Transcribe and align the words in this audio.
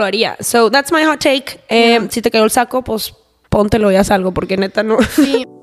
lo 0.00 0.04
haría. 0.06 0.36
So 0.40 0.70
that's 0.70 0.90
my 0.90 1.04
hot 1.04 1.20
take. 1.20 1.60
Eh, 1.68 2.00
Si 2.10 2.20
te 2.22 2.30
quedó 2.30 2.44
el 2.44 2.50
saco, 2.50 2.82
pues 2.82 3.14
póntelo 3.48 3.92
y 3.92 3.96
haz 3.96 4.10
algo, 4.10 4.32
porque 4.32 4.56
neta 4.56 4.82
no. 4.82 4.96
Sí. 5.02 5.46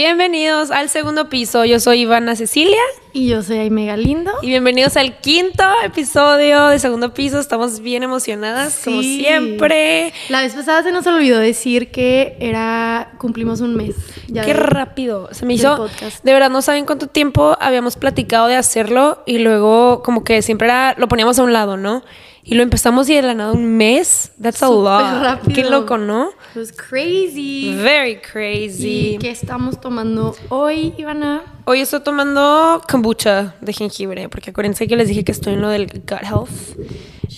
Bienvenidos 0.00 0.70
al 0.72 0.90
segundo 0.90 1.30
piso. 1.30 1.64
Yo 1.64 1.80
soy 1.80 2.02
Ivana 2.02 2.36
Cecilia 2.36 2.76
Y 3.14 3.28
yo 3.28 3.42
soy 3.42 3.56
Aime 3.60 3.86
Galindo. 3.86 4.30
y 4.42 4.48
bienvenidos 4.48 4.94
al 4.98 5.22
quinto 5.22 5.64
episodio 5.82 6.66
de 6.66 6.78
segundo 6.78 7.14
piso. 7.14 7.40
Estamos 7.40 7.80
bien 7.80 8.02
emocionadas, 8.02 8.78
como 8.84 9.00
siempre. 9.00 10.12
La 10.28 10.42
vez 10.42 10.52
pasada 10.52 10.82
se 10.82 10.92
nos 10.92 11.06
olvidó 11.06 11.38
decir 11.38 11.90
que 11.90 12.36
era 12.40 13.12
cumplimos 13.16 13.62
un 13.62 13.74
mes. 13.74 13.94
Ya 14.28 14.42
Qué 14.44 14.52
de- 14.52 14.60
rápido. 14.60 15.30
Se 15.32 15.46
me 15.46 15.54
hizo. 15.54 15.74
podcast. 15.78 16.22
De 16.22 16.30
verdad, 16.34 16.50
no 16.50 16.60
saben 16.60 16.84
cuánto 16.84 17.06
tiempo 17.06 17.56
habíamos 17.58 17.96
platicado 17.96 18.48
de 18.48 18.56
hacerlo 18.56 19.22
y 19.24 19.38
luego, 19.38 20.02
como 20.02 20.24
que 20.24 20.42
siempre 20.42 20.68
era, 20.68 20.94
lo 20.98 21.08
poníamos 21.08 21.38
a 21.38 21.42
un 21.42 21.54
lado, 21.54 21.78
¿no? 21.78 22.02
Y 22.48 22.54
lo 22.54 22.62
empezamos 22.62 23.08
y 23.10 23.14
de 23.16 23.22
la 23.22 23.34
nada 23.34 23.52
un 23.52 23.76
mes. 23.76 24.30
That's 24.40 24.62
a 24.62 24.68
Súper 24.68 24.82
lot. 24.84 25.22
rápido. 25.22 25.52
Qué 25.52 25.68
loco, 25.68 25.98
¿no? 25.98 26.28
It 26.54 26.56
was 26.56 26.70
crazy. 26.70 27.74
Very 27.82 28.20
crazy. 28.20 29.14
¿Y 29.14 29.18
qué 29.18 29.30
estamos 29.30 29.80
tomando 29.80 30.36
hoy, 30.48 30.94
Ivana? 30.96 31.42
Hoy 31.64 31.80
estoy 31.80 32.04
tomando 32.04 32.80
kombucha 32.88 33.56
de 33.60 33.72
jengibre, 33.72 34.28
porque 34.28 34.50
acuérdense 34.50 34.86
que 34.86 34.94
les 34.94 35.08
dije 35.08 35.24
que 35.24 35.32
estoy 35.32 35.54
en 35.54 35.60
lo 35.60 35.70
del 35.70 35.88
gut 35.88 36.08
health. 36.22 36.48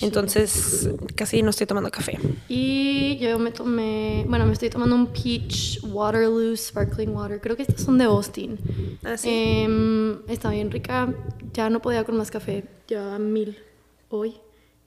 Entonces, 0.03 0.91
casi 1.15 1.41
no 1.41 1.49
estoy 1.49 1.65
tomando 1.65 1.89
café. 1.89 2.19
Y 2.47 3.17
yo 3.17 3.39
me 3.39 3.49
tomé, 3.49 4.25
bueno, 4.29 4.45
me 4.45 4.53
estoy 4.53 4.69
tomando 4.69 4.95
un 4.95 5.07
peach 5.07 5.79
Waterloo 5.83 6.55
Sparkling 6.55 7.09
Water. 7.15 7.41
Creo 7.41 7.55
que 7.55 7.63
estas 7.63 7.81
son 7.81 7.97
de 7.97 8.03
Austin. 8.03 8.59
Ah, 9.03 9.17
sí. 9.17 9.27
Em, 9.31 10.19
está 10.27 10.51
bien 10.51 10.69
rica. 10.69 11.11
Ya 11.53 11.71
no 11.71 11.81
podía 11.81 12.03
con 12.03 12.15
más 12.15 12.29
café. 12.29 12.63
Ya 12.87 13.17
mil 13.17 13.57
hoy. 14.09 14.35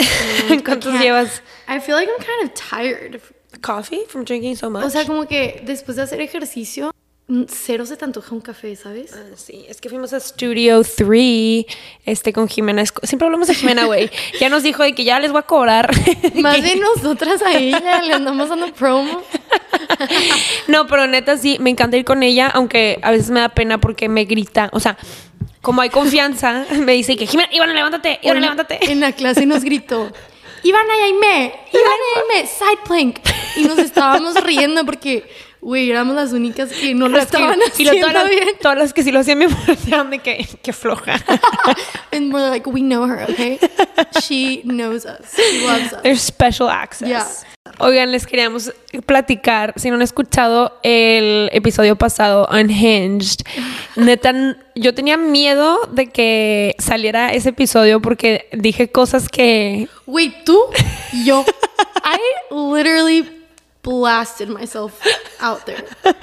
I 0.51 0.63
¿Cuántos 0.63 0.99
llevas? 1.01 1.43
I 1.69 1.81
feel 1.81 1.97
like 1.97 2.09
I'm 2.09 2.19
kind 2.19 2.45
of 2.45 2.55
tired. 2.55 3.21
Coffee 3.61 4.05
from 4.09 4.25
drinking 4.25 4.57
so 4.57 4.71
much. 4.71 4.85
O 4.85 4.91
sea, 4.91 5.05
como 5.07 5.27
que 5.27 5.63
después 5.65 5.97
de 5.97 6.03
hacer 6.03 6.21
ejercicio, 6.21 6.91
mm, 6.91 7.02
cero 7.49 7.87
se 7.87 7.97
te 7.97 8.05
antoja 8.05 8.35
un 8.35 8.41
café, 8.41 8.75
¿sabes? 8.77 9.13
Ah, 9.15 9.37
Sí, 9.37 9.65
es 9.69 9.81
que 9.81 9.89
fuimos 9.89 10.13
a 10.13 10.21
Studio 10.21 10.83
3 10.83 11.65
este, 12.05 12.33
con 12.33 12.49
Jimena. 12.49 12.85
Siempre 13.03 13.27
hablamos 13.27 13.49
de 13.49 13.55
Jimena, 13.55 13.85
güey. 13.87 14.11
Ya 14.41 14.49
nos 14.49 14.63
dijo 14.63 14.83
de 14.83 14.95
que 14.95 15.05
ya 15.05 15.19
les 15.21 15.33
voy 15.33 15.41
a 15.41 15.43
cobrar. 15.43 15.91
Más 16.35 16.63
bien 16.63 16.81
nosotras 16.97 17.43
a 17.43 17.57
ella 17.57 18.03
le 18.03 18.13
andamos 18.13 18.49
dando 18.49 18.73
promo. 18.73 19.23
No, 20.69 20.87
pero 20.87 21.07
neta 21.07 21.37
sí, 21.37 21.59
me 21.61 21.71
encanta 21.71 21.97
ir 21.97 22.05
con 22.05 22.23
ella, 22.23 22.49
aunque 22.49 22.99
a 23.03 23.11
veces 23.11 23.31
me 23.31 23.41
da 23.41 23.49
pena 23.49 23.79
porque 23.81 24.09
me 24.09 24.25
grita. 24.25 24.69
O 24.73 24.81
sea, 24.81 24.97
como 25.61 25.81
hay 25.81 25.91
confianza, 25.91 26.67
me 26.79 26.93
dice 26.93 27.17
que 27.17 27.27
Jimena, 27.27 27.49
Ivana, 27.53 27.73
levántate, 27.73 28.19
Ivana, 28.23 28.41
levántate. 28.41 28.93
En 28.93 29.01
la 29.01 29.13
clase 29.13 29.47
nos 29.47 29.63
gritó, 29.63 30.13
Ivana 30.65 30.97
y 30.99 31.03
Aime, 31.03 31.55
Ivana 31.73 32.05
y 32.15 32.35
Aime, 32.35 32.49
side 32.49 32.79
plank. 32.85 33.19
Y 33.57 33.65
nos 33.65 33.79
estábamos 33.79 34.35
riendo 34.45 34.85
porque, 34.85 35.29
güey, 35.63 35.89
éramos 35.91 36.15
las 36.17 36.33
únicas 36.33 36.69
que 36.71 36.93
no 36.95 37.09
lo 37.09 37.17
Las 37.17 37.29
que- 37.31 37.37
estaban 37.37 37.57
y 37.59 37.61
lo- 37.61 37.67
haciendo 37.93 38.07
todas, 38.09 38.15
las, 38.15 38.29
bien. 38.31 38.49
todas 38.61 38.79
las 38.79 38.93
que 38.93 39.03
sí 39.03 39.13
lo 39.13 39.21
hacían 39.21 39.39
me 39.39 39.49
parecían 39.67 40.11
de 40.11 40.19
que, 40.19 40.47
que 40.63 40.73
floja. 40.75 41.15
And 42.13 42.35
we're 42.35 42.51
like, 42.51 42.69
we 42.69 42.81
know 42.83 43.05
her, 43.09 43.23
okay? 43.31 43.59
She 44.21 44.61
knows 44.65 45.07
us. 45.07 45.35
She 45.35 45.67
loves 45.67 45.93
us. 45.95 46.03
There's 46.03 46.21
special 46.21 46.69
access. 46.69 47.09
Yeah. 47.09 47.27
Oigan, 47.79 48.11
les 48.11 48.27
queríamos 48.27 48.73
platicar, 49.07 49.73
si 49.77 49.89
no 49.89 49.95
han 49.95 50.03
escuchado 50.03 50.79
el 50.83 51.49
episodio 51.53 51.97
pasado, 51.97 52.47
Unhinged, 52.51 53.39
neta, 53.97 54.35
yo 54.75 54.93
tenía 54.95 55.17
miedo 55.17 55.79
de 55.93 56.09
que 56.11 56.75
saliera 56.79 57.33
ese 57.33 57.51
episodio 57.51 58.03
porque 58.03 58.49
dije 58.53 58.91
cosas 58.91 59.29
que... 59.29 59.89
Wait, 60.07 60.35
tú, 60.45 60.59
yo, 61.25 61.45
I 62.05 62.19
literally 62.51 63.23
blasted 63.83 64.49
myself 64.49 64.93
out 65.41 65.65
there. 65.65 65.85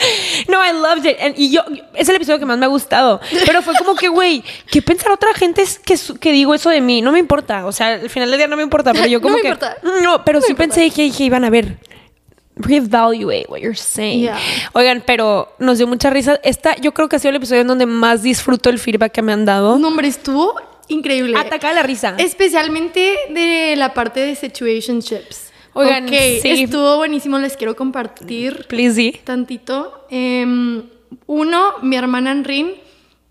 No, 0.47 0.59
I 0.63 0.71
loved 0.71 1.05
it. 1.05 1.17
And- 1.21 1.35
y 1.37 1.51
yo, 1.51 1.61
es 1.93 2.07
el 2.09 2.15
episodio 2.15 2.39
que 2.39 2.45
más 2.45 2.57
me 2.57 2.65
ha 2.65 2.69
gustado. 2.69 3.19
Pero 3.45 3.61
fue 3.61 3.73
como 3.77 3.95
que, 3.95 4.07
güey, 4.07 4.43
¿qué 4.71 4.81
pensar 4.81 5.11
otra 5.11 5.33
gente 5.33 5.61
es 5.61 5.77
que, 5.77 5.95
que 6.19 6.31
digo 6.31 6.53
eso 6.53 6.69
de 6.69 6.81
mí? 6.81 7.01
No 7.01 7.11
me 7.11 7.19
importa. 7.19 7.65
O 7.65 7.71
sea, 7.71 7.95
al 7.95 8.09
final 8.09 8.29
del 8.31 8.39
día 8.39 8.47
no 8.47 8.55
me 8.55 8.63
importa. 8.63 8.93
Pero 8.93 9.05
yo 9.07 9.19
No 9.19 9.23
como 9.23 9.35
me 9.35 9.41
que... 9.41 9.47
importa. 9.49 9.77
No, 10.01 10.23
pero 10.23 10.39
No 10.39 10.45
sí 10.45 10.51
importa. 10.53 10.73
pensé 10.75 10.89
que 10.95 11.03
dije, 11.03 11.23
iban 11.25 11.43
a 11.43 11.49
ver. 11.49 11.77
Reevaluate 12.55 13.45
what 13.47 13.59
you're 13.59 13.75
saying. 13.75 14.21
Yeah. 14.21 14.37
Oigan, 14.73 15.01
pero 15.05 15.53
nos 15.59 15.77
dio 15.77 15.87
mucha 15.87 16.09
risa. 16.09 16.39
Esta, 16.43 16.75
yo 16.75 16.93
creo 16.93 17.07
que 17.07 17.15
ha 17.15 17.19
sido 17.19 17.29
el 17.29 17.37
episodio 17.37 17.61
en 17.61 17.67
donde 17.67 17.85
más 17.85 18.21
disfruto 18.21 18.69
el 18.69 18.79
feedback 18.79 19.11
que 19.13 19.21
me 19.21 19.31
han 19.31 19.45
dado. 19.45 19.77
No, 19.79 19.87
hombre, 19.87 20.07
estuvo 20.09 20.55
increíble. 20.89 21.37
Ataca 21.37 21.71
la 21.71 21.83
risa. 21.83 22.15
Especialmente 22.17 23.15
de 23.29 23.75
la 23.77 23.93
parte 23.93 24.19
de 24.21 24.35
situationships. 24.35 25.48
Oigan, 25.79 26.05
Ok, 26.05 26.13
sí. 26.41 26.63
estuvo 26.63 26.97
buenísimo, 26.97 27.37
les 27.39 27.55
quiero 27.57 27.75
compartir 27.75 28.65
Please, 28.67 28.95
sí. 28.95 29.19
tantito. 29.23 30.05
Em, 30.09 30.83
uno, 31.25 31.73
mi 31.81 31.95
hermana 31.95 32.31
Enrin, 32.31 32.71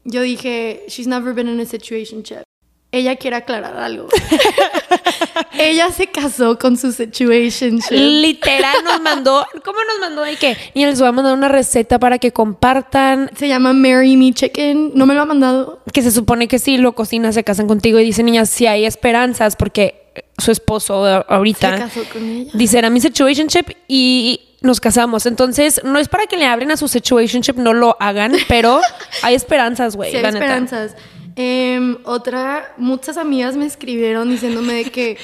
yo 0.05 0.23
dije, 0.23 0.85
she's 0.89 1.07
never 1.07 1.35
been 1.35 1.49
in 1.49 1.61
a 1.61 1.65
situationship. 1.67 2.43
Ella 2.91 3.17
quiere 3.17 3.37
aclarar 3.37 3.77
algo. 3.77 4.09
Ella 5.59 5.91
se 5.93 6.07
casó 6.07 6.59
con 6.59 6.77
su 6.77 6.93
situationship. 6.93 7.91
Literal 7.93 8.77
nos 8.85 9.01
mandó, 9.03 9.47
¿cómo 9.65 9.79
nos 9.87 10.01
mandó 10.01 10.23
de 10.23 10.37
qué? 10.37 10.57
Y 10.75 10.85
les 10.87 10.99
voy 10.99 11.09
a 11.09 11.13
mandar 11.13 11.35
una 11.35 11.49
receta 11.49 11.99
para 11.99 12.19
que 12.19 12.33
compartan, 12.33 13.31
Se 13.37 13.49
llama 13.49 13.73
Marry 13.73 14.17
Me 14.17 14.33
Chicken. 14.33 14.93
No 14.95 15.05
me 15.07 15.15
lo 15.15 15.23
ha 15.23 15.27
mandado. 15.27 15.83
que 15.93 16.03
se 16.03 16.11
supone 16.11 16.49
que 16.49 16.59
si 16.59 16.79
lo 16.79 16.93
cocinas 16.95 17.35
se 17.35 17.45
casan 17.45 17.67
contigo 17.67 17.99
y 17.99 18.05
dice 18.05 18.23
niñas 18.23 18.49
si 18.49 18.67
hay 18.67 18.85
esperanzas 18.87 19.57
porque 19.57 20.08
su 20.39 20.51
esposo 20.53 21.05
ahorita 21.29 21.73
Se 21.73 21.79
casó 21.83 22.01
con 22.13 22.23
ella. 22.29 22.51
dice 22.55 22.79
era 22.79 22.91
mi 22.91 23.01
situationship 23.01 23.67
y 23.89 24.41
nos 24.61 24.81
casamos 24.81 25.27
entonces 25.27 25.81
no 25.85 25.99
es 25.99 26.09
para 26.09 26.27
que 26.27 26.37
le 26.37 26.47
abren 26.47 26.71
a 26.71 26.77
su 26.77 26.89
situationship 26.89 27.55
no 27.57 27.73
lo 27.75 27.97
hagan 28.01 28.33
pero 28.49 28.81
hay 29.23 29.35
esperanzas 29.35 29.97
güey 29.97 30.11
Sí, 30.11 30.17
hay 30.17 30.23
la 30.23 30.31
neta. 30.33 30.45
esperanzas. 30.45 30.97
Em, 31.37 31.99
otra, 32.05 32.75
muchas 32.79 33.17
amigas 33.17 33.57
me 33.57 33.65
escribieron 33.67 34.29
diciéndome 34.29 34.73
de 34.75 34.85
que, 34.91 35.17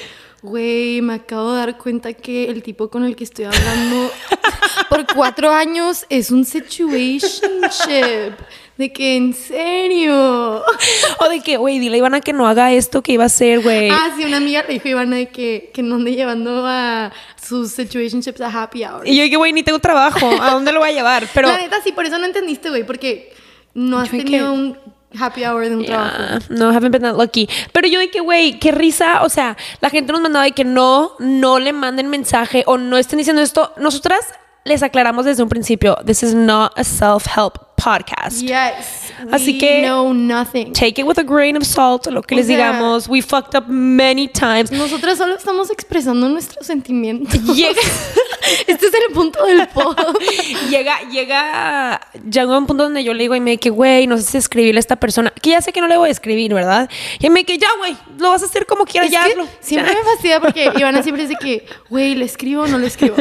güey, 0.45 1.01
me 1.01 1.15
acabo 1.15 1.51
de 1.53 1.57
dar 1.59 1.77
cuenta 1.77 2.13
que 2.13 2.45
el 2.49 2.63
tipo 2.63 2.89
con 2.89 3.03
el 3.03 3.15
que 3.15 3.23
estoy 3.25 3.45
hablando 3.45 4.11
por 4.89 5.05
cuatro 5.13 5.51
años 5.51 6.05
es 6.09 6.31
un 6.31 6.45
situationship. 6.45 8.33
De 8.77 8.91
que, 8.91 9.15
en 9.15 9.33
serio. 9.33 10.61
o 11.19 11.29
de 11.29 11.39
que 11.41 11.55
güey 11.57 11.79
dile 11.79 11.95
a 11.95 11.97
Ivana 11.99 12.19
que 12.19 12.33
no 12.33 12.45
haga 12.47 12.73
esto 12.73 13.01
que 13.01 13.13
iba 13.13 13.23
a 13.23 13.27
hacer 13.27 13.61
güey 13.61 13.89
Ah, 13.89 14.11
sí, 14.17 14.25
una 14.25 14.37
amiga 14.37 14.63
le 14.67 14.73
dijo 14.73 14.87
a 14.87 14.91
Ivana 14.91 15.15
de 15.15 15.29
que, 15.29 15.71
que 15.73 15.81
no 15.81 15.95
ande 15.95 16.13
llevando 16.13 16.63
a 16.67 17.11
sus 17.41 17.71
situationships 17.71 18.41
a 18.41 18.47
happy 18.63 18.83
hour. 18.83 19.07
y 19.07 19.15
yo 19.15 19.23
dije 19.23 19.37
güey 19.37 19.53
ni 19.53 19.63
tengo 19.63 19.79
trabajo 19.79 20.29
a 20.41 20.51
dónde 20.51 20.73
lo 20.73 20.79
voy 20.81 20.89
a 20.89 20.93
llevar 20.93 21.25
pero 21.33 21.47
La 21.47 21.57
neta, 21.57 21.77
sí, 21.83 21.93
por 21.93 22.05
eso 22.05 22.17
no 22.19 22.25
entendiste, 22.25 22.69
güey, 22.69 22.85
porque 22.85 23.33
no 23.73 23.99
has 23.99 24.11
Yo 24.11 24.17
tenido 24.17 24.47
que- 24.53 24.59
un 24.59 24.77
happy 25.19 25.43
hour 25.43 25.67
de 25.67 25.75
un 25.75 25.85
trabajo. 25.85 26.17
Yeah, 26.17 26.39
no, 26.49 26.71
haven't 26.71 26.91
been 26.91 27.01
that 27.01 27.15
lucky. 27.15 27.49
Pero 27.71 27.87
yo 27.87 27.99
de 27.99 28.09
que, 28.09 28.21
güey, 28.21 28.59
qué 28.59 28.71
risa. 28.71 29.23
O 29.23 29.29
sea, 29.29 29.57
la 29.81 29.89
gente 29.89 30.11
nos 30.11 30.21
mandaba 30.21 30.45
de 30.45 30.51
que 30.51 30.63
no, 30.63 31.11
no 31.19 31.59
le 31.59 31.73
manden 31.73 32.09
mensaje 32.09 32.63
o 32.67 32.77
no 32.77 32.97
estén 32.97 33.17
diciendo 33.17 33.41
esto. 33.41 33.73
Nosotras 33.77 34.25
les 34.63 34.81
aclaramos 34.83 35.25
desde 35.25 35.43
un 35.43 35.49
principio, 35.49 35.95
this 36.05 36.23
is 36.23 36.33
not 36.33 36.73
a 36.75 36.83
self-help 36.83 37.64
podcast. 37.75 38.41
Yes. 38.41 39.13
Así 39.31 39.53
we 39.53 39.57
que- 39.59 39.81
know 39.83 40.13
nothing. 40.13 40.71
Take 40.73 40.99
it 41.01 41.05
with 41.05 41.17
a 41.19 41.23
grain 41.23 41.55
of 41.57 41.63
salt, 41.63 42.07
lo 42.07 42.21
que 42.21 42.35
O 42.35 42.37
les 42.37 42.47
sea- 42.47 42.55
digamos. 42.57 43.07
We 43.07 43.21
fucked 43.21 43.55
up 43.57 43.65
many 43.67 44.27
times. 44.27 44.71
Nosotras 44.71 45.17
solo 45.17 45.35
estamos 45.35 45.69
expresando 45.71 46.27
nuestros 46.29 46.65
sentimientos. 46.67 47.33
Llega, 47.55 47.79
Este 48.67 48.85
es 48.87 48.93
el 48.93 49.13
punto 49.13 49.43
del 49.45 49.67
pod. 49.69 49.95
llega, 50.69 50.99
llega, 51.11 51.99
llega 52.29 52.57
un 52.57 52.67
punto 52.67 52.83
donde 52.83 53.03
yo 53.03 53.13
le 53.13 53.23
digo 53.23 53.35
y 53.35 53.39
me 53.39 53.57
que, 53.57 53.69
güey, 53.71 54.05
no 54.07 54.17
sé 54.17 54.23
si 54.23 54.37
escribirle 54.37 54.77
a 54.77 54.81
esta 54.81 54.95
persona, 54.97 55.31
que 55.41 55.49
ya 55.51 55.61
sé 55.61 55.71
que 55.73 55.81
no 55.81 55.87
le 55.87 55.97
voy 55.97 56.09
a 56.09 56.11
escribir, 56.11 56.53
¿verdad? 56.53 56.89
Y 57.19 57.29
me 57.29 57.43
que, 57.43 57.57
ya, 57.57 57.67
güey, 57.79 57.95
lo 58.19 58.29
vas 58.29 58.43
a 58.43 58.45
hacer 58.45 58.65
como 58.67 58.85
quieras, 58.85 59.09
ya 59.09 59.23
hazlo. 59.25 59.47
siempre 59.61 59.93
Ya. 59.93 59.99
me 59.99 60.05
fastidia 60.05 60.39
porque 60.39 60.71
Ivana 60.77 61.01
siempre 61.01 61.25
dice 61.27 61.37
que, 61.41 61.65
güey, 61.89 62.13
¿le 62.15 62.25
escribo 62.25 62.63
o 62.63 62.67
no 62.67 62.77
le 62.77 62.87
escribo? 62.87 63.15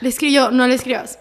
Le 0.00 0.08
escribo 0.08 0.50
no 0.50 0.66
le 0.68 0.74
escribas. 0.74 1.18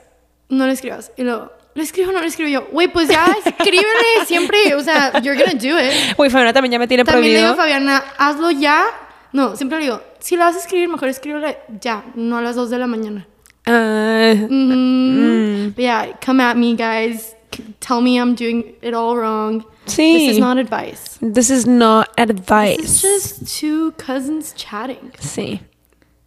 No 0.50 0.68
le 0.68 0.74
escribas. 0.74 1.12
Y 1.18 1.24
luego, 1.24 1.52
¿le 1.76 1.84
escribo 1.84 2.10
o 2.10 2.14
no 2.14 2.22
le 2.22 2.28
escribo 2.28 2.50
yo? 2.50 2.68
Güey, 2.72 2.88
pues 2.88 3.10
ya, 3.10 3.36
escríbele 3.46 4.26
siempre. 4.26 4.74
O 4.74 4.82
sea, 4.82 5.20
you're 5.22 5.38
gonna 5.38 5.54
do 5.54 5.78
it. 5.80 6.16
Güey, 6.18 6.32
Fabiana 6.32 6.54
también 6.54 6.72
ya 6.72 6.80
me 6.80 6.88
tiene 6.88 7.04
También 7.04 7.34
le 7.34 7.40
digo 7.40 7.52
a 7.52 7.56
prohibido. 7.56 7.86
Fabiana, 7.86 8.04
hazlo 8.18 8.50
ya. 8.50 8.84
No, 9.32 9.56
siempre 9.56 9.78
le 9.80 9.86
digo, 9.86 10.02
si 10.20 10.36
lo 10.36 10.46
vas 10.46 10.56
a 10.56 10.60
escribir, 10.60 10.88
mejor 10.90 11.10
escríbele 11.10 11.58
ya, 11.82 12.04
no 12.16 12.38
a 12.38 12.42
las 12.42 12.56
2 12.56 12.70
de 12.70 12.80
la 12.80 12.88
mañana. 12.88 13.28
Mhm. 13.68 15.74
But 15.76 15.78
yeah, 15.78 16.18
come 16.26 16.42
at 16.42 16.56
me, 16.56 16.76
guys. 16.76 17.36
Tell 17.80 18.02
me 18.02 18.18
I'm 18.18 18.36
doing 18.36 18.76
it 18.82 18.94
all 18.94 19.16
wrong. 19.16 19.66
Sí. 19.86 20.28
This 20.28 20.32
is 20.34 20.40
not 20.40 20.58
advice. 20.58 21.18
This 21.22 21.50
is 21.50 21.66
not 21.68 22.10
advice. 22.18 22.78
This 22.78 23.04
is 23.04 23.40
just 23.40 23.60
two 23.60 23.94
cousins 23.98 24.54
chatting. 24.56 25.12
Sí. 25.20 25.62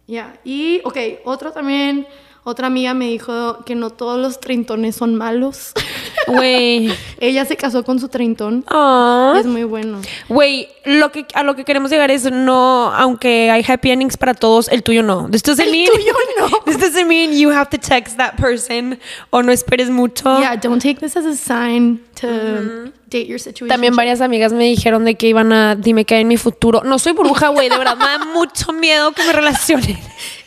Yeah. 0.07 0.33
Y, 0.43 0.81
ok, 0.83 1.19
otro 1.25 1.51
también, 1.51 2.07
Otra 2.49 2.65
amiga 2.65 2.95
me 2.95 3.05
dijo 3.05 3.63
que 3.63 3.75
no 3.75 3.91
todos 3.91 4.19
los 4.19 4.39
treintones 4.39 4.95
son 4.95 5.13
malos. 5.13 5.73
Güey. 6.27 6.91
Ella 7.19 7.43
se 7.45 7.57
casó 7.57 7.83
con 7.83 7.99
su 7.99 8.07
treintón. 8.07 8.63
Aw. 8.67 9.35
Es 9.37 9.47
muy 9.47 9.63
bueno. 9.63 9.99
Güey, 10.27 10.67
lo 10.85 11.11
que, 11.11 11.25
a 11.33 11.41
lo 11.41 11.55
que 11.55 11.63
queremos 11.63 11.89
llegar 11.89 12.11
es 12.11 12.31
no, 12.31 12.91
aunque 12.93 13.49
hay 13.49 13.65
happy 13.67 13.89
endings 13.89 14.15
para 14.15 14.35
todos, 14.35 14.67
el 14.67 14.83
tuyo 14.83 15.01
no. 15.01 15.27
This 15.31 15.41
doesn't 15.41 15.65
El 15.65 15.71
mean, 15.71 15.89
tuyo 15.91 16.13
no. 16.39 16.49
This 16.65 16.77
doesn't 16.77 17.07
mean 17.07 17.33
you 17.33 17.49
have 17.49 17.69
to 17.71 17.77
text 17.79 18.17
that 18.17 18.35
person 18.35 18.99
o 19.31 19.41
no 19.41 19.51
esperes 19.51 19.89
mucho. 19.89 20.39
Yeah, 20.39 20.55
don't 20.55 20.81
take 20.81 20.99
this 20.99 21.15
as 21.15 21.25
a 21.25 21.35
sign 21.35 22.01
to 22.21 22.91
date 23.09 23.25
your 23.27 23.39
situation. 23.39 23.69
También 23.69 23.95
varias 23.95 24.21
amigas 24.21 24.53
me 24.53 24.65
dijeron 24.65 25.05
de 25.05 25.15
que 25.15 25.27
iban 25.27 25.51
a 25.51 25.75
dime 25.75 26.05
qué 26.05 26.15
hay 26.15 26.21
en 26.21 26.27
mi 26.27 26.37
futuro. 26.37 26.83
No 26.83 26.99
soy 26.99 27.13
bruja, 27.13 27.49
güey, 27.49 27.69
de 27.69 27.77
verdad 27.77 27.97
me 27.97 28.05
da 28.05 28.19
mucho 28.33 28.71
miedo 28.71 29.11
que 29.13 29.23
me 29.23 29.33
relacionen. 29.33 29.97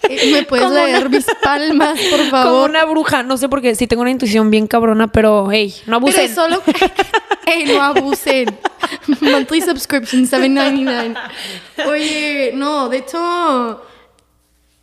¿Me 0.32 0.42
puedes 0.44 0.64
Como 0.66 0.76
leer 0.76 1.06
una- 1.06 1.08
mis 1.16 1.26
palmas, 1.42 1.98
por 2.00 2.18
Como 2.18 2.30
favor? 2.30 2.70
una 2.70 2.84
bruja, 2.84 3.22
no 3.22 3.36
sé 3.36 3.48
por 3.48 3.60
qué, 3.62 3.74
sí 3.74 3.86
tengo 3.86 4.02
una 4.02 4.10
intuición 4.10 4.50
bien 4.50 4.66
cabrona, 4.66 5.08
pero 5.12 5.50
hey, 5.50 5.72
no 5.80 5.84
Pero 5.84 5.96
abusen. 5.96 6.24
es 6.24 6.34
solo... 6.34 6.62
Ey, 7.46 7.64
no 7.66 7.82
abusen. 7.82 8.56
Monthly 9.20 9.62
subscription, 9.62 10.22
$7.99. 10.28 11.16
Oye, 11.88 12.52
no, 12.54 12.88
de 12.88 12.98
hecho... 12.98 13.82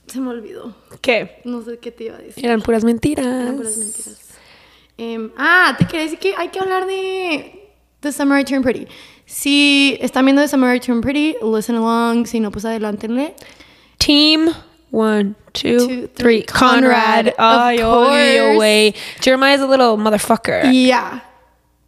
Se 0.07 0.19
me 0.19 0.30
olvidó. 0.31 0.75
¿Qué? 1.01 1.39
No 1.45 1.62
sé 1.62 1.77
qué 1.80 1.92
te 1.92 2.06
iba 2.06 2.16
a 2.16 2.19
decir. 2.19 2.44
Eran 2.45 2.62
puras 2.62 2.83
mentiras. 2.83 3.25
Eran 3.25 3.56
puras 3.57 3.77
mentiras. 3.77 4.19
Em, 4.98 5.31
ah, 5.38 5.75
te 5.77 5.86
quería 5.86 6.01
decir 6.01 6.19
que 6.19 6.33
hay 6.36 6.50
que 6.50 6.60
hablar 6.60 6.86
de 6.88 7.69
The 8.01 8.12
Summer 8.12 8.39
I 8.42 8.44
Turned 8.44 8.63
Pretty. 8.63 8.88
Si 9.25 9.98
están 10.01 10.25
viendo 10.25 10.42
The 10.42 10.48
Summer 10.48 10.75
I 10.75 10.80
Turned 10.80 11.04
Pretty, 11.04 11.36
listen 11.56 11.75
along. 11.75 12.25
Si 12.25 12.39
no, 12.39 12.51
pues 12.51 12.66
adelántenle. 12.66 13.36
Team 14.00 14.51
one, 14.91 15.36
two, 15.53 15.77
Two, 15.80 15.88
three. 15.88 16.07
three. 16.07 16.41
Conrad. 16.44 17.33
Conrad, 17.33 17.33
Ay, 17.38 17.77
of 17.81 17.86
obvio, 17.88 18.44
course. 18.45 18.57
güey. 18.57 18.95
Jeremiah's 19.21 19.62
a 19.62 19.68
little 19.68 19.97
motherfucker. 19.97 20.71
Yeah. 20.71 21.21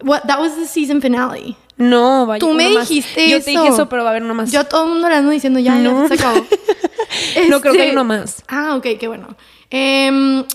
What, 0.01 0.27
that 0.27 0.39
was 0.39 0.55
the 0.55 0.65
season 0.65 1.01
finale. 1.01 1.55
No, 1.77 2.25
vaya. 2.25 2.39
Tú 2.39 2.53
me 2.53 2.69
más. 2.75 2.87
dijiste 2.87 3.27
Yo 3.29 3.37
eso. 3.37 3.45
te 3.45 3.51
dije 3.51 3.67
eso, 3.69 3.89
pero 3.89 4.03
va 4.03 4.09
a 4.09 4.11
haber 4.11 4.23
uno 4.23 4.33
más. 4.35 4.51
Yo 4.51 4.59
a 4.61 4.63
todo 4.63 4.83
el 4.85 4.91
mundo 4.93 5.09
le 5.09 5.15
ando 5.15 5.31
diciendo 5.31 5.59
ya, 5.59 5.75
No. 5.75 6.03
ya 6.03 6.07
se 6.09 6.13
acabó. 6.15 6.45
No, 7.49 7.59
creo 7.59 7.73
que 7.73 7.81
hay 7.81 7.91
uno 7.91 8.03
más. 8.05 8.43
Ah, 8.47 8.75
ok, 8.75 8.83
qué 8.99 9.07
bueno. 9.07 9.35
Em, 9.69 10.45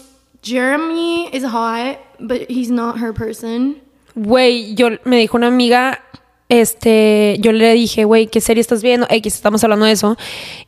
Jeremy 0.43 1.29
is 1.33 1.45
hot, 1.45 1.99
but 2.19 2.43
he's 2.49 2.71
not 2.71 2.97
her 2.99 3.13
person. 3.13 3.77
Güey, 4.15 4.75
yo 4.75 4.91
me 5.05 5.19
dijo 5.19 5.37
una 5.37 5.49
amiga, 5.49 6.01
este, 6.49 7.37
yo 7.41 7.53
le 7.53 7.73
dije, 7.75 8.05
güey, 8.05 8.29
¿qué 8.29 8.41
serie 8.41 8.61
estás 8.61 8.83
viendo? 8.83 9.07
X, 9.11 9.35
estamos 9.35 9.65
hablando 9.65 9.87
de 9.87 9.93
eso. 9.93 10.17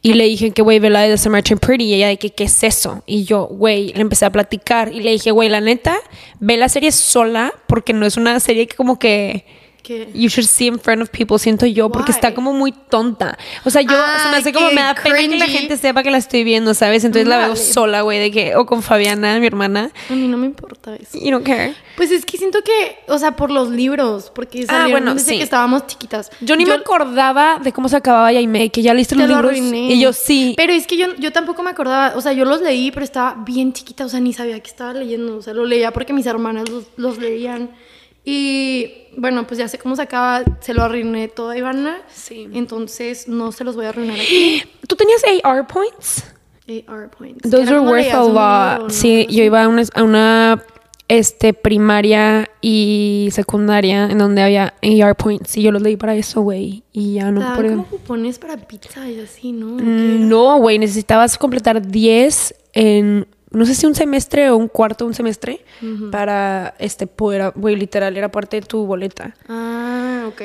Y 0.03 0.15
le 0.15 0.25
dije 0.25 0.51
que, 0.51 0.63
güey, 0.63 0.81
ve 0.81 0.91
la 0.91 1.03
de 1.03 1.17
The 1.17 1.23
Turned 1.23 1.59
Pretty. 1.61 1.85
Y 1.85 1.95
ella 1.95 2.09
de 2.09 2.17
que, 2.17 2.31
¿qué 2.31 2.45
es 2.45 2.63
eso? 2.65 3.03
Y 3.07 3.25
yo, 3.25 3.47
güey, 3.47 3.93
le 3.93 4.01
empecé 4.01 4.25
a 4.25 4.33
platicar. 4.33 4.93
Y 4.93 5.01
le 5.01 5.13
dije, 5.13 5.31
güey, 5.31 5.49
la 5.49 5.61
neta, 5.61 5.97
ve 6.41 6.57
la 6.57 6.69
serie 6.69 6.91
sola, 6.91 7.53
porque 7.67 7.93
no 7.93 8.07
es 8.07 8.17
una 8.17 8.39
serie 8.41 8.67
que 8.67 8.77
como 8.77 8.99
que... 8.99 9.45
¿Qué? 9.89 10.11
You 10.13 10.29
should 10.29 10.47
see 10.47 10.67
in 10.67 10.79
front 10.79 11.01
of 11.01 11.09
people, 11.09 11.39
siento 11.39 11.65
yo, 11.65 11.89
porque 11.91 12.13
Why? 12.13 12.17
está 12.17 12.35
como 12.35 12.53
muy 12.53 12.73
tonta. 12.73 13.39
O 13.65 13.71
sea, 13.71 13.81
yo 13.81 13.89
Ah, 13.93 14.19
se 14.25 14.29
me 14.31 14.37
hace 14.37 14.53
como 14.53 14.69
me 14.71 14.83
da 14.83 14.95
pena 14.95 15.17
que 15.17 15.29
la 15.39 15.45
cringy. 15.47 15.59
gente 15.59 15.77
sepa 15.79 16.03
que 16.03 16.11
la 16.11 16.19
estoy 16.19 16.45
viendo, 16.45 16.75
¿sabes? 16.75 17.05
Entonces 17.05 17.27
la 17.27 17.39
veo 17.39 17.49
Vale. 17.49 17.61
sola, 17.61 18.03
güey, 18.03 18.19
de 18.19 18.31
que, 18.31 18.55
o 18.57 18.67
con 18.67 18.83
Fabiana, 18.83 19.39
mi 19.41 19.47
hermana. 19.47 19.91
A 20.11 20.13
mí 20.13 20.29
no 20.29 20.37
me 20.37 20.45
importa 20.45 20.95
eso. 20.95 21.19
You 21.19 21.31
don't 21.31 21.47
care. 21.47 21.75
Pues 21.97 22.11
es 22.11 22.27
que 22.27 22.37
siento 22.37 22.59
que, 22.63 22.99
o 23.11 23.19
sea, 23.19 23.35
por 23.35 23.51
los 23.51 23.71
libros, 23.71 24.31
porque 24.35 24.67
salieron 24.67 24.87
Ah, 24.87 24.91
bueno, 24.91 25.15
desde 25.15 25.31
sí. 25.33 25.37
que 25.39 25.45
estábamos 25.45 25.87
chiquitas. 25.87 26.31
Yo 26.43 26.55
ni 26.57 26.67
me 26.67 26.75
acordaba 26.75 27.59
de 27.59 27.73
cómo 27.73 27.89
se 27.89 27.97
acababa 27.97 28.31
Jaime, 28.33 28.71
que 28.71 28.83
ya 28.83 28.93
leíste 28.93 29.15
te 29.15 29.23
los 29.23 29.31
lo 29.31 29.37
libros. 29.37 29.53
arruiné. 29.53 29.95
Y 29.95 30.01
yo 30.01 30.13
sí. 30.13 30.53
Pero 30.57 30.75
es 30.75 30.87
que 30.87 30.99
yo, 30.99 31.15
yo 31.17 31.33
tampoco 31.33 31.63
me 31.63 31.71
acordaba, 31.71 32.13
o 32.15 32.21
sea, 32.21 32.33
yo 32.35 32.45
los 32.45 32.61
leí, 32.61 32.91
pero 32.91 33.05
estaba 33.05 33.37
bien 33.45 33.73
chiquita, 33.73 34.05
o 34.05 34.09
sea, 34.11 34.21
ni 34.21 34.33
sabía 34.35 34.61
que 34.61 34.69
estaba 34.69 34.93
leyendo, 34.93 35.37
o 35.39 35.43
sea, 35.43 35.55
lo 35.55 35.65
leía 35.65 35.93
porque 35.93 36.13
mis 36.13 36.27
hermanas 36.27 36.69
los, 36.69 36.85
los 36.97 37.17
leían. 37.19 37.71
Y 38.25 38.93
bueno, 39.17 39.47
pues 39.47 39.59
ya 39.59 39.69
sé 39.69 39.79
cómo 39.79 39.97
se 39.97 40.03
acaba, 40.03 40.45
se 40.61 40.75
lo 40.75 40.83
arruiné 40.83 41.29
todo 41.29 41.51
a 41.51 41.59
Ivana. 41.59 41.99
Sí. 42.09 42.49
Entonces 42.53 43.29
no 43.29 43.53
se 43.53 43.65
los 43.65 43.75
voy 43.77 43.87
a 43.87 43.89
arruinar 43.91 44.17
aquí. 44.17 44.63
¿Tú 44.87 44.97
tenías 44.97 45.23
AR 45.43 45.67
points? 45.67 46.25
AR 46.87 47.11
points. 47.11 47.49
Those 47.51 47.73
were 47.73 47.81
worth 47.81 48.13
a 48.13 48.25
lot. 48.25 48.91
Sí, 48.91 49.27
yo 49.31 49.43
iba 49.43 49.65
a 49.65 49.69
una, 49.69 49.83
a 49.95 50.03
una 50.03 50.63
este, 51.09 51.55
primaria 51.55 52.51
y 52.61 53.31
secundaria 53.33 54.05
en 54.11 54.19
donde 54.19 54.43
había 54.43 54.75
AR 54.83 55.17
points 55.17 55.57
y 55.57 55.63
yo 55.63 55.73
los 55.73 55.81
leí 55.81 55.97
para 55.97 56.15
eso, 56.15 56.43
güey. 56.43 56.85
Y 56.93 57.15
ya 57.15 57.31
no 57.31 57.55
por 57.55 57.67
como 57.67 57.87
cupones 57.87 58.39
para 58.39 58.57
pizza 58.59 59.09
y 59.09 59.21
así, 59.21 59.53
¿no? 59.53 59.67
Mm, 59.83 60.29
No, 60.29 60.59
güey, 60.59 60.79
necesitabas 60.79 61.39
completar 61.39 61.81
10 61.87 62.55
en, 62.75 63.27
no 63.51 63.65
sé 63.67 63.75
si 63.75 63.87
un 63.87 63.95
semestre 63.95 64.51
o 64.51 64.57
un 64.57 64.69
cuarto 64.69 65.07
un 65.07 65.15
semestre 65.15 65.65
para, 66.11 66.75
este, 66.79 67.07
poder, 67.07 67.53
güey, 67.55 67.77
literal, 67.77 68.17
era 68.17 68.31
parte 68.31 68.61
de 68.61 68.67
tu 68.67 68.85
boleta. 68.87 69.35
Ah, 69.49 70.25
ok. 70.29 70.41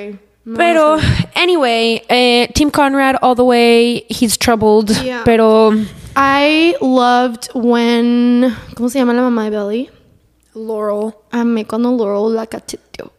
No, 0.45 0.57
pero, 0.57 0.97
no 0.97 1.01
anyway, 1.35 2.01
eh, 2.09 2.49
Team 2.53 2.69
Conrad 2.69 3.15
all 3.21 3.35
the 3.35 3.43
way, 3.43 4.05
he's 4.09 4.37
troubled, 4.37 4.89
Yeah. 5.03 5.21
pero, 5.23 5.71
I 6.15 6.75
loved 6.81 7.49
when. 7.53 8.53
¿Cómo 8.75 8.89
se 8.89 8.99
llama 8.99 9.13
la 9.13 9.21
mamá 9.21 9.45
de 9.45 9.49
Belly? 9.51 9.89
Laurel. 10.53 11.13
Amé 11.31 11.65
cuando 11.65 11.91
Laurel 11.91 12.35
la 12.35 12.45
cacheteó. 12.45 13.11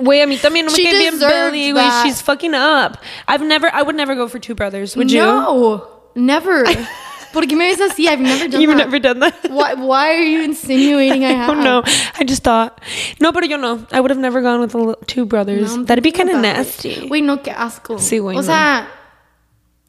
Güey, 0.00 0.20
a 0.22 0.26
mí 0.26 0.36
también 0.38 0.66
no 0.66 0.72
me 0.72 0.82
cae 0.82 0.98
bien 0.98 1.18
Belly, 1.20 1.70
güey, 1.72 1.86
she's 2.02 2.20
fucking 2.22 2.54
up. 2.54 2.98
I've 3.28 3.44
never, 3.44 3.68
I 3.72 3.82
would 3.82 3.94
never 3.94 4.16
go 4.16 4.26
for 4.28 4.40
two 4.40 4.54
brothers, 4.54 4.96
would 4.96 5.10
you? 5.10 5.20
no, 5.22 5.84
never. 6.16 6.64
¿Por 7.34 7.46
qué 7.46 7.54
me 7.56 7.66
ves 7.66 7.80
así? 7.82 8.06
I've 8.08 8.22
never 8.22 8.48
done 8.48 8.62
You've 8.62 8.74
that. 8.76 8.86
never 8.86 8.98
done 9.00 9.18
that. 9.20 9.34
Why, 9.50 9.74
why 9.74 10.14
are 10.14 10.22
you 10.24 10.42
insinuating 10.42 11.24
I 11.24 11.32
have? 11.36 11.50
Oh 11.50 11.54
no, 11.54 11.82
I 12.18 12.24
just 12.24 12.42
thought. 12.44 12.80
No, 13.20 13.32
pero 13.32 13.44
yo 13.46 13.58
no. 13.58 13.86
I 13.92 14.00
would 14.00 14.10
have 14.10 14.20
never 14.20 14.40
gone 14.40 14.60
with 14.60 14.74
two 15.06 15.26
brothers. 15.26 15.76
No, 15.76 15.84
That'd 15.84 16.02
be 16.02 16.12
kind 16.12 16.30
of 16.30 16.40
nasty. 16.40 17.06
Güey, 17.08 17.22
no, 17.22 17.42
qué 17.42 17.50
asco. 17.52 17.98
Sí, 17.98 18.18
güey, 18.20 18.36
O 18.36 18.40
no. 18.40 18.46
sea, 18.46 18.88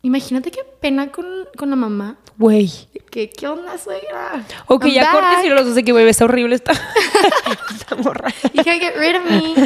imagínate 0.02 0.52
qué 0.52 0.64
pena 0.82 1.12
con, 1.12 1.26
con 1.58 1.70
la 1.70 1.76
mamá. 1.78 2.18
Güey. 2.38 2.70
¿Qué, 3.12 3.30
qué 3.30 3.48
onda, 3.48 3.78
suegra? 3.78 4.44
Ok, 4.68 4.86
I'm 4.88 4.94
ya 4.94 5.10
cortes 5.12 5.46
y 5.46 5.50
los 5.50 5.66
dos 5.66 5.76
de 5.76 5.84
que, 5.86 5.94
güey, 5.94 6.06
está 6.10 6.26
horrible 6.26 6.54
esta, 6.56 6.74
esta 7.74 7.96
morra. 7.96 8.30
You 8.54 8.62
can't 8.64 8.82
get 8.82 8.96
rid 8.98 9.16
of 9.16 9.24
me. 9.30 9.56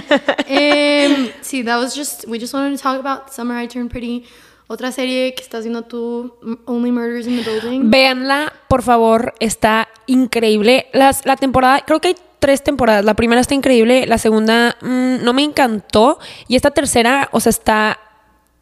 Um, 0.50 1.30
sí, 1.42 1.64
that 1.64 1.78
was 1.78 1.96
just, 1.96 2.28
we 2.28 2.38
just 2.40 2.54
wanted 2.54 2.76
to 2.76 2.81
talk 2.81 3.00
about 3.00 3.31
Summer 3.34 3.56
I 3.56 3.68
Turned 3.68 3.90
Pretty. 3.92 4.26
Otra 4.71 4.92
serie 4.92 5.33
que 5.33 5.42
estás 5.42 5.63
viendo 5.63 5.81
tú, 5.81 6.36
Only 6.66 6.92
Murders 6.92 7.25
in 7.25 7.44
the 7.44 7.50
Building. 7.50 7.89
Véanla, 7.89 8.54
por 8.68 8.83
favor, 8.83 9.33
está 9.39 9.88
increíble. 10.06 10.86
Las, 10.94 11.25
la 11.25 11.38
temporada, 11.38 11.81
creo 11.88 12.00
que 12.00 12.10
hay 12.10 12.16
tres 12.38 12.63
temporadas. 12.63 13.04
La 13.04 13.16
primera 13.16 13.42
está 13.42 13.56
increíble, 13.56 14.06
la 14.06 14.19
segunda 14.19 14.77
mm, 14.81 15.23
no 15.23 15.33
me 15.33 15.42
encantó. 15.42 16.19
Y 16.47 16.56
esta 16.56 16.69
tercera, 16.69 17.30
o 17.31 17.40
sea, 17.40 17.49
está 17.49 17.99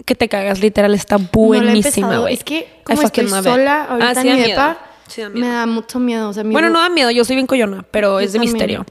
que 0.05 0.15
te 0.15 0.29
cagas, 0.29 0.61
literal, 0.61 0.93
está 0.93 1.17
No 1.17 1.27
buenísima, 1.33 2.19
güey. 2.19 2.35
Es 2.35 2.45
que 2.45 2.59
I 2.59 2.83
como 2.85 3.01
fucking 3.01 3.25
estoy 3.25 3.43
sola 3.43 3.83
ahorita 3.83 4.09
Ah, 4.09 4.15
sí 4.15 4.27
en 4.29 4.35
mi 4.35 4.41
depa, 4.43 4.77
Sí 5.07 5.21
da 5.23 5.29
me 5.29 5.47
da 5.49 5.65
mucho 5.65 5.99
miedo. 5.99 6.29
O 6.29 6.33
sea, 6.33 6.45
mi 6.45 6.53
Bueno, 6.53 6.69
no 6.69 6.79
da 6.79 6.87
miedo, 6.87 7.11
yo 7.11 7.25
soy 7.25 7.35
bien 7.35 7.47
coyona, 7.47 7.85
pero 7.91 8.21
es 8.21 8.31
de 8.31 8.39
también. 8.39 8.53
misterio. 8.53 8.85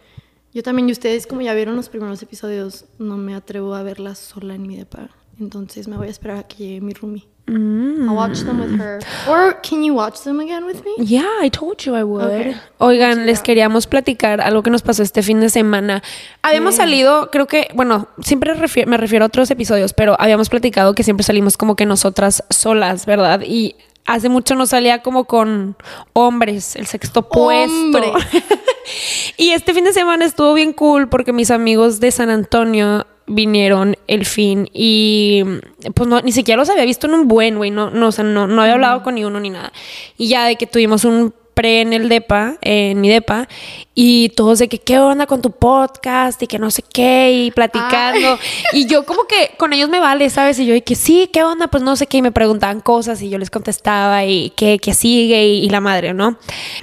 Yo 0.52 0.62
también, 0.62 0.86
y 0.90 0.92
ustedes 0.92 1.26
como 1.26 1.40
ya 1.40 1.54
vieron 1.54 1.76
los 1.76 1.88
primeros 1.88 2.22
episodios, 2.22 2.84
no 2.98 3.16
me 3.16 3.34
atrevo 3.34 3.74
a 3.74 3.82
verla 3.82 4.14
sola 4.14 4.54
en 4.54 4.66
mi 4.66 4.76
depa. 4.76 5.08
Entonces 5.38 5.86
me 5.88 5.96
voy 5.96 6.06
a 6.06 6.10
esperar 6.10 6.38
a 6.38 6.42
que 6.44 6.56
llegue 6.56 6.80
mi 6.80 6.92
roomie. 6.94 7.26
Mm. 7.48 8.08
I'll 8.08 8.16
watch 8.16 8.42
them 8.42 8.60
with 8.60 8.80
her. 8.80 8.98
Or 9.28 9.60
can 9.62 9.84
you 9.84 9.94
watch 9.94 10.22
them 10.24 10.40
again 10.40 10.64
with 10.64 10.82
me? 10.84 11.04
Yeah, 11.04 11.22
I 11.40 11.48
told 11.48 11.78
you 11.84 11.94
I 11.96 12.02
would. 12.02 12.24
Okay. 12.24 12.56
Oigan, 12.78 13.24
les 13.26 13.40
queríamos 13.40 13.86
platicar 13.86 14.40
algo 14.40 14.64
que 14.64 14.70
nos 14.70 14.82
pasó 14.82 15.02
este 15.04 15.22
fin 15.22 15.38
de 15.40 15.48
semana. 15.48 16.02
Habíamos 16.42 16.74
salido, 16.74 17.30
creo 17.30 17.46
que, 17.46 17.68
bueno, 17.74 18.08
siempre 18.20 18.52
refiero- 18.54 18.90
me 18.90 18.96
refiero 18.96 19.24
a 19.24 19.28
otros 19.28 19.48
episodios, 19.52 19.92
pero 19.92 20.16
habíamos 20.18 20.48
platicado 20.48 20.94
que 20.94 21.04
siempre 21.04 21.22
salimos 21.22 21.56
como 21.56 21.76
que 21.76 21.86
nosotras 21.86 22.42
solas, 22.50 23.06
¿verdad? 23.06 23.42
Y 23.46 23.76
hace 24.06 24.28
mucho 24.28 24.56
no 24.56 24.66
salía 24.66 25.02
como 25.02 25.26
con 25.26 25.76
hombres, 26.14 26.74
el 26.74 26.86
sexto 26.86 27.28
puesto. 27.28 28.00
Y 29.36 29.50
este 29.50 29.74
fin 29.74 29.84
de 29.84 29.92
semana 29.92 30.24
estuvo 30.24 30.54
bien 30.54 30.72
cool 30.72 31.08
porque 31.08 31.32
mis 31.32 31.50
amigos 31.50 31.98
de 32.00 32.10
San 32.12 32.30
Antonio 32.30 33.04
vinieron 33.26 33.96
el 34.06 34.24
fin 34.24 34.68
y 34.72 35.42
pues 35.94 36.08
no, 36.08 36.20
ni 36.20 36.32
siquiera 36.32 36.58
los 36.58 36.70
había 36.70 36.84
visto 36.84 37.06
en 37.06 37.14
un 37.14 37.28
buen, 37.28 37.56
güey, 37.56 37.70
no, 37.70 37.90
no, 37.90 38.08
o 38.08 38.12
sea, 38.12 38.24
no, 38.24 38.46
no 38.46 38.62
había 38.62 38.74
hablado 38.74 39.02
con 39.02 39.16
ni 39.16 39.24
uno 39.24 39.40
ni 39.40 39.50
nada. 39.50 39.72
Y 40.16 40.28
ya 40.28 40.46
de 40.46 40.56
que 40.56 40.66
tuvimos 40.66 41.04
un 41.04 41.34
pre 41.56 41.80
en 41.80 41.94
el 41.94 42.10
depa, 42.10 42.58
en 42.60 43.00
mi 43.00 43.08
depa, 43.08 43.48
y 43.94 44.28
todos 44.36 44.58
de 44.58 44.68
que 44.68 44.78
qué 44.78 44.98
onda 44.98 45.24
con 45.24 45.40
tu 45.40 45.52
podcast 45.52 46.42
y 46.42 46.46
que 46.46 46.58
no 46.58 46.70
sé 46.70 46.82
qué, 46.82 47.32
y 47.32 47.50
platicando. 47.50 48.38
Y 48.74 48.86
yo 48.86 49.06
como 49.06 49.22
que 49.24 49.56
con 49.56 49.72
ellos 49.72 49.88
me 49.88 49.98
vale, 49.98 50.28
¿sabes? 50.28 50.58
Y 50.58 50.66
yo 50.66 50.74
de 50.74 50.82
que 50.82 50.94
sí, 50.94 51.30
qué 51.32 51.42
onda, 51.42 51.68
pues 51.68 51.82
no 51.82 51.96
sé 51.96 52.06
qué, 52.06 52.18
y 52.18 52.22
me 52.22 52.30
preguntaban 52.30 52.80
cosas 52.80 53.22
y 53.22 53.30
yo 53.30 53.38
les 53.38 53.48
contestaba 53.48 54.26
y 54.26 54.50
qué, 54.50 54.78
qué 54.78 54.92
sigue 54.92 55.46
y, 55.46 55.64
y 55.64 55.70
la 55.70 55.80
madre, 55.80 56.12
¿no? 56.12 56.36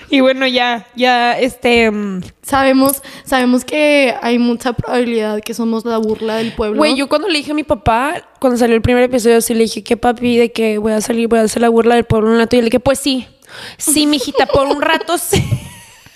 Y 0.10 0.22
bueno, 0.22 0.48
ya, 0.48 0.88
ya, 0.96 1.38
este... 1.40 1.92
mm, 1.92 2.22
Sabemos, 2.42 3.02
sabemos 3.24 3.64
que 3.64 4.14
hay 4.22 4.38
mucha 4.38 4.74
probabilidad 4.74 5.40
que 5.40 5.54
somos 5.54 5.86
la 5.86 5.98
burla 5.98 6.36
del 6.36 6.52
pueblo. 6.52 6.78
Güey, 6.78 6.98
yo 6.98 7.08
cuando 7.08 7.30
le 7.30 7.38
dije 7.38 7.52
a 7.52 7.54
mi 7.54 7.64
papá, 7.64 8.16
cuando 8.40 8.58
salió 8.58 8.76
el 8.76 8.82
primer 8.82 9.04
episodio, 9.04 9.40
sí 9.40 9.54
le 9.54 9.62
dije 9.62 9.82
que 9.82 9.96
papi, 9.96 10.36
de 10.38 10.52
que 10.52 10.78
voy 10.78 10.92
a 10.92 11.00
salir, 11.00 11.30
voy 11.30 11.40
a 11.40 11.44
hacer 11.44 11.62
la 11.62 11.70
burla 11.70 11.96
del 11.96 12.04
pueblo 12.04 12.36
la 12.36 12.48
tuya. 12.48 12.60
Y 12.60 12.64
le 12.64 12.66
dije, 12.66 12.82
pues 12.82 13.00
sí. 13.00 13.28
Sí, 13.78 14.06
mijita, 14.08 14.46
por 14.46 14.68
un 14.68 14.82
rato 14.82 15.18
sí. 15.18 15.44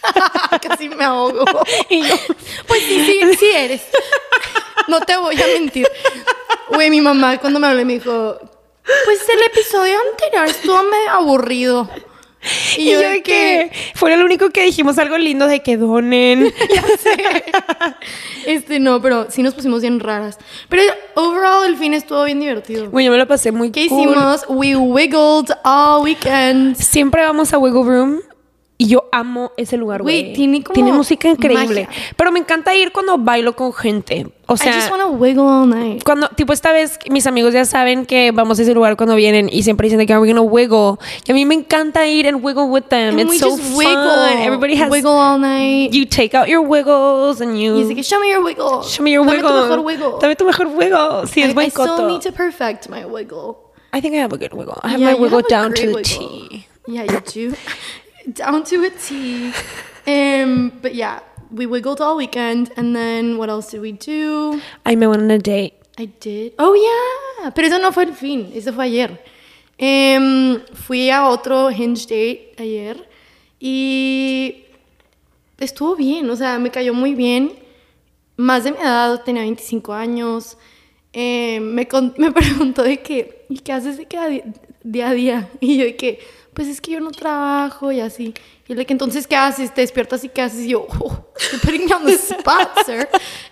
Casi 0.61 0.89
me 0.89 1.03
ahogo. 1.05 1.45
Y 1.89 2.03
yo, 2.03 2.15
Pues 2.67 2.81
sí, 2.83 3.05
sí, 3.05 3.35
sí 3.39 3.49
eres. 3.53 3.81
No 4.87 5.01
te 5.01 5.17
voy 5.17 5.41
a 5.41 5.47
mentir. 5.47 5.87
Güey, 6.69 6.89
mi 6.89 7.01
mamá 7.01 7.37
cuando 7.39 7.59
me 7.59 7.67
habló 7.67 7.83
me 7.85 7.93
dijo, 7.93 8.37
pues 9.05 9.19
el 9.29 9.43
episodio 9.43 9.97
anterior 10.11 10.45
estuvo 10.47 10.81
medio 10.83 11.11
aburrido. 11.11 11.89
Y 12.77 12.91
yo 12.91 12.99
de 12.99 13.21
que 13.23 13.71
fue 13.95 14.15
lo 14.15 14.25
único 14.25 14.49
que 14.51 14.63
dijimos 14.63 14.97
algo 14.97 15.17
lindo 15.17 15.47
de 15.47 15.61
que 15.61 15.77
donen. 15.77 16.53
Ya 16.73 16.83
sé. 16.97 17.43
Este, 18.45 18.79
no, 18.79 19.01
pero 19.01 19.27
sí 19.29 19.41
nos 19.43 19.53
pusimos 19.53 19.81
bien 19.81 19.99
raras. 19.99 20.37
Pero 20.69 20.83
overall 21.15 21.65
el 21.65 21.77
fin 21.77 21.93
estuvo 21.93 22.23
bien 22.23 22.39
divertido. 22.39 22.89
Güey, 22.89 23.05
yo 23.05 23.11
me 23.11 23.17
lo 23.17 23.27
pasé 23.27 23.51
muy 23.51 23.71
¿Qué 23.71 23.87
cool. 23.87 24.01
hicimos? 24.01 24.45
We 24.47 24.75
wiggled 24.75 25.51
all 25.63 26.03
weekend. 26.03 26.75
Siempre 26.77 27.23
vamos 27.23 27.53
a 27.53 27.57
Wiggle 27.57 27.83
Room 27.83 28.21
y 28.79 28.87
yo 28.89 29.05
amo 29.11 29.51
ese 29.57 29.75
lugar, 29.75 30.03
Güey, 30.03 30.33
tiene 30.33 30.63
como 30.63 30.75
Tiene 30.75 30.91
música 30.93 31.27
increíble. 31.27 31.87
magia. 31.87 31.89
Pero 32.15 32.31
me 32.31 32.37
encanta 32.39 32.75
ir 32.75 32.91
cuando 32.91 33.17
bailo 33.17 33.55
con 33.55 33.73
gente. 33.73 34.27
O 34.45 34.53
I 34.53 34.57
just 34.57 34.63
sea, 34.63 34.89
wanna 34.91 35.07
wiggle 35.07 35.43
all 35.47 35.67
night. 35.67 36.03
cuando, 36.03 36.29
tipo, 36.29 36.53
esta 36.53 36.71
vez 36.71 36.99
mis 37.09 37.25
amigos 37.25 37.53
ya 37.53 37.65
saben 37.65 38.05
que 38.05 38.31
vamos 38.31 38.59
a 38.59 38.61
ese 38.61 38.73
lugar 38.75 38.95
cuando 38.95 39.15
vienen 39.15 39.49
y 39.51 39.63
siempre 39.63 39.89
dicen 39.89 40.05
que 40.05 40.15
we're 40.17 40.31
gonna 40.31 40.41
wiggle. 40.47 40.99
Y 41.27 41.31
a 41.31 41.33
mí 41.33 41.45
me 41.45 41.55
encanta 41.55 42.07
ir 42.07 42.27
and 42.27 42.43
wiggle 42.45 42.65
with 42.65 42.83
them. 42.89 43.17
And 43.17 43.21
It's 43.21 43.29
we 43.31 43.39
so 43.39 43.49
just 43.57 43.63
fun. 43.63 43.77
wiggle. 43.77 44.45
Everybody 44.45 44.75
has. 44.75 44.91
wiggle 44.91 45.11
all 45.11 45.39
night. 45.39 45.91
You 45.91 46.05
take 46.05 46.35
out 46.37 46.47
your 46.47 46.61
wiggles 46.61 47.41
and 47.41 47.57
you. 47.59 47.77
Y 47.77 47.83
dice 47.83 47.95
que 47.95 48.03
show 48.03 48.19
me 48.21 48.29
your 48.29 48.43
wiggle. 48.43 48.83
Show 48.83 49.01
me 49.03 49.11
your 49.11 49.25
Dame 49.25 49.37
wiggle. 49.37 49.49
tu 49.49 49.67
mejor 49.69 49.79
wiggle. 49.79 50.19
Dame 50.21 50.35
tu 50.35 50.45
mejor 50.45 50.67
wiggle. 50.67 51.27
Sí, 51.27 51.41
es 51.41 51.49
I, 51.49 51.53
buen 51.53 51.65
I 51.65 51.69
still 51.71 51.87
coto. 51.87 52.07
need 52.07 52.21
to 52.21 52.31
perfect 52.31 52.87
my 52.89 53.03
wiggle. 53.05 53.57
I 53.91 54.01
think 54.01 54.13
I 54.13 54.19
have 54.19 54.33
a 54.33 54.37
good 54.37 54.53
wiggle. 54.53 54.79
I 54.83 54.89
have 54.91 54.99
Yeah, 54.99 55.13
my 55.13 55.19
wiggle 55.19 55.39
have 55.39 55.49
down 55.49 55.73
to 55.73 55.93
the. 55.93 56.03
T. 56.03 56.67
Yeah, 56.87 57.03
you 57.03 57.19
do. 57.51 57.55
Down 58.33 58.63
to 58.65 58.83
a 58.85 58.89
T. 58.89 59.53
Um, 60.05 60.71
but 60.81 60.93
yeah, 60.95 61.19
we 61.51 61.65
wiggled 61.65 62.01
all 62.01 62.17
weekend, 62.17 62.71
and 62.75 62.95
then 62.95 63.37
what 63.37 63.49
else 63.49 63.71
did 63.71 63.81
we 63.81 63.91
do? 63.93 64.59
I 64.85 64.95
me 64.95 65.07
went 65.07 65.21
on 65.23 65.31
a 65.31 65.37
date. 65.39 65.73
I 65.97 66.05
did. 66.19 66.53
Oh 66.59 66.73
yeah, 66.75 67.49
pero 67.51 67.67
eso 67.67 67.79
no 67.79 67.91
fue 67.91 68.03
el 68.03 68.13
fin, 68.13 68.51
eso 68.53 68.71
fue 68.73 68.85
ayer. 68.85 69.17
Em, 69.79 70.59
fui 70.73 71.09
a 71.09 71.27
otro 71.29 71.69
hinge 71.71 72.07
date 72.07 72.55
ayer 72.57 73.07
y 73.59 74.65
estuvo 75.57 75.95
bien, 75.95 76.29
o 76.29 76.35
sea, 76.35 76.59
me 76.59 76.69
cayó 76.71 76.93
muy 76.93 77.13
bien. 77.15 77.53
Más 78.35 78.63
de 78.63 78.71
mi 78.71 78.77
edad, 78.77 79.23
tenía 79.23 79.41
25 79.43 79.93
años. 79.93 80.57
Em, 81.13 81.63
me, 81.63 81.87
con- 81.87 82.13
me 82.17 82.31
preguntó 82.31 82.83
de 82.83 83.01
que, 83.01 83.45
¿y 83.49 83.59
qué 83.59 83.71
haces 83.71 83.97
de 83.97 84.05
di- 84.05 84.43
día 84.83 85.09
a 85.09 85.13
día? 85.13 85.49
Y 85.59 85.77
yo 85.77 85.85
de 85.85 85.95
que, 85.95 86.19
pues 86.57 86.69
es 86.69 86.81
que 86.81 86.89
yo 86.93 86.99
no 86.99 87.11
trabajo 87.11 87.91
y 87.91 87.99
así. 87.99 88.33
Y 88.67 88.71
él 88.71 88.79
de 88.79 88.85
que, 88.87 88.91
entonces, 88.91 89.27
¿qué 89.27 89.35
haces? 89.35 89.71
¿Te 89.71 89.81
despiertas 89.81 90.23
y 90.23 90.29
qué 90.29 90.41
haces? 90.41 90.61
Y 90.61 90.69
yo, 90.69 90.87
oh, 90.99 91.27
you're 91.51 91.59
putting 91.63 91.85
me 91.85 91.93
on 91.93 92.03
the 92.03 92.13
spot, 92.13 92.83
sir. 92.83 93.07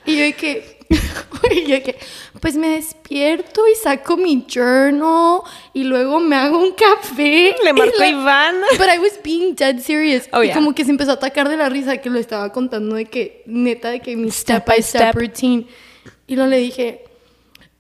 Y 0.08 0.16
yo 0.18 0.24
de 0.24 0.34
que, 0.34 0.80
y 1.52 1.68
yo 1.68 1.84
que, 1.84 2.00
pues 2.42 2.56
me 2.56 2.68
despierto 2.70 3.62
y 3.68 3.76
saco 3.76 4.18
mi 4.18 4.48
journal 4.52 5.42
y 5.72 5.84
luego 5.84 6.20
me 6.20 6.36
hago 6.36 6.58
un 6.58 6.72
café. 6.72 7.56
Le 7.64 7.70
Y 7.70 7.74
marcó 7.74 8.00
la- 8.00 8.08
Iván. 8.08 8.56
But 8.80 8.88
I 8.92 8.98
was 8.98 9.20
being 9.24 9.54
dead 9.54 9.78
serious. 9.82 10.28
Oh, 10.32 10.42
y 10.42 10.48
yeah. 10.48 10.56
como 10.56 10.74
que 10.74 10.84
se 10.84 10.90
empezó 10.90 11.12
a 11.12 11.14
atacar 11.14 11.48
de 11.48 11.58
la 11.58 11.70
risa 11.70 11.98
que 11.98 12.10
lo 12.10 12.18
estaba 12.18 12.52
contando 12.52 12.96
de 12.96 13.06
que, 13.06 13.44
neta, 13.46 13.92
de 13.92 14.00
que 14.00 14.18
mi 14.18 14.32
step, 14.32 14.66
by 14.66 14.82
step, 14.82 15.12
step. 15.12 15.16
routine. 15.16 15.68
Y 16.26 16.34
luego 16.38 16.50
le 16.50 16.58
dije, 16.58 17.04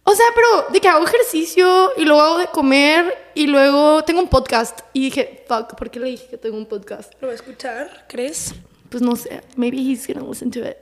o 0.08 0.16
sea, 0.16 0.26
pero 0.36 0.72
de 0.72 0.80
que 0.80 0.88
hago 0.88 1.04
ejercicio 1.04 1.92
y 1.98 2.06
luego 2.06 2.22
hago 2.22 2.38
de 2.38 2.48
comer 2.48 3.12
y 3.34 3.48
luego 3.48 4.04
tengo 4.04 4.22
un 4.22 4.28
podcast. 4.28 4.82
Y 4.94 5.06
dije, 5.06 5.44
fuck, 5.48 5.76
¿por 5.76 5.90
qué 5.90 6.00
le 6.00 6.10
dije 6.10 6.28
que 6.30 6.38
tengo 6.38 6.58
un 6.58 6.68
podcast? 6.68 7.12
¿Lo 7.22 7.28
va 7.28 7.34
a 7.34 7.36
escuchar? 7.36 8.06
¿Crees? 8.08 8.54
Pues 8.90 9.02
no 9.02 9.16
sé, 9.16 9.42
maybe 9.56 9.78
he's 9.78 10.06
gonna 10.08 10.24
listen 10.24 10.52
to 10.52 10.60
it. 10.60 10.78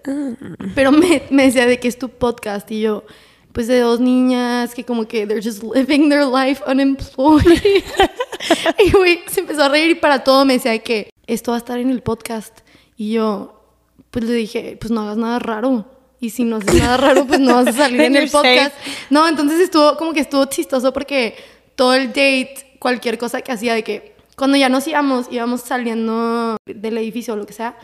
Pero 0.76 0.92
me, 0.92 1.24
me 1.30 1.46
decía 1.46 1.66
de 1.66 1.80
que 1.80 1.88
es 1.88 1.98
tu 1.98 2.10
podcast 2.10 2.70
y 2.70 2.82
yo, 2.82 3.06
pues 3.54 3.68
de 3.68 3.80
dos 3.80 4.02
niñas 4.02 4.76
que 4.76 4.84
como 4.84 5.08
que 5.08 5.26
they're 5.26 5.42
just 5.42 5.64
living 5.64 6.10
their 6.10 6.26
life 6.26 6.62
unemployed. 6.68 7.46
y 8.86 8.92
güey, 8.92 9.22
se 9.28 9.40
empezó 9.40 9.64
a 9.64 9.70
reír 9.70 9.92
y 9.92 9.96
para 9.96 10.26
todo 10.26 10.44
me 10.44 10.54
decía 10.54 10.72
de 10.72 10.84
que 10.84 11.10
esto 11.28 11.52
va 11.52 11.58
a 11.58 11.60
estar 11.60 11.80
en 11.80 11.90
el 11.90 12.02
podcast. 12.02 12.60
Y 12.98 13.14
yo, 13.14 13.64
pues 14.12 14.26
le 14.26 14.34
dije, 14.34 14.78
pues 14.80 14.92
no 14.92 15.02
hagas 15.02 15.16
nada 15.16 15.40
raro. 15.40 15.93
Y 16.24 16.30
si 16.30 16.46
no 16.46 16.56
haces 16.56 16.76
nada 16.76 16.96
raro, 16.96 17.28
pues 17.28 17.42
no 17.42 17.56
vas 17.56 17.68
a 17.68 17.74
salir 17.84 18.00
en 18.00 18.16
el 18.16 18.30
safe. 18.30 18.56
podcast. 18.56 18.76
No, 19.10 19.28
entonces 19.28 19.60
estuvo 19.60 19.98
como 19.98 20.14
que 20.14 20.22
estuvo 20.22 20.46
chistoso 20.46 20.94
porque 20.94 21.36
todo 21.76 21.94
el 21.96 22.08
date, 22.08 22.78
cualquier 22.80 23.18
cosa 23.18 23.42
que 23.42 23.52
hacía 23.52 23.74
de 23.74 23.84
que 23.84 24.16
cuando 24.38 24.56
ya 24.56 24.70
nos 24.70 24.88
íbamos, 24.88 25.28
íbamos 25.30 25.60
saliendo 25.60 26.56
del 26.66 26.98
edificio 26.98 27.34
o 27.34 27.38
lo 27.38 27.46
que 27.46 27.52
sea, 27.52 27.76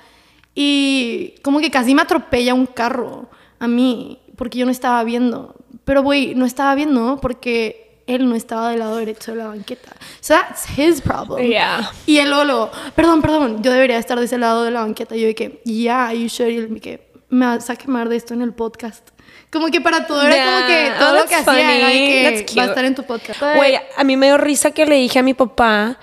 y 0.56 1.36
como 1.42 1.60
que 1.60 1.70
casi 1.70 1.94
me 1.94 2.02
atropella 2.02 2.54
un 2.54 2.66
carro 2.66 3.30
a 3.60 3.68
mí 3.68 4.20
porque 4.38 4.58
yo 4.58 4.66
no 4.66 4.72
estaba 4.72 5.04
viendo. 5.04 5.56
Pero 5.84 6.02
güey, 6.02 6.34
no 6.34 6.46
estaba 6.46 6.76
viendo 6.76 7.20
porque 7.22 8.02
él 8.08 8.30
no 8.30 8.36
estaba 8.36 8.70
del 8.70 8.80
lado 8.80 8.96
derecho 8.96 9.34
de 9.34 9.38
la 9.40 9.48
banqueta. 9.48 9.92
So 10.22 10.34
that's 10.34 10.66
his 10.78 11.02
problem. 11.02 11.46
Yeah. 11.46 11.92
Y 12.06 12.20
él 12.20 12.30
luego, 12.30 12.46
luego, 12.46 12.72
perdón, 12.96 13.22
perdón, 13.22 13.62
yo 13.62 13.74
debería 13.74 13.98
estar 13.98 14.18
de 14.18 14.26
ese 14.26 14.38
lado 14.38 14.64
de 14.64 14.72
la 14.72 14.80
banqueta. 14.80 15.18
Y 15.18 15.22
yo 15.22 15.36
que, 15.36 15.62
yeah, 15.66 16.14
you 16.14 16.28
should. 16.28 16.50
Y 16.50 16.56
él 16.56 16.70
me 16.70 16.80
que, 16.80 17.09
me 17.30 17.46
vas 17.46 17.70
a 17.70 17.76
quemar 17.76 18.10
de 18.10 18.16
esto 18.16 18.34
en 18.34 18.42
el 18.42 18.54
podcast. 18.54 19.10
Como 19.52 19.68
que 19.68 19.82
para 19.82 20.06
todo 20.08 20.22
era 20.22 20.46
como 20.46 20.68
que 20.68 20.92
todo 21.00 21.12
Oh, 21.12 21.18
lo 21.22 21.26
que 21.26 21.36
hacía 21.36 21.76
era 21.76 22.46
que 22.46 22.56
va 22.56 22.64
a 22.64 22.66
estar 22.68 22.86
en 22.86 22.96
tu 22.96 23.04
podcast. 23.04 23.42
Güey, 23.56 23.76
a 23.96 24.04
mí 24.04 24.18
me 24.18 24.28
dio 24.28 24.38
risa 24.38 24.72
que 24.72 24.86
le 24.86 24.96
dije 24.96 25.20
a 25.20 25.24
mi 25.24 25.34
papá. 25.34 25.98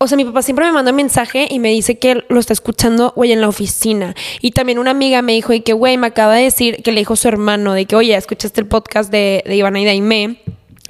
O 0.00 0.06
sea, 0.06 0.16
mi 0.16 0.24
papá 0.24 0.42
siempre 0.42 0.64
me 0.64 0.70
manda 0.70 0.92
un 0.92 0.96
mensaje 0.96 1.48
y 1.50 1.58
me 1.58 1.70
dice 1.70 1.98
que 1.98 2.24
lo 2.28 2.38
está 2.38 2.52
escuchando, 2.52 3.12
güey, 3.16 3.32
en 3.32 3.40
la 3.40 3.48
oficina. 3.48 4.14
Y 4.40 4.52
también 4.52 4.78
una 4.78 4.92
amiga 4.92 5.22
me 5.22 5.32
dijo 5.32 5.52
de 5.52 5.62
que, 5.64 5.72
güey, 5.72 5.96
me 5.96 6.06
acaba 6.06 6.34
de 6.34 6.44
decir 6.44 6.82
que 6.84 6.92
le 6.92 7.00
dijo 7.00 7.16
su 7.16 7.26
hermano 7.26 7.72
de 7.72 7.84
que, 7.86 7.96
oye, 7.96 8.14
escuchaste 8.14 8.60
el 8.60 8.68
podcast 8.68 9.10
de, 9.10 9.42
de 9.44 9.56
Ivana 9.56 9.80
y 9.80 9.84
Daimé. 9.84 10.40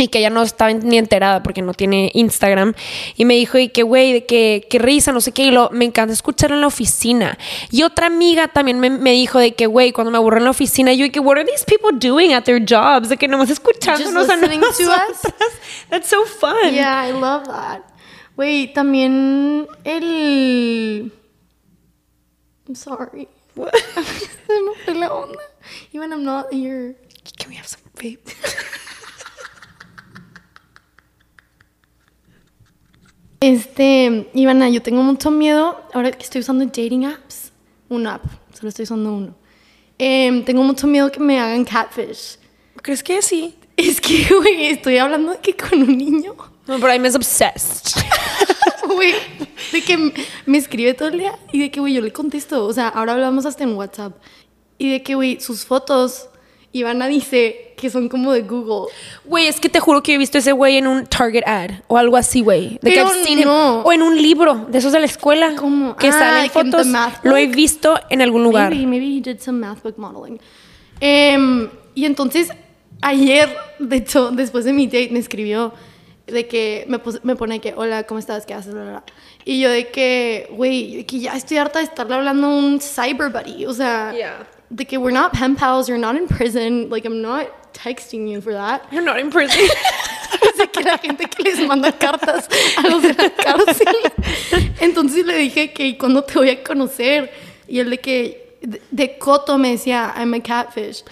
Y 0.01 0.09
que 0.09 0.21
ella 0.21 0.31
no 0.31 0.43
estaba 0.43 0.73
ni 0.73 0.97
enterada 0.97 1.43
porque 1.43 1.61
no 1.61 1.75
tiene 1.75 2.11
Instagram. 2.15 2.75
Y 3.17 3.25
me 3.25 3.35
dijo, 3.35 3.59
y 3.59 3.69
que, 3.69 3.83
güey, 3.83 4.13
de 4.13 4.27
que, 4.27 4.67
qué 4.71 4.79
risa, 4.79 5.11
no 5.11 5.21
sé 5.21 5.33
qué. 5.33 5.43
Y 5.47 5.51
lo, 5.51 5.71
me 5.71 5.85
encanta 5.85 6.13
escucharlo 6.13 6.55
en 6.55 6.61
la 6.61 6.69
oficina. 6.69 7.37
Y 7.71 7.83
otra 7.83 8.07
amiga 8.07 8.49
también 8.49 8.79
me, 8.79 8.91
me 8.91 9.11
dijo 9.11 9.41
de 9.41 9.55
que, 9.55 9.67
güey, 9.67 9.91
cuando 9.93 10.13
me 10.13 10.19
aburro 10.19 10.39
en 10.39 10.45
la 10.45 10.51
oficina, 10.51 10.93
yo, 10.93 11.05
y 11.05 11.11
que, 11.11 11.19
what 11.19 11.37
are 11.37 11.45
these 11.45 11.65
people 11.65 11.91
doing 11.99 12.33
at 12.33 12.45
their 12.45 12.65
jobs? 12.65 13.09
De 13.09 13.17
que 13.17 13.27
nomás 13.27 13.51
escuchándonos 13.51 14.31
a 14.31 14.37
nosotras. 14.37 15.21
That's 15.91 16.09
so 16.09 16.25
fun. 16.25 16.73
Yeah, 16.73 17.09
I 17.09 17.13
love 17.13 17.49
that. 17.49 17.83
Güey, 18.37 18.73
también 18.73 19.67
el... 19.83 21.13
I'm 22.69 22.75
sorry. 22.77 23.29
Se 24.47 24.63
me 24.63 24.75
fue 24.85 24.95
la 24.95 25.13
onda. 25.13 25.43
Even 25.93 26.13
I'm 26.13 26.25
not 26.25 26.53
here. 26.53 26.95
Can 27.37 27.51
we 27.51 27.57
have 27.57 27.67
some 27.67 27.83
vape? 27.97 28.21
Este, 33.41 34.29
Ivana, 34.35 34.69
yo 34.69 34.83
tengo 34.83 35.03
mucho 35.03 35.31
miedo 35.31 35.81
ahora 35.93 36.11
que 36.11 36.25
estoy 36.25 36.41
usando 36.41 36.65
dating 36.65 37.05
apps. 37.05 37.53
Una 37.89 38.15
app, 38.15 38.25
solo 38.53 38.69
estoy 38.69 38.83
usando 38.83 39.13
uno. 39.13 39.35
Em, 39.97 40.45
tengo 40.45 40.63
mucho 40.63 40.87
miedo 40.87 41.11
que 41.11 41.21
me 41.21 41.39
hagan 41.39 41.65
catfish. 41.65 42.39
¿Crees 42.83 43.03
que 43.03 43.23
sí? 43.23 43.55
Es 43.77 44.01
que, 44.01 44.27
güey, 44.35 44.67
estoy 44.67 44.99
hablando 44.99 45.33
de 45.33 45.39
que 45.39 45.55
con 45.55 45.83
un 45.83 45.97
niño, 45.97 46.35
No, 46.67 46.79
but 46.79 46.91
I'm 46.91 47.05
as 47.07 47.15
obsessed. 47.15 48.03
güey, 48.87 49.15
de 49.73 49.83
que 49.83 50.13
me 50.45 50.59
escribe 50.59 50.93
todo 50.95 51.09
el 51.09 51.19
día 51.19 51.39
y 51.53 51.61
de 51.61 51.71
que, 51.71 51.81
güey, 51.81 51.95
yo 51.95 52.03
le 52.03 52.13
contesto. 52.13 52.65
O 52.67 52.73
sea, 52.73 52.89
ahora 52.89 53.15
hablamos 53.15 53.47
hasta 53.47 53.65
en 53.65 53.75
WhatsApp. 53.75 54.17
Y 54.77 54.91
de 54.91 55.03
que, 55.03 55.15
güey, 55.15 55.41
sus 55.41 55.65
fotos, 55.65 56.29
Ivana 56.73 57.07
dice 57.07 57.73
que 57.79 57.89
son 57.91 58.09
como 58.09 58.33
de 58.33 58.43
Google. 58.43 58.93
Güey, 59.25 59.47
es 59.47 59.59
que 59.61 59.69
te 59.69 59.81
juro 59.81 60.03
que 60.03 60.15
he 60.15 60.19
visto 60.19 60.39
ese 60.39 60.53
güey 60.53 60.77
en 60.77 60.87
un 60.87 61.07
Target 61.07 61.45
ad 61.47 61.71
o 61.87 61.97
algo 61.97 62.17
así, 62.17 62.41
güey. 62.43 62.79
De 62.83 62.91
que 62.91 63.03
Pero 63.05 63.11
him. 63.27 63.41
no. 63.45 63.81
O 63.83 63.93
en 63.93 64.03
un 64.03 64.21
libro 64.21 64.67
de 64.69 64.79
esos 64.79 64.93
de 64.93 65.01
la 65.01 65.07
escuela. 65.07 65.55
¿Cómo? 65.57 65.97
Que 65.97 66.09
Ah, 66.09 66.13
salen 66.13 66.51
fotos. 66.51 66.87
Lo 67.23 67.37
he 67.37 67.47
visto 67.47 67.99
en 68.11 68.21
algún 68.21 68.43
lugar. 68.45 68.71
Maybe, 68.71 68.87
maybe 68.87 69.07
he 69.17 69.21
did 69.21 69.41
some 69.41 69.59
math 69.59 69.83
book 69.83 69.95
modeling. 69.99 70.39
Em, 71.01 71.69
y 71.95 72.05
entonces, 72.05 72.49
ayer, 73.03 73.49
de 73.79 73.97
hecho, 73.97 74.31
después 74.31 74.65
de 74.65 74.73
mi 74.73 74.87
date, 74.87 75.09
me 75.11 75.19
escribió 75.21 75.73
de 76.27 76.47
que 76.47 76.85
me, 76.89 77.01
me 77.23 77.37
pone 77.37 77.61
que, 77.61 77.73
hola, 77.77 78.03
¿cómo 78.05 78.19
estás? 78.21 78.45
¿Qué 78.45 78.53
haces? 78.55 78.75
Bla, 78.75 78.83
bla, 78.83 78.91
bla. 78.91 79.05
Y 79.45 79.61
yo 79.61 79.71
de 79.71 79.89
que, 79.89 80.49
güey, 80.53 81.05
que 81.05 81.21
ya 81.21 81.35
estoy 81.35 81.57
harta 81.57 81.79
de 81.79 81.87
estarle 81.87 82.15
hablando 82.17 82.49
a 82.49 82.51
un 82.51 82.81
cyber 82.81 83.31
buddy. 83.31 83.65
O 83.67 83.73
sea, 83.73 84.13
Yeah. 84.15 84.47
Que 84.77 84.99
we're 84.99 85.11
not 85.11 85.33
pen 85.33 85.57
pals, 85.57 85.89
you're 85.89 85.99
not 85.99 86.17
in 86.17 86.29
prison. 86.29 86.91
Like, 86.91 87.05
I'm 87.05 87.23
not 87.23 87.73
texting 87.73 88.29
you 88.29 88.41
for 88.41 88.53
that. 88.53 88.87
You're 88.93 89.05
not 89.05 89.19
in 89.19 89.31
prison. 89.31 89.69
de 90.59 90.67
que 90.69 90.83
la 90.83 90.99
gente 90.99 91.25
que 91.29 91.43
les 91.43 91.61
manda 91.67 91.93
cartas 91.93 92.49
a 92.77 92.89
los 92.89 93.03
de 93.03 93.15
la 93.15 93.31
cárcel. 93.31 93.97
Entonces 94.81 95.25
le 95.25 95.37
dije 95.37 95.73
que, 95.73 95.87
¿y 95.87 95.97
cuándo 95.97 96.23
te 96.23 96.39
voy 96.39 96.51
a 96.51 96.63
conocer? 96.63 97.31
Y 97.67 97.79
él 97.79 97.91
de 97.91 97.99
que, 97.99 98.59
de, 98.63 98.83
de 98.91 99.19
Coto 99.19 99.59
me 99.59 99.71
decía, 99.71 100.15
I'm 100.17 100.35
a 100.35 100.41
catfish. 100.41 101.05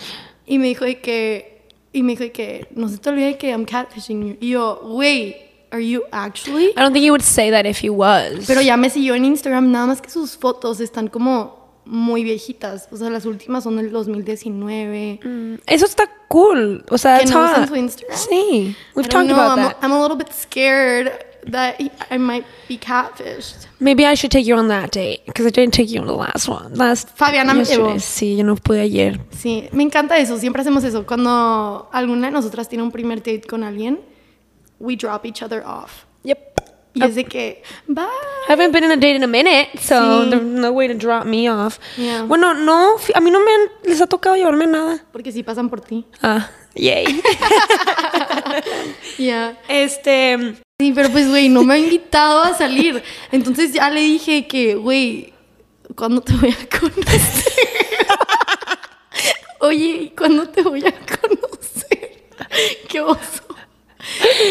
Y 0.46 0.58
me 0.58 0.66
dijo 0.66 0.84
de 0.84 1.00
que, 1.00 1.62
y 1.92 2.02
me 2.02 2.12
dijo 2.12 2.24
de 2.24 2.32
que, 2.32 2.66
no 2.74 2.88
se 2.88 2.98
te 2.98 3.10
olvide 3.10 3.38
que 3.38 3.50
I'm 3.50 3.64
catfishing 3.64 4.28
you. 4.28 4.36
Y 4.40 4.50
yo, 4.50 4.80
güey, 4.82 5.46
¿Are 5.72 5.80
you 5.80 6.04
actually? 6.12 6.68
I 6.76 6.80
don't 6.80 6.92
think 6.92 7.04
he 7.04 7.10
would 7.10 7.24
say 7.24 7.50
that 7.50 7.66
if 7.66 7.82
he 7.82 7.90
was. 7.90 8.46
Pero 8.46 8.60
ya 8.60 8.76
me 8.76 8.88
siguió 8.88 9.14
en 9.16 9.24
Instagram, 9.24 9.72
nada 9.72 9.88
más 9.88 10.00
que 10.00 10.08
sus 10.08 10.36
fotos 10.36 10.80
están 10.80 11.08
como 11.08 11.65
muy 11.86 12.24
viejitas. 12.24 12.88
O 12.90 12.96
sea, 12.96 13.08
las 13.10 13.24
últimas 13.24 13.64
son 13.64 13.76
del 13.76 13.90
2019. 13.90 15.60
Eso 15.66 15.86
está 15.86 16.10
cool. 16.28 16.84
O 16.90 16.98
sea, 16.98 17.18
¿Que 17.18 17.26
no 17.26 17.44
usan 17.44 17.60
hot. 17.60 17.68
su 17.68 17.76
Instagram? 17.76 18.18
Sí. 18.18 18.76
We've 18.94 19.08
talked 19.08 19.28
know, 19.28 19.40
about 19.40 19.58
I'm, 19.58 19.68
that. 19.68 19.76
I'm 19.82 19.92
a 19.92 20.00
little 20.00 20.16
bit 20.16 20.32
scared 20.32 21.12
that 21.50 21.76
I 22.10 22.18
might 22.18 22.44
be 22.68 22.76
catfished. 22.76 23.66
Maybe 23.78 24.04
I 24.04 24.14
should 24.14 24.32
take 24.32 24.46
you 24.46 24.56
on 24.56 24.68
that 24.68 24.90
date 24.90 25.24
because 25.26 25.46
I 25.46 25.50
didn't 25.50 25.74
take 25.74 25.88
you 25.88 26.00
on 26.00 26.06
the 26.06 26.16
last 26.16 26.48
one. 26.48 26.74
Last 26.74 27.16
Fabiana 27.16 27.54
me 27.54 27.64
llevó. 27.64 27.98
Sí, 28.00 28.36
yo 28.36 28.44
no 28.44 28.56
pude 28.56 28.80
ayer. 28.80 29.20
Sí, 29.30 29.68
me 29.72 29.84
encanta 29.84 30.18
eso. 30.18 30.38
Siempre 30.38 30.62
hacemos 30.62 30.82
eso. 30.84 31.06
Cuando 31.06 31.88
alguna 31.92 32.26
de 32.26 32.32
nosotras 32.32 32.68
tiene 32.68 32.82
un 32.82 32.90
primer 32.90 33.18
date 33.18 33.42
con 33.42 33.62
alguien, 33.62 34.00
we 34.80 34.96
drop 34.96 35.24
each 35.24 35.42
other 35.42 35.62
off. 35.64 36.05
Y 36.98 37.04
es 37.04 37.14
de 37.14 37.24
que, 37.24 37.62
bye. 37.86 38.06
Haven't 38.48 38.72
been 38.72 38.84
in 38.84 38.90
a 38.92 38.96
date 38.96 39.16
in 39.16 39.22
a 39.22 39.26
minute, 39.26 39.68
so 39.80 40.24
Sí. 40.24 40.30
there's 40.30 40.42
no 40.42 40.70
way 40.72 40.88
to 40.88 40.94
drop 40.94 41.26
me 41.26 41.50
off. 41.50 41.78
Yeah. 41.98 42.22
Bueno, 42.22 42.54
no, 42.54 42.96
a 43.14 43.20
mí 43.20 43.30
no 43.30 43.40
me 43.40 43.50
han- 43.52 43.70
les 43.84 44.00
ha 44.00 44.06
tocado 44.06 44.34
llevarme 44.36 44.66
nada. 44.66 45.04
Porque 45.12 45.30
si 45.30 45.42
pasan 45.42 45.68
por 45.68 45.82
ti. 45.82 46.06
Ah, 46.22 46.48
yay. 46.74 47.20
Ya. 49.18 49.58
este, 49.68 50.56
Sí, 50.78 50.92
pero 50.94 51.10
pues, 51.10 51.28
güey, 51.28 51.48
no 51.48 51.64
me 51.64 51.74
ha 51.74 51.78
invitado 51.78 52.42
a 52.42 52.54
salir. 52.56 53.02
Entonces 53.32 53.72
ya 53.72 53.88
le 53.90 54.00
dije 54.00 54.46
que, 54.46 54.74
güey, 54.74 55.32
¿cuándo 55.94 56.20
te 56.20 56.34
voy 56.34 56.50
a 56.50 56.78
conocer? 56.78 57.04
Oye, 59.60 59.84
¿y 60.02 60.10
cuándo 60.10 60.48
te 60.48 60.62
voy 60.62 60.84
a 60.86 60.92
conocer? 60.92 62.24
Qué 62.88 63.00
oso. 63.00 63.42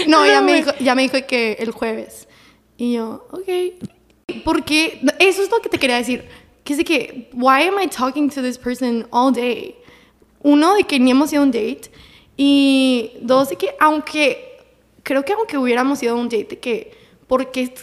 No, 0.07 0.25
ya 0.25 0.41
me 0.41 0.55
dijo, 0.55 0.71
ya 0.79 0.95
me 0.95 1.03
dijo 1.03 1.17
que 1.27 1.53
el 1.59 1.71
jueves. 1.71 2.27
Y 2.77 2.93
yo, 2.93 3.25
ok. 3.31 4.43
Porque 4.43 5.01
eso 5.19 5.41
es 5.41 5.49
lo 5.49 5.59
que 5.59 5.69
te 5.69 5.77
quería 5.77 5.97
decir. 5.97 6.25
Que 6.63 6.73
es 6.73 6.83
que, 6.83 7.29
why 7.33 7.63
am 7.63 7.79
I 7.81 7.87
talking 7.87 8.29
to 8.29 8.41
this 8.41 8.57
person 8.57 9.07
all 9.11 9.31
day? 9.31 9.75
Uno, 10.41 10.75
de 10.75 10.83
que 10.83 10.99
ni 10.99 11.11
hemos 11.11 11.31
ido 11.31 11.41
a 11.41 11.45
un 11.45 11.51
date. 11.51 11.91
Y 12.37 13.11
dos, 13.21 13.49
de 13.49 13.55
que 13.55 13.75
aunque, 13.79 14.59
creo 15.03 15.23
que 15.23 15.33
aunque 15.33 15.57
hubiéramos 15.57 16.01
ido 16.03 16.15
a 16.15 16.19
un 16.19 16.27
date, 16.27 16.47
de 16.49 16.59
que, 16.59 16.91
¿por 17.27 17.51
qué 17.51 17.73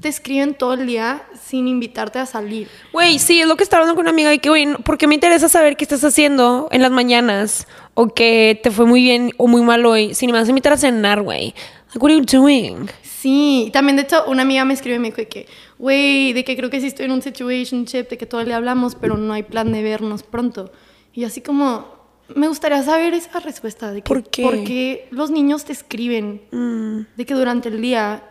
te 0.00 0.08
escriben 0.08 0.54
todo 0.54 0.74
el 0.74 0.86
día 0.86 1.22
sin 1.42 1.68
invitarte 1.68 2.18
a 2.18 2.26
salir? 2.26 2.68
güey, 2.92 3.18
sí, 3.18 3.40
es 3.40 3.46
lo 3.46 3.56
que 3.56 3.64
estaba 3.64 3.82
hablando 3.82 3.96
con 3.96 4.04
una 4.04 4.10
amiga 4.10 4.30
de 4.30 4.38
que, 4.38 4.48
güey, 4.48 4.74
¿por 4.82 4.98
qué 4.98 5.06
me 5.06 5.14
interesa 5.14 5.48
saber 5.48 5.76
qué 5.76 5.84
estás 5.84 6.02
haciendo 6.04 6.68
en 6.70 6.82
las 6.82 6.90
mañanas? 6.90 7.66
O 7.94 8.08
que 8.08 8.58
te 8.62 8.70
fue 8.70 8.86
muy 8.86 9.02
bien 9.02 9.32
o 9.36 9.46
muy 9.46 9.62
mal 9.62 9.84
hoy. 9.84 10.14
Si 10.14 10.26
ni 10.26 10.32
me 10.32 10.38
vas 10.38 10.48
a 10.48 10.50
invitar 10.50 10.72
a 10.72 10.76
cenar, 10.76 11.22
güey. 11.22 11.54
Like, 11.88 11.98
what 11.98 12.10
are 12.10 12.18
you 12.18 12.24
doing? 12.24 12.88
Sí, 13.02 13.64
y 13.66 13.70
también 13.70 13.96
de 13.96 14.02
hecho 14.02 14.24
una 14.26 14.42
amiga 14.42 14.64
me 14.64 14.72
escribe 14.72 14.96
y 14.96 14.98
me 14.98 15.10
dijo 15.10 15.28
que, 15.28 15.46
güey, 15.78 16.32
de 16.32 16.44
que 16.44 16.56
creo 16.56 16.70
que 16.70 16.80
sí 16.80 16.86
estoy 16.86 17.04
en 17.06 17.12
un 17.12 17.20
situationship, 17.20 18.08
de 18.08 18.16
que 18.16 18.26
día 18.26 18.56
hablamos, 18.56 18.94
pero 18.94 19.16
no 19.16 19.34
hay 19.34 19.42
plan 19.42 19.70
de 19.72 19.82
vernos 19.82 20.22
pronto. 20.22 20.72
Y 21.12 21.24
así 21.24 21.42
como, 21.42 22.00
me 22.34 22.48
gustaría 22.48 22.82
saber 22.82 23.12
esa 23.14 23.40
respuesta 23.40 23.92
de 23.92 24.02
que, 24.02 24.08
¿Por 24.08 24.22
qué? 24.22 24.42
¿por 24.42 24.64
qué 24.64 25.08
los 25.10 25.30
niños 25.30 25.64
te 25.64 25.72
escriben 25.72 27.06
de 27.16 27.26
que 27.26 27.34
durante 27.34 27.68
el 27.68 27.82
día, 27.82 28.22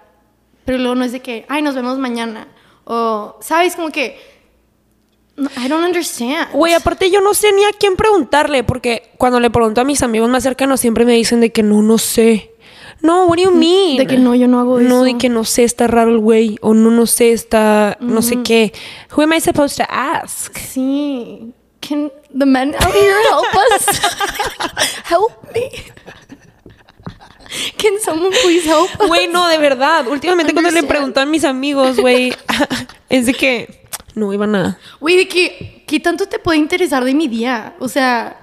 pero 0.69 0.77
luego 0.77 0.93
no 0.93 1.03
es 1.03 1.11
de 1.11 1.19
que, 1.19 1.47
ay, 1.49 1.63
nos 1.63 1.73
vemos 1.73 1.97
mañana? 1.97 2.47
O, 2.83 3.38
¿sabes? 3.41 3.75
Como 3.75 3.89
que, 3.89 4.19
no, 5.35 5.49
I 5.57 5.67
don't 5.67 5.83
understand. 5.83 6.51
Güey, 6.53 6.75
aparte 6.75 7.09
yo 7.09 7.21
no 7.21 7.33
sé 7.33 7.51
ni 7.53 7.63
a 7.63 7.71
quién 7.71 7.95
preguntarle, 7.95 8.63
porque 8.63 9.09
cuando 9.17 9.39
le 9.39 9.49
pregunto 9.49 9.81
a 9.81 9.83
mis 9.83 10.03
amigos 10.03 10.29
más 10.29 10.43
cercanos 10.43 10.79
siempre 10.79 11.05
me 11.05 11.13
dicen 11.13 11.41
de 11.41 11.51
que 11.51 11.63
no, 11.63 11.81
no 11.81 11.97
sé. 11.97 12.51
No, 13.01 13.25
what 13.25 13.38
do 13.38 13.45
you 13.45 13.51
mean? 13.51 13.97
De 13.97 14.05
que 14.05 14.19
no, 14.19 14.35
yo 14.35 14.47
no 14.47 14.59
hago 14.59 14.79
No, 14.79 14.97
eso. 14.97 15.03
de 15.05 15.17
que 15.17 15.27
no 15.27 15.43
sé, 15.43 15.63
está 15.63 15.88
raro 15.88 16.11
el 16.11 16.19
güey, 16.19 16.59
o 16.61 16.75
no, 16.75 16.91
no 16.91 17.07
sé, 17.07 17.31
está, 17.31 17.97
no 17.99 18.21
sé 18.21 18.43
qué. 18.43 18.71
Who 19.17 19.23
am 19.23 19.33
I 19.33 19.41
supposed 19.41 19.75
to 19.83 19.91
ask? 19.91 20.55
Sí. 20.55 21.51
Can 21.81 22.11
the 22.38 22.45
men 22.45 22.75
out 22.75 22.93
here 22.93 23.15
help 23.31 23.47
us? 23.73 23.88
help 25.09 25.31
me. 25.51 25.71
Can 27.77 27.93
someone 28.03 28.31
please 28.43 28.67
help 28.67 28.89
us? 28.99 29.07
Güey, 29.07 29.27
no, 29.27 29.47
de 29.47 29.57
verdad. 29.57 30.07
Últimamente 30.07 30.53
cuando 30.53 30.71
le 30.71 31.21
a 31.21 31.25
mis 31.25 31.43
amigos, 31.43 31.99
güey, 31.99 32.33
es 33.09 33.25
de 33.25 33.33
que 33.33 33.85
no 34.15 34.33
iban 34.33 34.55
a... 34.55 34.79
Güey, 34.99 35.17
de 35.17 35.27
que, 35.27 35.83
¿qué 35.88 35.99
tanto 35.99 36.27
te 36.27 36.39
puede 36.39 36.59
interesar 36.59 37.03
de 37.03 37.13
mi 37.13 37.27
día? 37.27 37.75
O 37.79 37.88
sea, 37.88 38.38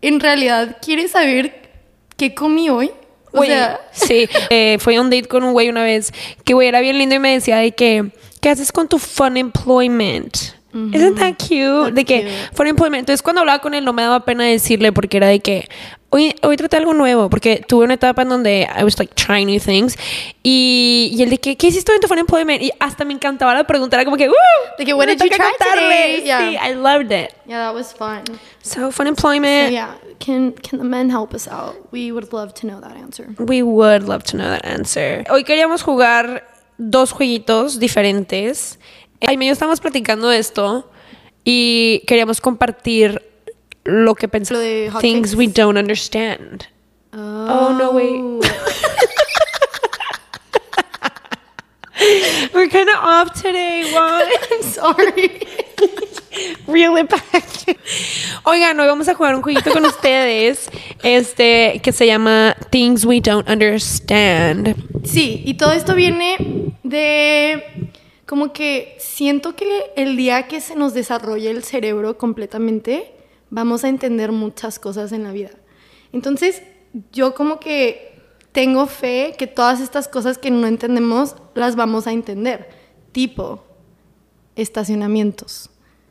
en 0.00 0.20
realidad, 0.20 0.78
¿quieres 0.82 1.12
saber 1.12 1.70
qué 2.16 2.34
comí 2.34 2.68
hoy? 2.68 2.90
O 3.32 3.38
Güey, 3.38 3.48
sea, 3.48 3.80
sí, 3.92 4.28
eh, 4.50 4.76
fui 4.80 4.96
a 4.96 5.00
un 5.00 5.08
date 5.08 5.28
con 5.28 5.42
un 5.44 5.52
güey 5.52 5.68
una 5.68 5.82
vez 5.82 6.12
que 6.44 6.52
güey 6.52 6.68
era 6.68 6.80
bien 6.80 6.98
lindo 6.98 7.14
y 7.14 7.18
me 7.18 7.32
decía 7.32 7.56
de 7.56 7.72
que, 7.72 8.12
¿qué 8.40 8.50
haces 8.50 8.72
con 8.72 8.88
tu 8.88 8.98
fun 8.98 9.36
employment? 9.36 10.36
Isn't 10.74 11.18
that 11.18 11.34
cute? 11.38 11.84
That's 11.84 11.94
de 11.94 12.04
que 12.04 12.22
cute. 12.22 12.56
fun 12.56 12.66
employment. 12.66 13.00
Entonces 13.00 13.22
cuando 13.22 13.40
hablaba 13.40 13.60
con 13.60 13.74
él 13.74 13.84
no 13.84 13.92
me 13.92 14.02
daba 14.02 14.24
pena 14.24 14.44
decirle 14.44 14.90
porque 14.90 15.18
era 15.18 15.28
de 15.28 15.40
que 15.40 15.68
hoy, 16.12 16.34
hoy 16.42 16.56
traté 16.56 16.76
algo 16.76 16.92
nuevo 16.94 17.28
porque 17.30 17.64
tuve 17.66 17.84
una 17.84 17.94
etapa 17.94 18.22
en 18.22 18.28
donde 18.28 18.68
I 18.78 18.84
was 18.84 18.98
like 18.98 19.14
trying 19.14 19.46
new 19.46 19.58
things 19.58 19.96
y, 20.42 21.10
y 21.12 21.22
él 21.22 21.30
de 21.30 21.38
que, 21.38 21.56
¿qué 21.56 21.68
hiciste 21.68 21.92
en 21.94 22.00
tu 22.00 22.06
fun 22.08 22.18
employment? 22.18 22.62
Y 22.62 22.70
hasta 22.78 23.04
me 23.04 23.14
encantaba 23.14 23.54
la 23.54 23.64
pregunta, 23.64 23.96
era 23.96 24.04
como 24.04 24.16
que, 24.16 24.28
¡uh! 24.28 24.32
De 24.78 24.84
que, 24.84 24.92
what 24.94 25.06
did 25.06 25.18
you 25.22 25.28
try 25.28 25.46
today? 25.58 26.22
Yeah. 26.24 26.38
Sí, 26.50 26.56
I 26.56 26.74
loved 26.74 27.10
it. 27.12 27.30
yeah, 27.46 27.66
that 27.66 27.74
was 27.74 27.92
fun. 27.94 28.22
So 28.62 28.90
fun 28.92 29.06
So, 29.06 29.08
employment. 29.08 29.72
yeah, 29.72 29.96
can, 30.18 30.52
can 30.52 30.78
the 30.78 30.84
men 30.84 31.10
help 31.10 31.34
us 31.34 31.48
out? 31.48 31.74
We 31.92 32.12
would 32.12 32.32
love 32.32 32.52
to 32.60 32.66
know 32.66 32.80
that 32.80 32.96
answer. 32.96 33.34
We 33.38 33.62
would 33.62 34.02
love 34.06 34.22
to 34.24 34.36
know 34.36 34.48
that 34.50 34.64
answer. 34.66 35.24
Hoy 35.30 35.44
queríamos 35.44 35.82
jugar 35.82 36.46
dos 36.78 37.12
jueguitos 37.12 37.78
diferentes. 37.78 38.78
Ay, 39.26 39.36
medio 39.36 39.52
estamos 39.52 39.80
platicando 39.80 40.28
de 40.28 40.38
esto 40.38 40.90
y 41.44 42.02
queríamos 42.06 42.40
compartir 42.40 43.22
lo 43.84 44.14
que 44.14 44.26
Lo 44.26 44.30
pensamos. 44.30 44.62
de 44.62 44.90
hot 44.90 45.00
Things 45.00 45.34
we 45.34 45.46
don't 45.46 45.76
understand. 45.76 46.66
Oh, 47.14 47.76
no, 47.78 47.92
wait. 47.92 48.50
We're 52.54 52.68
kind 52.68 52.88
of 52.88 52.96
off 52.96 53.32
today. 53.34 53.84
Why? 53.92 54.34
I'm 54.50 54.62
sorry. 54.62 55.46
Reel 56.66 56.96
it 56.96 57.08
back. 57.08 57.78
Oigan, 58.44 58.80
hoy 58.80 58.86
vamos 58.86 59.08
a 59.08 59.14
jugar 59.14 59.34
un 59.36 59.42
jueguito 59.42 59.70
con 59.72 59.84
ustedes, 59.84 60.68
este, 61.02 61.80
que 61.82 61.92
se 61.92 62.06
llama 62.06 62.56
Things 62.70 63.04
We 63.04 63.20
Don't 63.20 63.48
Understand. 63.48 64.74
Sí, 65.04 65.42
y 65.44 65.54
todo 65.54 65.72
esto 65.72 65.94
viene 65.94 66.72
de 66.82 67.90
como 68.26 68.52
que 68.52 68.96
siento 68.98 69.54
que 69.54 69.92
el 69.96 70.16
día 70.16 70.48
que 70.48 70.60
se 70.60 70.74
nos 70.74 70.94
desarrolle 70.94 71.50
el 71.50 71.62
cerebro 71.62 72.16
completamente, 72.16 73.12
vamos 73.52 73.84
a 73.84 73.88
entender 73.88 74.32
muchas 74.32 74.78
cosas 74.78 75.12
en 75.12 75.24
la 75.24 75.30
vida. 75.30 75.50
Entonces, 76.10 76.62
yo 77.12 77.34
como 77.34 77.60
que 77.60 78.18
tengo 78.52 78.86
fe 78.86 79.34
que 79.38 79.46
todas 79.46 79.80
estas 79.80 80.08
cosas 80.08 80.38
que 80.38 80.50
no 80.50 80.66
entendemos 80.66 81.36
las 81.54 81.76
vamos 81.76 82.06
a 82.06 82.12
entender. 82.12 82.70
Tipo, 83.12 83.62
estacionamientos. 84.56 85.68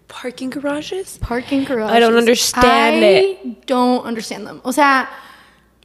Parking 0.07 0.49
garages? 0.49 1.19
Parking 1.27 1.65
garages. 1.65 1.97
I 1.97 1.99
don't 1.99 2.17
understand 2.17 3.03
I 3.03 3.57
don't 3.65 4.05
understand 4.05 4.45
them. 4.45 4.59
O 4.63 4.71
sea, 4.71 5.09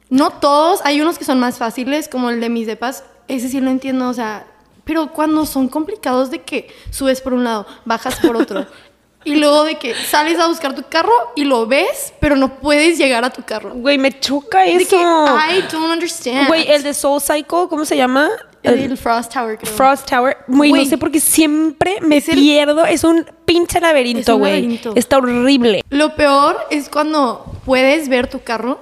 no 0.09 0.29
todos, 0.29 0.81
hay 0.83 1.01
unos 1.01 1.17
que 1.17 1.25
son 1.25 1.39
más 1.39 1.57
fáciles, 1.57 2.07
como 2.07 2.29
el 2.29 2.39
de 2.39 2.49
mis 2.49 2.67
depas, 2.67 3.03
ese 3.27 3.49
sí 3.49 3.59
lo 3.59 3.71
entiendo, 3.71 4.07
o 4.09 4.13
sea, 4.13 4.45
pero 4.83 5.11
cuando 5.11 5.45
son 5.45 5.67
complicados 5.67 6.31
de 6.31 6.43
que 6.43 6.69
subes 6.91 7.19
por 7.19 7.33
un 7.33 7.43
lado, 7.43 7.65
bajas 7.83 8.19
por 8.19 8.37
otro, 8.37 8.65
y 9.27 9.35
luego 9.35 9.63
de 9.65 9.75
que 9.77 9.93
sales 9.93 10.39
a 10.39 10.47
buscar 10.47 10.73
tu 10.73 10.83
carro 10.89 11.11
y 11.35 11.43
lo 11.43 11.67
ves, 11.67 12.13
pero 12.19 12.35
no 12.35 12.59
puedes 12.59 12.97
llegar 12.97 13.25
a 13.25 13.29
tu 13.29 13.43
carro. 13.43 13.73
Güey, 13.75 13.97
me 13.97 14.17
choca 14.19 14.61
De 14.61 14.75
eso. 14.75 14.89
que 14.89 14.95
I 14.95 15.61
don't 15.71 15.91
understand. 15.91 16.47
Güey, 16.47 16.69
el 16.71 16.81
de 16.83 16.93
Soul 16.93 17.21
Cycle, 17.21 17.67
¿cómo 17.69 17.83
se 17.85 17.97
llama? 17.97 18.29
El 18.63 18.87
del 18.89 18.97
Frost 18.97 19.33
Tower, 19.33 19.57
creo. 19.57 19.73
Frost 19.73 20.09
Tower. 20.09 20.37
Güey, 20.47 20.71
no 20.73 20.85
sé 20.85 20.97
por 20.97 21.11
qué 21.11 21.19
siempre 21.19 21.97
me 22.01 22.17
Es 22.17 22.27
el- 22.29 22.35
pierdo. 22.35 22.85
Es 22.85 23.03
un 23.03 23.25
pinche 23.45 23.77
Es 23.77 23.81
laberinto, 23.81 24.37
güey. 24.37 24.53
laberinto. 24.61 24.93
Está 24.95 25.17
horrible. 25.17 25.83
Lo 25.89 26.15
peor 26.15 26.57
es 26.69 26.89
cuando 26.89 27.45
puedes 27.65 28.09
ver 28.09 28.29
tu 28.29 28.41
carro, 28.43 28.79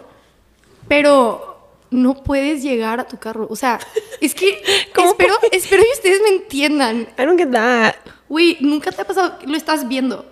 pero 0.87 1.53
no 1.91 2.15
puedes 2.23 2.63
llegar 2.63 2.99
a 2.99 3.07
tu 3.07 3.17
carro. 3.17 3.47
O 3.49 3.55
sea, 3.55 3.79
es 4.21 4.33
que 4.35 4.61
¿Cómo 4.95 5.09
espero, 5.11 5.35
espero 5.51 5.83
que 5.83 5.91
ustedes 5.93 6.21
me 6.21 6.29
entiendan. 6.35 7.07
I 7.17 7.23
don't 7.25 7.37
get 7.39 7.51
that. 7.51 7.95
Güey, 8.27 8.57
nunca 8.59 8.91
te 8.91 9.01
ha 9.01 9.05
pasado, 9.05 9.37
lo 9.45 9.55
estás 9.55 9.87
viendo, 9.87 10.25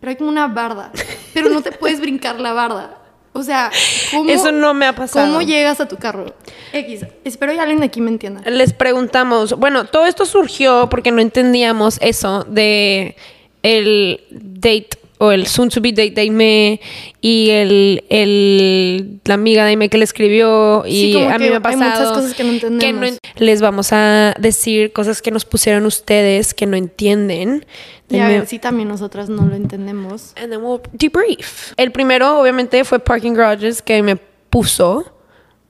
pero 0.00 0.10
hay 0.10 0.16
como 0.16 0.30
una 0.30 0.48
barda, 0.48 0.90
pero 1.34 1.50
no 1.50 1.62
te 1.62 1.72
puedes 1.72 2.00
brincar 2.00 2.40
la 2.40 2.52
barda. 2.52 2.96
O 3.32 3.44
sea, 3.44 3.70
¿cómo, 4.10 4.28
Eso 4.28 4.50
no 4.50 4.74
me 4.74 4.86
ha 4.86 4.94
pasado. 4.94 5.26
¿Cómo 5.26 5.40
llegas 5.40 5.80
a 5.80 5.86
tu 5.86 5.96
carro? 5.96 6.34
X, 6.72 7.06
espero 7.24 7.52
que 7.52 7.60
alguien 7.60 7.78
de 7.78 7.86
aquí 7.86 8.00
me 8.00 8.10
entienda. 8.10 8.42
Les 8.50 8.72
preguntamos, 8.72 9.52
bueno, 9.52 9.84
todo 9.84 10.06
esto 10.06 10.26
surgió 10.26 10.88
porque 10.90 11.12
no 11.12 11.20
entendíamos 11.20 11.98
eso 12.00 12.44
de 12.44 13.16
el 13.62 14.24
date 14.30 14.99
o 15.22 15.32
el 15.32 15.46
soon 15.46 15.68
to 15.68 15.80
be 15.82 15.90
date 15.92 16.12
de 16.12 16.22
Aime 16.22 16.80
y 17.20 17.50
el, 17.50 18.04
el 18.08 19.20
la 19.24 19.34
amiga 19.34 19.64
de 19.64 19.70
Aime 19.70 19.90
que 19.90 19.98
le 19.98 20.04
escribió 20.04 20.84
y 20.86 20.90
Sí, 20.92 21.12
como 21.12 21.28
a 21.28 21.38
mí 21.38 21.44
me 21.44 21.50
ha 21.50 21.56
hay 21.56 21.60
pasado 21.60 21.90
muchas 21.90 22.12
cosas 22.12 22.34
que 22.34 22.42
no 22.44 22.50
entendemos. 22.52 23.08
en- 23.08 23.18
les 23.36 23.60
vamos 23.60 23.92
a 23.92 24.34
decir 24.40 24.92
cosas 24.92 25.20
que 25.20 25.30
nos 25.30 25.44
pusieron 25.44 25.84
ustedes 25.84 26.54
que 26.54 26.64
no 26.66 26.76
entienden. 26.76 27.66
Y 28.08 28.16
a 28.18 28.24
Denme- 28.28 28.38
ver 28.38 28.46
si 28.46 28.58
también 28.58 28.88
nosotras 28.88 29.28
no 29.28 29.44
lo 29.46 29.54
entendemos. 29.54 30.32
And 30.36 30.50
then 30.50 30.62
we'll 30.62 30.80
debrief. 30.92 31.74
El 31.76 31.92
primero, 31.92 32.40
obviamente, 32.40 32.82
fue 32.84 32.98
Parking 32.98 33.32
Garages 33.34 33.82
que 33.82 34.02
me 34.02 34.16
puso. 34.16 35.04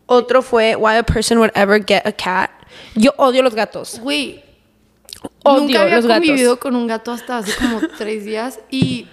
Otro 0.06 0.42
fue 0.42 0.76
Why 0.76 0.96
a 0.96 1.02
person 1.02 1.38
would 1.38 1.50
ever 1.56 1.84
get 1.84 2.06
a 2.06 2.12
cat. 2.12 2.50
Yo 2.94 3.12
odio 3.16 3.42
los 3.42 3.54
gatos. 3.54 3.98
Güey, 4.00 4.42
Odio 5.42 5.60
nunca 5.64 5.82
había 5.82 5.96
los 5.96 6.06
gatos. 6.06 6.26
convivido 6.26 6.58
con 6.60 6.76
un 6.76 6.86
gato 6.86 7.12
hasta 7.12 7.38
hace 7.38 7.52
como 7.56 7.80
tres 7.98 8.24
días 8.24 8.60
y 8.70 9.06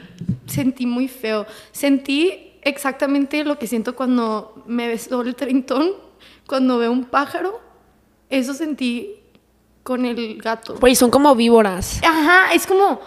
sentí 0.45 0.85
muy 0.85 1.07
feo. 1.07 1.45
Sentí 1.71 2.53
exactamente 2.61 3.43
lo 3.43 3.57
que 3.59 3.67
siento 3.67 3.95
cuando 3.95 4.63
me 4.65 4.87
besó 4.87 5.21
el 5.21 5.35
treintón, 5.35 5.91
cuando 6.47 6.77
veo 6.77 6.91
un 6.91 7.05
pájaro. 7.05 7.59
Eso 8.29 8.53
sentí 8.53 9.15
con 9.83 10.05
el 10.05 10.41
gato. 10.41 10.75
Güey, 10.79 10.95
son 10.95 11.09
como 11.09 11.33
víboras. 11.35 12.01
Ajá, 12.03 12.53
es 12.53 12.67
como 12.67 12.99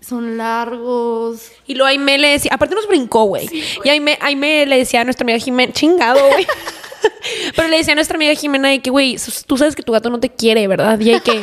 son 0.00 0.36
largos. 0.36 1.50
Y 1.66 1.74
luego 1.74 1.88
Aime 1.88 2.18
le 2.18 2.28
decía, 2.28 2.50
aparte 2.54 2.74
nos 2.74 2.86
brincó, 2.86 3.24
güey. 3.24 3.48
y 3.84 3.88
Aime, 3.88 4.18
Aime 4.20 4.66
le 4.66 4.78
decía 4.78 5.00
a 5.00 5.04
nuestra 5.04 5.24
amiga 5.24 5.38
Jimena, 5.38 5.72
chingado, 5.72 6.20
güey. 6.28 6.46
Pero 7.56 7.68
le 7.68 7.78
decía 7.78 7.92
a 7.92 7.94
nuestra 7.94 8.16
amiga 8.16 8.34
Jimena 8.34 8.68
de 8.68 8.80
que, 8.80 8.90
güey, 8.90 9.16
tú 9.46 9.56
sabes 9.56 9.74
que 9.74 9.82
tu 9.82 9.92
gato 9.92 10.10
no 10.10 10.20
te 10.20 10.30
quiere, 10.30 10.66
¿verdad? 10.68 10.98
Y 11.00 11.10
hay 11.10 11.20
que, 11.20 11.40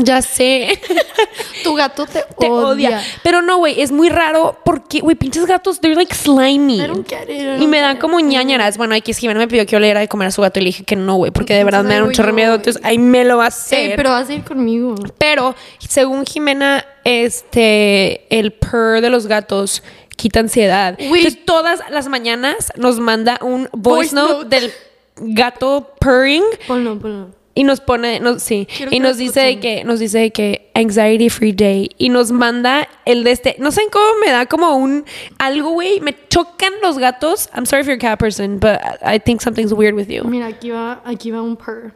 ya 0.00 0.22
sé, 0.22 0.80
Tu 1.62 1.74
gato 1.74 2.06
te, 2.06 2.24
te 2.38 2.48
odia. 2.48 2.88
odia. 2.88 3.02
Pero 3.22 3.42
no, 3.42 3.58
güey, 3.58 3.80
es 3.80 3.92
muy 3.92 4.08
raro 4.08 4.58
porque, 4.64 5.00
güey, 5.00 5.16
pinches 5.16 5.46
gatos, 5.46 5.80
they're 5.80 5.94
like 5.96 6.14
slimy. 6.14 6.80
I 6.80 6.86
don't 6.86 7.08
get 7.08 7.28
it, 7.28 7.60
I 7.60 7.62
Y 7.62 7.66
me 7.66 7.80
dan 7.80 7.98
como 7.98 8.18
ñañaras. 8.20 8.76
Bueno, 8.78 8.94
aquí 8.94 9.12
Jimena 9.12 9.40
me 9.40 9.48
pidió 9.48 9.64
que 9.66 9.72
yo 9.72 9.80
le 9.80 9.86
diera 9.86 10.00
de 10.00 10.08
comer 10.08 10.28
a 10.28 10.30
su 10.30 10.42
gato 10.42 10.58
y 10.58 10.62
le 10.62 10.66
dije 10.68 10.84
que 10.84 10.96
no, 10.96 11.16
güey, 11.16 11.30
porque 11.30 11.54
de 11.54 11.64
verdad 11.64 11.84
me 11.84 11.94
dan 11.94 12.04
mucho 12.06 12.22
yo, 12.24 12.32
güey. 12.32 12.44
Entonces, 12.44 12.80
ahí 12.84 12.98
me 12.98 13.24
lo 13.24 13.36
va 13.38 13.44
a 13.44 13.48
hacer. 13.48 13.90
Ey, 13.90 13.92
pero 13.96 14.10
vas 14.10 14.28
a 14.28 14.32
ir 14.32 14.44
conmigo. 14.44 14.94
Pero 15.18 15.54
según 15.78 16.24
Jimena, 16.24 16.84
este, 17.04 18.26
el 18.36 18.52
purr 18.52 19.00
de 19.00 19.10
los 19.10 19.26
gatos 19.26 19.82
quita 20.16 20.40
ansiedad. 20.40 20.96
Güey. 20.98 21.22
Entonces 21.22 21.44
todas 21.44 21.80
las 21.90 22.08
mañanas 22.08 22.72
nos 22.76 23.00
manda 23.00 23.38
un 23.42 23.68
voice, 23.72 24.14
Voice 24.14 24.14
note, 24.14 24.44
note. 24.44 24.60
del 24.60 24.72
gato 25.16 25.94
purring 26.00 26.44
Ponlo, 26.66 26.98
ponlo. 26.98 27.39
Y 27.60 27.64
nos 27.64 27.82
pone, 27.82 28.20
nos, 28.20 28.42
sí, 28.42 28.66
Quiero 28.74 28.90
y 28.90 29.00
nos 29.00 29.18
dice 29.18 29.40
de 29.40 29.60
que, 29.60 29.84
nos 29.84 29.98
dice 30.00 30.18
de 30.18 30.30
que 30.30 30.70
anxiety 30.74 31.28
free 31.28 31.52
day 31.52 31.90
y 31.98 32.08
nos 32.08 32.32
manda 32.32 32.88
el 33.04 33.22
de 33.22 33.32
este, 33.32 33.56
no 33.58 33.70
sé 33.70 33.82
cómo 33.92 34.06
me 34.24 34.32
da 34.32 34.46
como 34.46 34.76
un 34.76 35.04
algo, 35.38 35.72
güey, 35.72 36.00
me 36.00 36.16
chocan 36.30 36.72
los 36.82 36.96
gatos. 36.96 37.50
I'm 37.54 37.66
sorry 37.66 37.82
if 37.82 37.86
you're 37.86 37.96
a 37.96 37.98
cat 37.98 38.18
person, 38.18 38.58
but 38.58 38.80
I 39.02 39.18
think 39.18 39.42
something's 39.42 39.74
weird 39.74 39.94
with 39.94 40.08
you. 40.08 40.24
Mira, 40.24 40.46
aquí 40.46 40.70
va, 40.70 41.02
aquí 41.04 41.30
va 41.30 41.42
un 41.42 41.54
purr. 41.56 41.92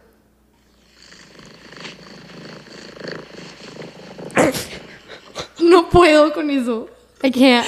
No 5.60 5.88
puedo 5.88 6.34
con 6.34 6.50
eso. 6.50 6.90
I 7.24 7.30
can't. 7.30 7.66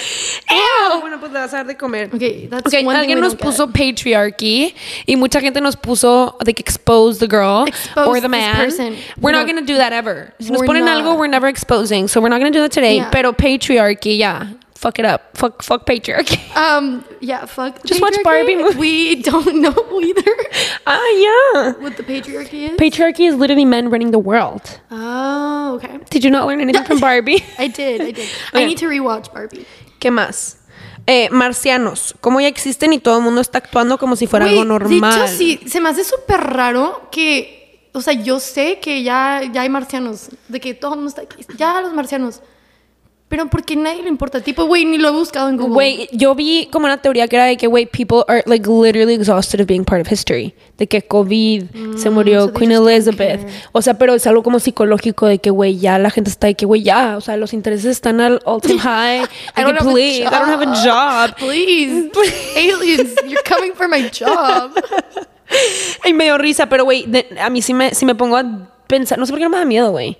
Ew. 0.50 1.00
Bueno, 1.00 1.18
pues 1.18 1.32
le 1.32 1.38
vas 1.40 1.52
a 1.54 1.56
dar 1.58 1.66
de 1.66 1.74
comer. 1.76 2.10
Okay, 2.14 2.46
that's 2.46 2.66
Ok, 2.66 2.84
one 2.84 2.94
thing 2.94 3.08
alguien 3.08 3.14
we 3.16 3.20
nos 3.22 3.32
don't 3.34 3.40
get. 3.42 3.46
puso 3.56 3.72
patriarchy 3.72 4.74
y 5.06 5.16
mucha 5.16 5.40
gente 5.40 5.60
nos 5.62 5.76
puso 5.76 6.36
que 6.44 6.50
expose 6.58 7.18
the 7.18 7.26
girl 7.26 7.64
Expose 7.66 8.06
or 8.06 8.16
the 8.16 8.28
this 8.28 8.30
man. 8.30 8.54
person. 8.54 8.96
We're 9.20 9.32
No. 9.32 9.38
not 9.38 9.46
going 9.46 9.58
to 9.58 9.64
do 9.66 9.78
that 9.78 9.92
ever. 9.92 10.34
Si 10.40 10.50
nos 10.50 10.60
We're 10.60 10.66
ponen 10.66 10.84
not. 10.84 11.02
algo, 11.02 11.16
we're 11.18 11.26
never 11.26 11.48
exposing. 11.48 12.06
So 12.06 12.20
we're 12.20 12.28
not 12.28 12.38
going 12.40 12.52
to 12.52 12.56
do 12.56 12.62
that 12.62 12.70
today. 12.72 12.96
Yeah. 12.96 13.10
Pero 13.10 13.32
patriarchy, 13.32 14.18
yeah. 14.18 14.48
Fuck 14.76 14.98
it 14.98 15.06
up. 15.06 15.36
Fuck, 15.36 15.62
fuck 15.62 15.86
patriarchy. 15.86 16.38
Um, 16.56 17.04
yeah, 17.20 17.44
fuck. 17.46 17.82
Just 17.84 18.00
watch. 18.00 18.16
Barbie 18.22 18.56
movie. 18.56 18.78
We 18.78 19.22
don't 19.22 19.56
know 19.64 20.00
either 20.00 20.32
ah, 20.86 21.10
yeah. 21.10 21.72
what 21.82 21.96
the 21.96 22.02
patriarchy 22.02 22.70
is. 22.70 22.78
Patriarchy 22.78 23.28
is 23.28 23.34
literally 23.34 23.64
men 23.64 23.90
running 23.90 24.10
the 24.10 24.18
world. 24.18 24.80
oh, 24.90 25.74
okay. 25.76 25.98
Did 26.10 26.24
you 26.24 26.30
not 26.30 26.46
learn 26.46 26.60
anything 26.60 26.84
from 26.84 27.00
Barbie? 27.08 27.44
I 27.58 27.68
did, 27.68 28.00
I 28.00 28.10
did. 28.10 28.28
Okay. 28.48 28.62
I 28.62 28.64
need 28.64 28.78
to 28.78 28.86
rewatch 28.86 29.32
Barbie. 29.32 29.66
¿Qué 30.00 30.10
más? 30.10 30.56
Eh, 31.06 31.28
marcianos. 31.30 32.14
Como 32.20 32.40
ya 32.40 32.48
existen 32.48 32.92
y 32.92 32.98
todo 32.98 33.18
el 33.18 33.24
mundo 33.24 33.40
está 33.40 33.58
actuando 33.58 33.98
como 33.98 34.16
si 34.16 34.26
fuera 34.26 34.46
Güey, 34.46 34.58
algo 34.58 34.78
normal. 34.78 35.18
De 35.18 35.24
hecho, 35.24 35.36
sí, 35.36 35.60
se 35.66 35.80
me 35.80 35.88
hace 35.90 36.04
súper 36.04 36.40
raro 36.40 37.08
que, 37.10 37.90
o 37.92 38.00
sea, 38.00 38.14
yo 38.14 38.40
sé 38.40 38.78
que 38.80 39.02
ya, 39.02 39.42
ya 39.52 39.62
hay 39.62 39.68
marcianos, 39.68 40.30
de 40.48 40.60
que 40.60 40.74
todo 40.74 40.94
el 40.94 41.00
mundo 41.00 41.14
está 41.16 41.22
ya 41.56 41.80
los 41.80 41.94
marcianos. 41.94 42.42
Pero 43.28 43.48
porque 43.48 43.74
nadie 43.74 44.04
le 44.04 44.08
importa. 44.08 44.40
Tipo, 44.40 44.66
güey, 44.66 44.84
ni 44.84 44.98
lo 44.98 45.08
he 45.08 45.10
buscado 45.10 45.48
en 45.48 45.56
Google. 45.56 45.74
Güey, 45.74 46.08
yo 46.12 46.36
vi 46.36 46.68
como 46.70 46.86
una 46.86 46.98
teoría 46.98 47.26
que 47.26 47.34
era 47.34 47.46
de 47.46 47.56
que, 47.56 47.66
güey, 47.66 47.86
people 47.86 48.22
are 48.28 48.44
like 48.46 48.68
literally 48.68 49.14
exhausted 49.14 49.60
of 49.60 49.66
being 49.66 49.84
part 49.84 50.00
of 50.00 50.12
history. 50.12 50.54
De 50.78 50.86
que 50.86 51.02
COVID, 51.02 51.64
se 51.96 52.08
murió 52.10 52.46
Mm, 52.46 52.48
so 52.48 52.54
Queen 52.54 52.70
Elizabeth. 52.72 53.40
O 53.72 53.82
sea, 53.82 53.94
pero 53.94 54.14
es 54.14 54.26
algo 54.28 54.44
como 54.44 54.60
psicológico 54.60 55.26
de 55.26 55.38
que, 55.40 55.50
güey, 55.50 55.76
ya 55.76 55.98
la 55.98 56.10
gente 56.10 56.30
está 56.30 56.46
de 56.46 56.54
que, 56.54 56.66
güey, 56.66 56.82
ya. 56.82 57.16
O 57.16 57.20
sea, 57.20 57.36
los 57.36 57.52
intereses 57.52 57.86
están 57.86 58.20
al 58.20 58.40
all 58.44 58.60
time 58.60 58.78
high. 58.78 59.22
I 59.56 59.62
don't 59.62 59.76
que, 59.76 59.80
have 59.80 59.88
a 59.88 59.92
please, 59.92 60.20
I 60.20 60.24
don't 60.24 60.48
have 60.48 60.62
a 60.62 60.74
job. 60.84 61.36
Please. 61.36 62.10
Aliens, 62.56 63.14
you're 63.26 63.42
coming 63.42 63.72
for 63.74 63.88
my 63.88 64.08
job. 64.08 64.72
Y 66.04 66.12
me 66.12 66.24
dio 66.24 66.38
risa, 66.38 66.68
pero, 66.68 66.84
güey, 66.84 67.06
a 67.40 67.50
mí 67.50 67.62
sí 67.62 67.72
me, 67.72 67.94
sí 67.94 68.04
me 68.04 68.14
pongo 68.14 68.36
a 68.36 68.44
pensar. 68.86 69.18
No 69.18 69.26
sé 69.26 69.32
por 69.32 69.38
qué 69.38 69.44
no 69.44 69.50
me 69.50 69.58
da 69.58 69.64
miedo, 69.64 69.90
güey. 69.90 70.18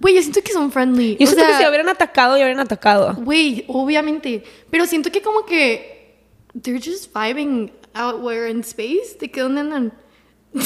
Güey, 0.00 0.14
yo 0.14 0.20
siento 0.22 0.42
que 0.42 0.52
son 0.52 0.70
friendly. 0.70 1.16
Yo 1.18 1.24
o 1.24 1.26
siento 1.26 1.46
que 1.46 1.56
si 1.62 1.66
hubieran 1.68 1.88
atacado, 1.88 2.36
ya 2.36 2.44
hubieran 2.44 2.60
atacado. 2.60 3.14
Güey, 3.14 3.64
obviamente. 3.68 4.42
Pero 4.70 4.86
siento 4.86 5.10
que 5.10 5.22
como 5.22 5.44
que 5.46 6.18
they're 6.62 6.80
just 6.82 7.12
vibing 7.14 7.72
out 7.94 8.22
where 8.22 8.50
in 8.50 8.60
space. 8.60 9.16
¿De 9.18 9.30
qué 9.30 9.40
dónde 9.40 9.60
andan? 9.62 9.92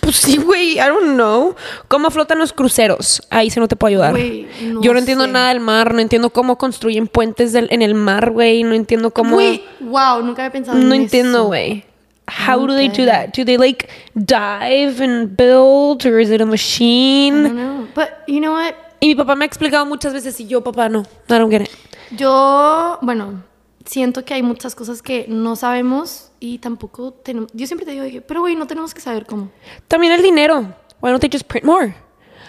Pues 0.00 0.16
sí, 0.16 0.36
güey, 0.36 0.74
I 0.74 0.86
don't 0.86 1.14
know. 1.14 1.56
¿Cómo 1.88 2.10
flotan 2.10 2.38
los 2.38 2.52
cruceros? 2.52 3.22
Ahí 3.30 3.50
sí 3.50 3.58
no 3.58 3.66
te 3.66 3.74
puedo 3.74 3.88
ayudar. 3.90 4.12
Güey, 4.12 4.46
no 4.62 4.80
Yo 4.82 4.92
no 4.92 5.00
entiendo 5.00 5.24
sé. 5.24 5.30
nada 5.32 5.48
del 5.48 5.58
mar, 5.60 5.92
no 5.94 6.00
entiendo 6.00 6.30
cómo 6.30 6.58
construyen 6.58 7.08
puentes 7.08 7.52
del- 7.52 7.66
en 7.72 7.82
el 7.82 7.94
mar, 7.94 8.30
güey, 8.30 8.62
no 8.62 8.74
entiendo 8.74 9.10
cómo... 9.12 9.34
Güey, 9.34 9.64
wow, 9.80 10.22
nunca 10.22 10.42
había 10.44 10.52
pensado 10.52 10.78
en 10.78 10.88
no 10.88 10.94
eso. 10.94 11.02
entiendo, 11.02 11.44
güey. 11.46 11.84
How 12.28 12.66
do 12.66 12.74
they 12.74 12.88
do 12.88 13.04
that? 13.06 13.32
Do 13.34 13.44
they 13.44 13.56
like 13.56 13.88
dive 14.16 15.00
and 15.00 15.36
build 15.36 16.04
or 16.04 16.18
is 16.18 16.30
it 16.30 16.40
a 16.40 16.44
I 16.44 16.46
machine? 16.46 17.42
don't 17.44 17.56
know. 17.56 17.88
But 17.94 18.24
you 18.26 18.40
know 18.40 18.52
what? 18.52 18.74
Y 19.00 19.08
mi 19.08 19.14
papá 19.14 19.36
me 19.36 19.44
ha 19.44 19.46
explicado 19.48 19.86
muchas 19.86 20.12
veces 20.12 20.40
y 20.40 20.46
yo, 20.46 20.62
papá, 20.62 20.88
no. 20.88 21.02
I 21.28 21.38
don't 21.38 21.50
get 21.50 21.62
it. 21.62 21.70
Yo, 22.10 22.98
bueno, 23.02 23.42
siento 23.84 24.24
que 24.24 24.34
hay 24.34 24.42
muchas 24.42 24.74
cosas 24.74 25.02
que 25.02 25.26
no 25.28 25.54
sabemos 25.54 26.30
y 26.40 26.58
tampoco 26.58 27.12
tenemos. 27.12 27.50
Yo 27.52 27.66
siempre 27.66 27.84
te 27.86 27.92
digo, 27.92 28.24
pero 28.26 28.40
güey, 28.40 28.56
no 28.56 28.66
tenemos 28.66 28.92
que 28.94 29.00
saber 29.00 29.26
cómo. 29.26 29.50
También 29.86 30.12
el 30.12 30.22
dinero. 30.22 30.74
Why 31.00 31.10
don't 31.10 31.20
they 31.20 31.30
just 31.30 31.46
print 31.46 31.64
more? 31.66 31.94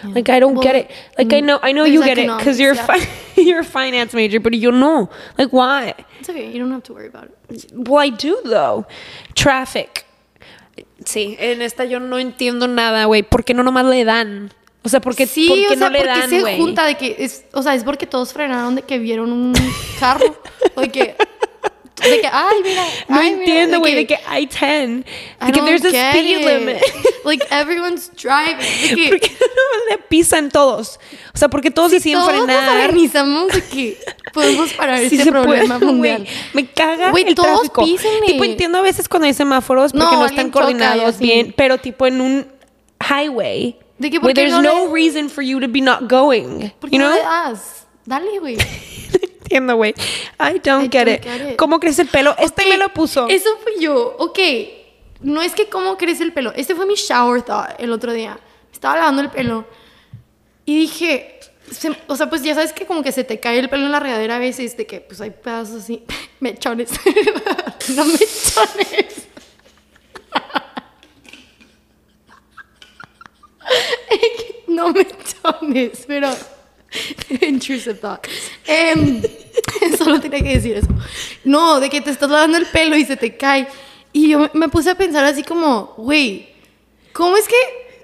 Like 0.04 0.28
I 0.28 0.38
don't 0.40 0.54
Well, 0.54 0.62
get 0.62 0.76
it. 0.76 0.90
Like 1.18 1.32
I 1.32 1.40
know, 1.40 1.58
I 1.62 1.72
know 1.72 1.84
you 1.84 2.02
get 2.04 2.18
it 2.18 2.28
because 2.38 2.60
you're 2.60 2.72
a 2.72 2.78
economics, 2.78 3.06
fi- 3.06 3.42
you're 3.42 3.60
a 3.60 3.64
finance 3.64 4.14
major, 4.14 4.40
but 4.40 4.54
you 4.54 4.70
know, 4.70 5.08
like 5.36 5.52
why? 5.52 5.94
It's 6.20 6.28
okay, 6.28 6.50
you 6.52 6.58
don't 6.58 6.70
have 6.70 6.82
to 6.84 6.92
worry 6.94 7.08
about 7.08 7.24
it. 7.50 7.72
Well, 7.72 7.98
I 8.00 8.10
do 8.10 8.38
though. 8.44 8.86
Traffic. 9.34 10.04
Sí, 11.04 11.36
en 11.38 11.62
esta 11.62 11.84
yo 11.84 11.98
no 12.00 12.18
entiendo 12.18 12.68
nada, 12.68 13.04
güey. 13.06 13.22
¿Por 13.22 13.44
qué 13.44 13.54
no 13.54 13.62
nomás 13.62 13.86
le 13.86 14.04
dan? 14.04 14.52
O 14.84 14.88
sea, 14.88 15.00
¿por 15.00 15.14
qué, 15.16 15.26
Sí, 15.26 15.48
por 15.48 15.56
qué 15.58 15.66
o 15.66 15.68
sea, 15.70 15.76
no 15.78 15.90
le 15.90 15.98
porque 15.98 16.18
dan, 16.20 16.30
se 16.30 16.40
güey? 16.40 16.56
junta 16.56 16.86
de 16.86 16.94
que 16.96 17.16
es, 17.18 17.44
o 17.52 17.62
sea, 17.62 17.74
es 17.74 17.84
porque 17.84 18.06
todos 18.06 18.32
frenaron 18.32 18.74
de 18.76 18.82
que 18.82 18.98
vieron 18.98 19.32
un 19.32 19.52
carro, 19.98 20.36
o 20.76 20.80
de 20.80 20.88
que, 20.90 21.16
de 22.00 22.20
que, 22.20 22.28
ay, 22.30 22.56
mira, 22.62 22.84
No 23.08 23.18
ay, 23.20 23.28
entiendo, 23.32 23.78
güey, 23.80 23.94
de 23.94 24.06
que 24.06 24.18
hay 24.26 24.46
10. 24.46 24.60
I 24.60 25.46
De 25.46 25.52
que 25.52 25.60
there's 25.62 25.84
a 25.84 25.88
speed 25.88 26.38
it. 26.40 26.44
limit. 26.46 26.78
Like 27.24 27.44
everyone's 27.50 28.10
driving, 28.16 28.56
de 28.58 28.94
que 28.94 29.08
¿Por 29.10 29.20
qué 29.20 29.30
no 29.40 29.90
le 29.90 29.98
pisan 29.98 30.50
todos? 30.50 30.98
O 31.34 31.38
sea, 31.38 31.48
porque 31.48 31.70
todos 31.70 31.90
deciden 31.90 32.18
todos 32.20 32.32
nos 32.34 32.44
frenar. 32.46 32.80
organizamos 32.86 33.52
de 33.52 33.62
que 33.64 33.98
podemos 34.32 34.72
parar 34.72 34.98
Sí 35.08 35.16
este 35.16 35.30
puede, 35.30 35.44
problema 35.44 35.76
güey. 35.78 35.86
mundial. 35.92 36.26
Me 36.54 36.66
caga 36.70 37.10
Güey, 37.10 37.24
el 37.28 37.34
todos 37.34 37.50
tráfico. 37.70 37.84
písenle. 37.84 38.26
Tipo, 38.26 38.44
entiendo 38.44 38.78
a 38.78 38.82
veces 38.82 39.08
cuando 39.08 39.26
hay 39.26 39.34
semáforos 39.34 39.92
porque 39.92 40.04
No, 40.06 40.20
no, 40.20 40.26
están 40.26 40.50
coordinados 40.50 41.18
bien, 41.18 41.52
pero 41.56 41.78
tipo 41.78 42.06
en 42.06 42.20
un 42.20 42.46
highway. 43.00 43.76
De 43.98 44.10
que, 44.10 44.20
¿por 44.20 44.26
where 44.28 44.34
there's 44.34 44.52
no 44.52 44.62
no 44.62 44.86
le- 44.86 44.92
reason 44.92 45.28
for 45.28 45.42
you 45.42 45.60
to 45.60 45.66
be 45.68 45.80
not 45.80 46.08
going. 46.08 46.70
¿Por 46.80 46.88
You 46.88 46.92
qué 46.92 46.98
no 46.98 47.06
know? 47.08 47.16
le 47.16 47.22
das? 47.22 47.84
Dale, 48.06 48.38
güey. 48.38 48.56
Entiendo, 49.48 49.76
güey. 49.76 49.94
I 50.38 50.58
don't, 50.60 50.84
I 50.84 50.88
get, 50.90 51.06
don't 51.06 51.08
it. 51.08 51.22
get 51.24 51.50
it. 51.52 51.56
¿Cómo 51.56 51.80
crece 51.80 52.02
el 52.02 52.08
pelo? 52.08 52.34
Este 52.38 52.66
me 52.68 52.76
lo 52.76 52.88
puso. 52.92 53.26
Eso 53.28 53.48
fui 53.62 53.82
yo. 53.82 54.16
Ok. 54.18 54.38
No 55.20 55.42
es 55.42 55.52
que 55.54 55.68
cómo 55.68 55.96
crece 55.96 56.22
el 56.22 56.32
pelo. 56.32 56.52
Este 56.54 56.74
fue 56.74 56.86
mi 56.86 56.94
shower 56.94 57.42
thought 57.42 57.70
el 57.78 57.92
otro 57.92 58.12
día. 58.12 58.38
Estaba 58.72 58.96
lavando 58.96 59.22
el 59.22 59.30
pelo. 59.30 59.66
Y 60.64 60.78
dije. 60.80 61.40
se- 61.70 61.96
o 62.06 62.16
sea, 62.16 62.28
pues 62.30 62.42
ya 62.42 62.54
sabes 62.54 62.72
que 62.72 62.86
como 62.86 63.02
que 63.02 63.10
se 63.12 63.24
te 63.24 63.40
cae 63.40 63.58
el 63.58 63.68
pelo 63.68 63.86
en 63.86 63.92
la 63.92 64.00
regadera 64.00 64.36
a 64.36 64.38
veces. 64.38 64.76
De 64.76 64.86
que 64.86 65.00
pues 65.00 65.20
hay 65.20 65.30
pedazos 65.30 65.82
así. 65.82 66.04
Mechones. 66.40 66.90
no 67.96 68.04
mechones. 68.04 69.26
no 74.68 74.92
mechones, 74.92 76.04
pero. 76.06 76.30
Intrusive 77.42 77.94
thought. 78.00 78.26
Em, 78.68 79.22
Solo 79.98 80.20
tenía 80.20 80.40
que 80.40 80.54
decir 80.54 80.76
eso. 80.76 80.88
No, 81.44 81.80
de 81.80 81.88
que 81.90 82.00
te 82.00 82.10
estás 82.10 82.30
lavando 82.30 82.58
el 82.58 82.66
pelo 82.66 82.96
y 82.96 83.04
se 83.04 83.16
te 83.16 83.36
cae. 83.36 83.66
Y 84.12 84.28
yo 84.28 84.50
me- 84.52 84.68
puse 84.68 84.90
a 84.90 84.94
pensar 84.94 85.24
así 85.24 85.42
como, 85.42 85.94
güey, 85.96 86.48
¿cómo 87.12 87.36
es 87.36 87.48
que 87.48 87.56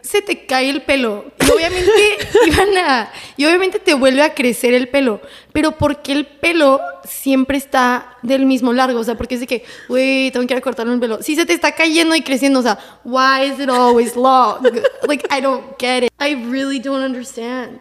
se 0.04 0.20
te 0.20 0.44
cae 0.44 0.68
el 0.68 0.82
pelo? 0.82 1.24
Y 1.40 1.50
obviamente 1.50 1.90
iban 2.46 2.76
a, 2.76 3.10
y 3.36 3.46
obviamente 3.46 3.78
te 3.78 3.94
vuelve 3.94 4.22
a 4.22 4.34
crecer 4.34 4.74
el 4.74 4.88
pelo. 4.88 5.20
Pero 5.52 5.72
¿por 5.72 6.02
qué 6.02 6.12
el 6.12 6.26
pelo 6.26 6.80
siempre 7.04 7.56
está 7.56 8.18
del 8.22 8.44
mismo 8.44 8.72
largo? 8.72 9.00
O 9.00 9.04
sea, 9.04 9.16
porque 9.16 9.34
es 9.36 9.40
de 9.40 9.46
que, 9.46 9.64
güey, 9.88 10.30
tengo 10.30 10.46
que 10.46 10.52
ir 10.52 10.58
a 10.58 10.60
cortarme 10.60 10.92
el 10.92 11.00
pelo. 11.00 11.22
Si 11.22 11.34
se 11.34 11.46
te 11.46 11.54
está 11.54 11.72
cayendo 11.72 12.14
y 12.14 12.20
creciendo, 12.20 12.60
o 12.60 12.62
sea, 12.62 12.78
why 13.02 13.50
is 13.50 13.58
it 13.58 13.70
always 13.70 14.14
long? 14.14 14.62
Like, 15.08 15.26
I 15.30 15.40
don't 15.40 15.64
get 15.78 16.04
it. 16.04 16.12
I 16.20 16.34
really 16.34 16.78
don't 16.78 17.02
understand. 17.04 17.80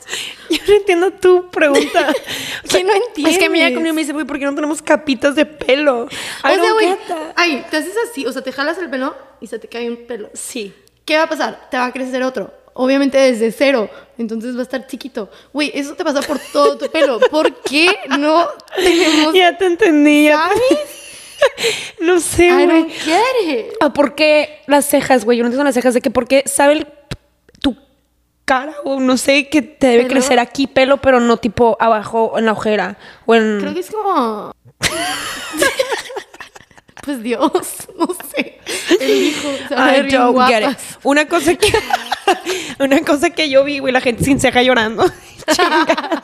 Yo 0.50 0.60
no 0.68 0.74
entiendo 0.76 1.12
tu 1.12 1.50
pregunta. 1.50 2.14
O 2.64 2.68
sea, 2.70 2.82
¿Qué 2.82 2.86
no 2.86 3.30
Es 3.30 3.38
que 3.38 3.46
a 3.46 3.50
mí 3.50 3.60
ya 3.60 3.68
entiendes? 3.68 3.74
conmigo 3.74 3.94
me 3.94 4.02
dice, 4.02 4.14
güey, 4.14 4.26
¿por 4.26 4.40
qué 4.40 4.46
no 4.46 4.56
tenemos 4.56 4.82
capitas 4.82 5.36
de 5.36 5.46
pelo? 5.46 6.08
I 6.44 6.58
o 6.58 6.64
sea, 6.64 6.74
güey, 6.74 6.96
ay, 7.36 7.66
te 7.70 7.78
haces 7.78 7.96
así, 8.10 8.26
o 8.26 8.32
sea, 8.32 8.42
te 8.42 8.52
jalas 8.52 8.78
el 8.78 8.90
pelo 8.90 9.16
y 9.42 9.48
se 9.48 9.60
te 9.60 9.68
cae 9.68 9.90
un 9.90 10.06
pelo. 10.08 10.30
Sí. 10.34 10.74
¿Qué 11.06 11.18
va 11.18 11.24
a 11.24 11.30
pasar? 11.30 11.68
Te 11.70 11.78
va 11.78 11.86
a 11.86 11.92
crecer 11.92 12.24
otro. 12.24 12.54
Obviamente 12.76 13.18
desde 13.18 13.52
cero. 13.52 13.90
Entonces 14.18 14.56
va 14.56 14.62
a 14.62 14.64
estar 14.64 14.88
chiquito. 14.88 15.30
Güey, 15.52 15.72
eso 15.76 15.94
te 15.96 16.04
pasa 16.04 16.22
por 16.22 16.40
todo 16.40 16.78
tu 16.78 16.90
pelo. 16.90 17.20
¿Por 17.32 17.54
qué 17.62 17.96
no 18.18 18.48
tenemos... 18.76 19.34
Ya 19.34 19.58
te 19.58 19.66
entendí. 19.66 20.28
¿Sabes? 20.30 20.60
No 22.00 22.22
sé, 22.22 22.50
güey. 22.54 22.88
it. 23.50 23.74
Ah, 23.82 23.92
¿Por 23.92 24.16
qué 24.16 24.62
las 24.66 24.86
cejas, 24.86 25.26
güey? 25.26 25.38
Yo 25.38 25.44
no 25.44 25.48
entiendo 25.48 25.66
las 25.66 25.74
cejas. 25.76 25.94
De 25.94 26.00
que 26.00 26.10
por 26.10 26.26
qué 26.26 26.44
sabe 26.46 26.74
el- 26.74 26.88
tu 27.62 27.76
cara 28.46 28.74
o 28.86 29.02
no 29.02 29.18
sé 29.18 29.50
que 29.50 29.62
te 29.62 29.88
debe 29.88 30.04
¿Pelo? 30.04 30.14
crecer 30.14 30.40
aquí 30.40 30.68
pelo, 30.68 31.02
pero 31.02 31.20
no 31.20 31.36
tipo 31.38 31.76
abajo 31.82 32.36
en 32.38 32.46
la 32.46 32.54
ojera 32.54 32.98
o 33.26 33.36
en... 33.36 33.58
Creo 33.60 33.74
que 33.74 33.80
es 33.82 33.92
como... 33.92 34.54
pues 37.04 37.22
Dios, 37.22 37.52
no 37.98 38.08
sé. 38.34 38.60
El 39.00 39.24
hijo. 39.24 39.50
se 39.68 39.76
van 39.76 39.90
a 39.90 39.92
ver 39.92 40.06
I 40.06 40.08
bien 40.08 40.22
don't 40.22 40.48
get 40.48 40.72
it. 40.72 40.78
Una 41.04 41.28
cosa 41.28 41.56
que 41.56 41.72
una 42.80 43.02
cosa 43.02 43.30
que 43.30 43.50
yo 43.50 43.64
vi, 43.64 43.80
güey, 43.80 43.94
la 43.94 44.02
gente 44.02 44.24
sin 44.24 44.40
ceja 44.40 44.62
llorando. 44.64 45.06
Chinga. 45.52 46.24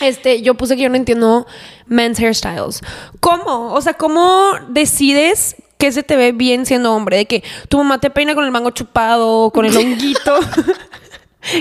este, 0.00 0.42
yo 0.42 0.54
puse 0.54 0.76
que 0.76 0.82
yo 0.82 0.88
no 0.88 0.96
entiendo 0.96 1.46
men's 1.86 2.18
hairstyles. 2.18 2.80
¿Cómo? 3.20 3.72
O 3.72 3.80
sea, 3.80 3.94
¿cómo 3.94 4.52
decides 4.68 5.56
que 5.78 5.92
se 5.92 6.02
te 6.02 6.16
ve 6.16 6.32
bien 6.32 6.66
siendo 6.66 6.92
hombre? 6.92 7.18
De 7.18 7.26
que 7.26 7.44
tu 7.68 7.78
mamá 7.78 8.00
te 8.00 8.10
peina 8.10 8.34
con 8.34 8.44
el 8.44 8.50
mango 8.50 8.70
chupado, 8.70 9.50
con 9.50 9.64
el 9.66 9.76
honguito. 9.76 10.40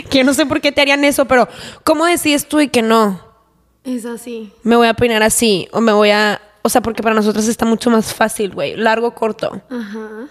que 0.09 0.19
yo 0.19 0.23
no 0.23 0.33
sé 0.33 0.47
por 0.47 0.61
qué 0.61 0.71
te 0.71 0.81
harían 0.81 1.03
eso, 1.03 1.25
pero 1.25 1.47
¿cómo 1.83 2.05
decides 2.05 2.47
tú 2.47 2.59
y 2.59 2.69
que 2.69 2.81
no? 2.81 3.21
Es 3.83 4.05
así. 4.05 4.51
Me 4.63 4.75
voy 4.75 4.87
a 4.87 4.93
peinar 4.95 5.21
así 5.23 5.67
o 5.71 5.81
me 5.81 5.91
voy 5.91 6.11
a, 6.11 6.41
o 6.61 6.69
sea, 6.69 6.81
porque 6.81 7.03
para 7.03 7.15
nosotros 7.15 7.47
está 7.47 7.65
mucho 7.65 7.89
más 7.89 8.13
fácil, 8.13 8.51
güey, 8.53 8.75
largo 8.75 9.13
corto. 9.13 9.61
Ajá. 9.69 10.27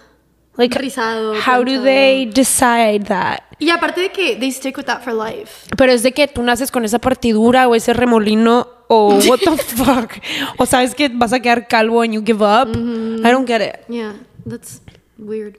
Like, 0.57 0.77
Rizado, 0.77 1.33
How 1.33 1.63
do 1.63 1.81
they 1.81 2.25
decide 2.25 3.05
that? 3.07 3.39
Y 3.57 3.69
aparte 3.69 4.01
de 4.01 4.11
que 4.11 4.35
they 4.35 4.51
stick 4.51 4.77
with 4.77 4.85
that 4.85 5.01
for 5.01 5.13
life. 5.13 5.67
Pero 5.77 5.91
es 5.91 6.03
de 6.03 6.11
que 6.11 6.27
tú 6.27 6.41
naces 6.43 6.71
con 6.71 6.83
esa 6.83 6.99
partidura 6.99 7.67
o 7.67 7.75
ese 7.75 7.93
remolino 7.93 8.67
o 8.87 9.17
what 9.27 9.39
the 9.39 9.57
fuck. 9.57 10.11
O 10.57 10.65
sabes 10.65 10.93
que 10.93 11.09
vas 11.09 11.31
a 11.31 11.39
quedar 11.39 11.67
calvo 11.67 12.01
and 12.01 12.13
you 12.13 12.23
give 12.25 12.43
up. 12.43 12.67
I 12.75 13.31
don't 13.31 13.47
get 13.47 13.61
it. 13.61 13.85
Yeah, 13.87 14.13
that's 14.45 14.81
weird. 15.17 15.57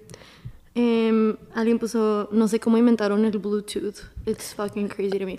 Em, 0.75 1.37
alguien 1.55 1.79
puso, 1.79 2.29
no 2.33 2.49
sé 2.49 2.59
cómo 2.59 2.79
inventaron 2.79 3.25
el 3.27 3.39
Bluetooth. 3.39 3.97
It's 4.27 4.55
fucking 4.55 4.89
crazy 4.89 5.19
to 5.19 5.27
me. 5.27 5.37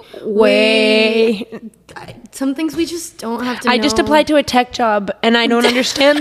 I- 1.96 2.15
Some 2.32 2.54
things 2.54 2.76
we 2.76 2.86
just 2.86 3.19
don't 3.19 3.41
have 3.43 3.60
to 3.62 3.69
I 3.72 3.80
just 3.82 3.96
know. 3.98 4.06
applied 4.06 4.28
to 4.28 4.36
a 4.38 4.43
tech 4.43 4.72
job 4.78 5.10
and 5.24 5.36
I 5.36 5.48
don't 5.48 5.65
understand. 5.65 6.19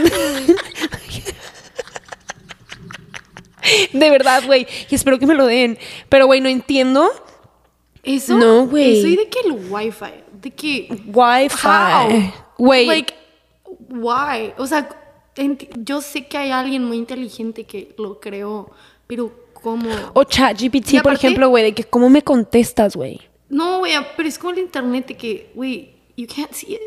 De 3.93 4.11
verdad, 4.11 4.45
güey. 4.47 4.67
Y 4.91 4.95
espero 4.95 5.19
que 5.19 5.27
me 5.27 5.35
lo 5.35 5.47
den. 5.47 5.79
Pero, 6.09 6.27
güey, 6.27 6.41
no 6.41 6.49
entiendo. 6.49 7.11
Eso, 8.03 8.37
No, 8.37 8.67
güey. 8.67 8.99
Eso 8.99 9.07
y 9.09 9.17
de 9.17 9.29
que 9.29 9.41
el 9.41 9.53
Wi-Fi. 9.71 10.25
De 10.41 10.51
que. 10.51 10.89
Wi-Fi. 11.07 12.33
Güey. 12.59 12.87
Like, 12.87 13.15
why? 13.91 14.53
O 14.59 14.67
sea, 14.67 14.89
yo 15.85 16.01
sé 16.01 16.27
que 16.27 16.37
hay 16.39 16.51
alguien 16.51 16.85
muy 16.85 16.97
inteligente 16.97 17.65
que 17.65 17.95
lo 17.99 18.19
creó, 18.21 18.71
pero 19.13 19.31
¿cómo? 19.53 19.91
O 20.15 20.25
ChatGPT, 20.25 21.03
por 21.03 21.13
ejemplo, 21.13 21.51
güey, 21.51 21.65
de 21.65 21.75
que 21.75 21.85
cómo 21.85 22.09
me 22.09 22.23
contestas, 22.23 22.97
güey. 22.97 23.21
No, 23.51 23.81
güey, 23.81 23.93
pero 24.17 24.27
es 24.27 24.39
como 24.39 24.53
el 24.55 24.61
internet 24.61 25.09
de 25.09 25.17
que, 25.19 25.51
güey, 25.55 25.95
you 26.17 26.27
can't 26.27 26.51
see 26.55 26.73
it. 26.77 26.81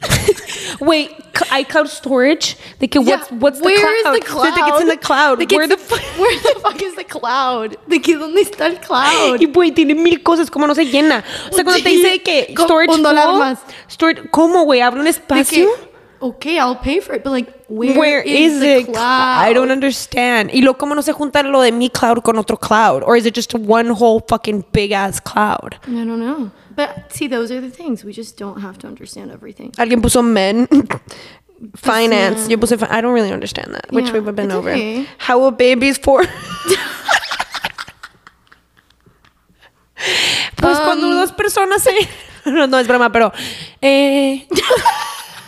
Wait, 0.80 1.10
iCloud 1.58 1.88
storage? 1.88 2.56
De 2.78 2.86
que 2.88 3.00
Yeah, 3.00 3.16
what's, 3.16 3.30
what's 3.32 3.58
the 3.58 3.64
where 3.66 3.80
cloud? 4.02 4.14
is 4.14 4.20
the 4.20 4.26
cloud? 4.32 4.44
De 4.54 4.60
que 4.60 4.68
it's 4.70 4.80
in 4.80 4.88
the 4.88 4.96
cloud. 4.98 5.38
De 5.38 5.46
que 5.46 5.56
Where 5.56 5.68
the 5.68 5.76
where 6.20 6.38
the 6.40 6.60
fuck 6.60 6.82
is 6.82 6.94
the 6.94 7.04
cloud? 7.04 7.76
De 7.88 8.00
que 8.00 8.16
dónde 8.16 8.42
está 8.42 8.66
el 8.66 8.78
cloud? 8.78 9.40
Y 9.40 9.46
güey, 9.46 9.72
tiene 9.72 9.96
mil 9.96 10.22
cosas, 10.22 10.48
¿cómo 10.52 10.68
no 10.68 10.74
se 10.76 10.84
llena? 10.86 11.24
O 11.50 11.54
sea, 11.54 11.64
cuando 11.64 11.82
te 11.82 11.88
dice 11.88 12.22
que 12.22 12.54
storage 12.56 12.92
full, 12.92 13.04
storage- 13.90 14.30
¿cómo, 14.30 14.62
güey? 14.64 14.80
¿Abre 14.80 15.00
un 15.00 15.04
De 15.04 15.10
espacio? 15.10 15.68
Okay, 16.22 16.58
I'll 16.58 16.76
pay 16.76 17.00
for 17.00 17.14
it, 17.14 17.22
but 17.24 17.30
like, 17.30 17.48
where, 17.68 17.98
Where 17.98 18.22
is, 18.22 18.60
the 18.60 18.78
it? 18.80 18.86
cloud? 18.86 19.38
I 19.48 19.52
don't 19.52 19.70
understand. 19.70 20.50
Y 20.52 20.60
luego, 20.60 20.78
¿cómo 20.78 20.94
no 20.94 21.02
se 21.02 21.12
junta 21.12 21.42
lo 21.42 21.60
de 21.60 21.72
mi 21.72 21.88
cloud 21.88 22.22
con 22.22 22.38
otro 22.38 22.56
cloud? 22.56 23.02
Or 23.04 23.16
is 23.16 23.26
it 23.26 23.34
just 23.34 23.54
one 23.54 23.88
whole 23.90 24.20
fucking 24.28 24.64
big 24.72 24.92
ass 24.92 25.20
cloud? 25.20 25.76
I 25.86 26.04
don't 26.04 26.18
know. 26.20 26.50
But 26.74 27.12
see, 27.12 27.26
those 27.28 27.50
are 27.50 27.60
the 27.60 27.70
things. 27.70 28.04
We 28.04 28.12
just 28.12 28.36
don't 28.38 28.60
have 28.60 28.78
to 28.78 28.86
understand 28.86 29.30
everything. 29.30 29.72
Alguien 29.78 30.00
puso 30.00 30.22
men. 30.22 30.66
Finance. 31.76 32.48
yeah. 32.48 32.56
Yo 32.56 32.56
puse, 32.58 32.72
I 32.90 33.00
don't 33.00 33.12
really 33.14 33.30
understand 33.32 33.74
that, 33.74 33.86
which 33.92 34.06
Yeah, 34.06 34.18
we've 34.18 34.34
been 34.34 34.50
over. 34.50 34.70
okay. 34.70 35.06
How 35.18 35.44
a 35.44 35.52
baby's 35.52 35.96
for. 35.98 36.24
pues 40.56 40.78
cuando 40.80 41.06
Um, 41.08 41.20
dos 41.20 41.32
personas 41.32 41.82
se... 41.82 41.92
no, 42.50 42.66
no 42.66 42.78
es 42.78 42.86
broma, 42.88 43.10
pero... 43.12 43.32
Eh, 43.80 44.46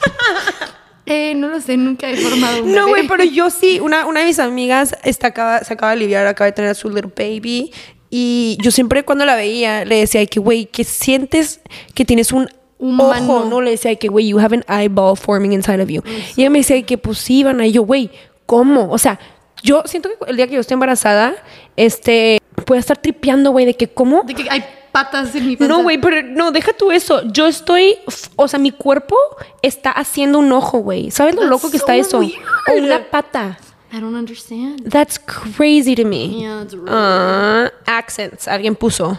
Eh, 1.07 1.35
no 1.35 1.49
lo 1.49 1.61
sé, 1.61 1.77
nunca 1.77 2.09
he 2.09 2.17
formado 2.17 2.63
un 2.63 2.75
no, 2.75 2.89
güey, 2.89 3.07
pero 3.07 3.25
yo 3.25 3.51
sí. 3.51 3.79
Una, 3.79 4.07
una 4.07 4.21
de 4.21 4.27
mis 4.27 4.39
amigas 4.39 4.97
está, 5.05 5.27
acaba, 5.27 5.61
se 5.61 5.75
acaba 5.75 5.93
de 5.93 5.99
aliviar, 5.99 6.27
acaba 6.27 6.47
de 6.47 6.53
tener 6.53 6.71
a 6.71 6.75
su 6.75 6.89
little 6.89 7.13
baby. 7.15 7.73
Y 8.09 8.57
yo 8.63 8.71
siempre 8.71 9.05
cuando 9.05 9.27
la 9.27 9.37
veía 9.37 9.85
le 9.85 9.97
decía 9.97 10.25
que, 10.25 10.41
güey, 10.41 10.65
que 10.65 10.83
sientes 10.83 11.61
que 11.95 12.07
tienes 12.07 12.33
un 12.33 12.49
Humano. 12.79 13.37
ojo, 13.37 13.45
¿no? 13.51 13.61
Le 13.61 13.73
decía 13.73 13.95
que, 13.97 14.09
güey, 14.09 14.29
you 14.29 14.39
have 14.39 14.57
an 14.57 14.65
eyeball 14.69 15.17
forming 15.17 15.53
inside 15.53 15.83
of 15.83 15.89
you. 15.89 16.03
Y 16.37 16.41
ella 16.41 16.51
me 16.51 16.61
decía 16.61 16.81
que, 16.83 16.97
pues 16.97 17.19
sí, 17.19 17.41
Ivana. 17.41 17.67
Y 17.67 17.73
yo, 17.73 17.83
güey, 17.83 18.11
¿cómo? 18.47 18.91
O 18.91 18.97
sea, 18.97 19.19
yo 19.63 19.83
siento 19.87 20.09
que 20.09 20.31
el 20.31 20.37
día 20.37 20.47
que 20.47 20.55
yo 20.55 20.61
esté 20.61 20.75
embarazada, 20.75 21.35
este, 21.77 22.39
voy 22.67 22.77
a 22.77 22.81
estar 22.81 22.97
tripeando, 22.97 23.51
güey, 23.51 23.67
de 23.67 23.75
que, 23.75 23.89
¿cómo? 23.89 24.23
De 24.23 24.35
que 24.35 24.47
hay 24.49 24.65
patas 24.95 25.35
en 25.35 25.47
mi 25.49 25.57
panza. 25.57 25.75
No, 25.75 25.83
güey, 25.83 25.99
pero 26.01 26.23
no, 26.23 26.53
deja 26.53 26.73
tú 26.73 26.91
eso. 26.93 27.23
Yo 27.33 27.47
estoy, 27.49 27.97
o 28.37 28.47
sea, 28.49 28.59
mi 28.59 28.71
cuerpo 28.71 29.17
está 29.61 29.91
haciendo 29.91 30.39
un 30.39 30.53
ojo, 30.53 30.79
güey. 30.79 31.11
¿Sabes 31.11 31.35
lo 31.35 31.41
That's 31.43 31.51
loco 31.51 31.71
que 31.71 31.77
está 31.77 31.95
so 31.95 32.01
eso? 32.01 32.19
weird. 32.21 32.35
O 32.73 32.79
una 32.79 33.11
pata. 33.11 33.59
I 33.93 34.01
don't 34.01 34.15
understand. 34.17 34.89
That's 34.91 35.19
crazy 35.19 35.95
to 35.97 36.05
me. 36.05 36.41
Yeah, 36.41 36.59
that's 36.61 36.75
really 36.75 36.89
Ah, 36.91 37.71
accents, 37.87 38.49
alguien 38.49 38.75
puso. 38.77 39.19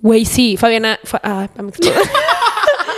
Güey, 0.00 0.24
sí, 0.24 0.56
Fabiana. 0.56 0.98
fa- 1.04 1.20
ah, 1.24 1.48
I'm 1.58 1.68
exposed. 1.70 2.08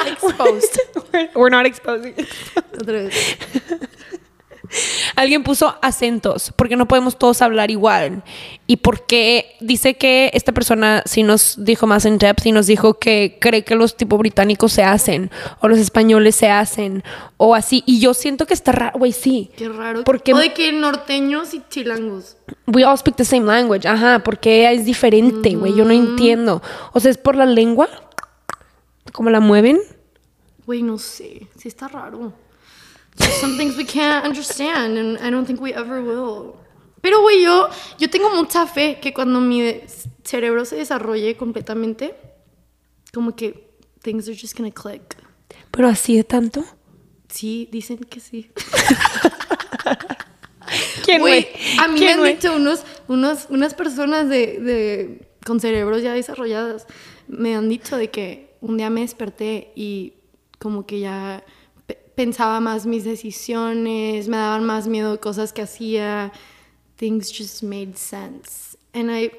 Exposed. 0.06 0.78
we're, 1.12 1.28
we're 1.34 1.50
not 1.50 1.66
exposing. 1.66 2.14
Otra 2.80 3.04
vez. 3.04 3.14
Alguien 5.16 5.42
puso 5.42 5.76
acentos, 5.82 6.52
porque 6.56 6.76
no 6.76 6.86
podemos 6.86 7.18
todos 7.18 7.42
hablar 7.42 7.70
igual. 7.70 8.22
Y 8.66 8.76
porque 8.76 9.56
dice 9.60 9.94
que 9.94 10.30
esta 10.34 10.52
persona 10.52 11.02
sí 11.06 11.22
nos 11.22 11.64
dijo 11.64 11.86
más 11.86 12.04
en 12.04 12.18
depth 12.18 12.46
y 12.46 12.52
nos 12.52 12.66
dijo 12.66 12.94
que 12.98 13.38
cree 13.40 13.64
que 13.64 13.74
los 13.74 13.96
tipo 13.96 14.18
británicos 14.18 14.72
se 14.72 14.82
hacen, 14.82 15.30
o 15.60 15.68
los 15.68 15.78
españoles 15.78 16.36
se 16.36 16.50
hacen, 16.50 17.02
o 17.36 17.54
así. 17.54 17.82
Y 17.86 18.00
yo 18.00 18.14
siento 18.14 18.46
que 18.46 18.54
está 18.54 18.72
raro, 18.72 18.98
güey, 18.98 19.12
sí. 19.12 19.50
Qué 19.56 19.68
raro. 19.68 20.04
Porque 20.04 20.34
o 20.34 20.38
de 20.38 20.52
que 20.52 20.72
norteños 20.72 21.54
y 21.54 21.62
chilangos. 21.68 22.36
we 22.66 22.84
all 22.84 22.98
speak 22.98 23.16
the 23.16 23.24
same 23.24 23.46
language, 23.46 23.88
ajá, 23.88 24.20
porque 24.20 24.70
es 24.70 24.84
diferente, 24.84 25.56
güey, 25.56 25.74
yo 25.74 25.84
no 25.84 25.92
entiendo. 25.92 26.62
O 26.92 27.00
sea, 27.00 27.10
es 27.10 27.18
por 27.18 27.36
la 27.36 27.46
lengua, 27.46 27.88
cómo 29.12 29.30
la 29.30 29.40
mueven. 29.40 29.78
Güey, 30.66 30.82
no 30.82 30.98
sé. 30.98 31.46
Sí 31.56 31.68
está 31.68 31.88
raro. 31.88 32.34
There's 33.18 33.40
some 33.40 33.56
things 33.56 33.76
we 33.76 33.84
can't 33.84 34.24
understand 34.24 34.96
and 34.98 35.18
I 35.18 35.30
don't 35.30 35.46
think 35.46 35.60
we 35.60 35.72
ever 35.72 36.00
will. 36.02 36.54
Pero, 37.00 37.20
güey, 37.22 37.42
yo, 37.42 37.68
yo 37.98 38.08
tengo 38.10 38.30
mucha 38.34 38.66
fe 38.66 38.98
que 39.00 39.12
cuando 39.12 39.40
mi 39.40 39.80
cerebro 40.24 40.64
se 40.64 40.76
desarrolle 40.76 41.36
completamente, 41.36 42.14
como 43.14 43.34
que 43.36 43.70
things 44.02 44.28
are 44.28 44.36
just 44.36 44.56
gonna 44.56 44.70
click. 44.72 45.16
Pero 45.70 45.88
así 45.88 46.16
de 46.16 46.24
tanto. 46.24 46.64
Sí, 47.28 47.68
dicen 47.70 47.98
que 47.98 48.20
sí. 48.20 48.50
¿Quién, 51.04 51.20
Güey, 51.20 51.48
a 51.78 51.88
mí 51.88 51.94
me 51.94 51.98
¿Quién, 52.06 52.18
han 52.20 52.24
dicho 52.26 52.54
unos, 52.54 52.84
unos, 53.06 53.46
unas 53.48 53.74
personas 53.74 54.28
de, 54.28 54.58
de- 54.60 55.28
con 55.46 55.60
cerebros 55.60 56.02
ya 56.02 56.12
desarrolladas, 56.12 56.86
me 57.26 57.54
han 57.54 57.68
dicho 57.68 57.96
de 57.96 58.10
que 58.10 58.56
un 58.60 58.76
día 58.76 58.90
me 58.90 59.00
desperté 59.00 59.72
y 59.74 60.14
como 60.58 60.84
que 60.84 61.00
ya 61.00 61.42
pensaba 62.18 62.58
más 62.58 62.84
mis 62.84 63.04
decisiones, 63.04 64.26
me 64.26 64.36
daban 64.36 64.64
más 64.64 64.88
miedo 64.88 65.20
cosas 65.20 65.52
que 65.52 65.62
hacía. 65.62 66.32
Things 66.96 67.30
just 67.30 67.62
made 67.62 67.96
sense. 67.96 68.76
And 68.92 69.08
I 69.08 69.30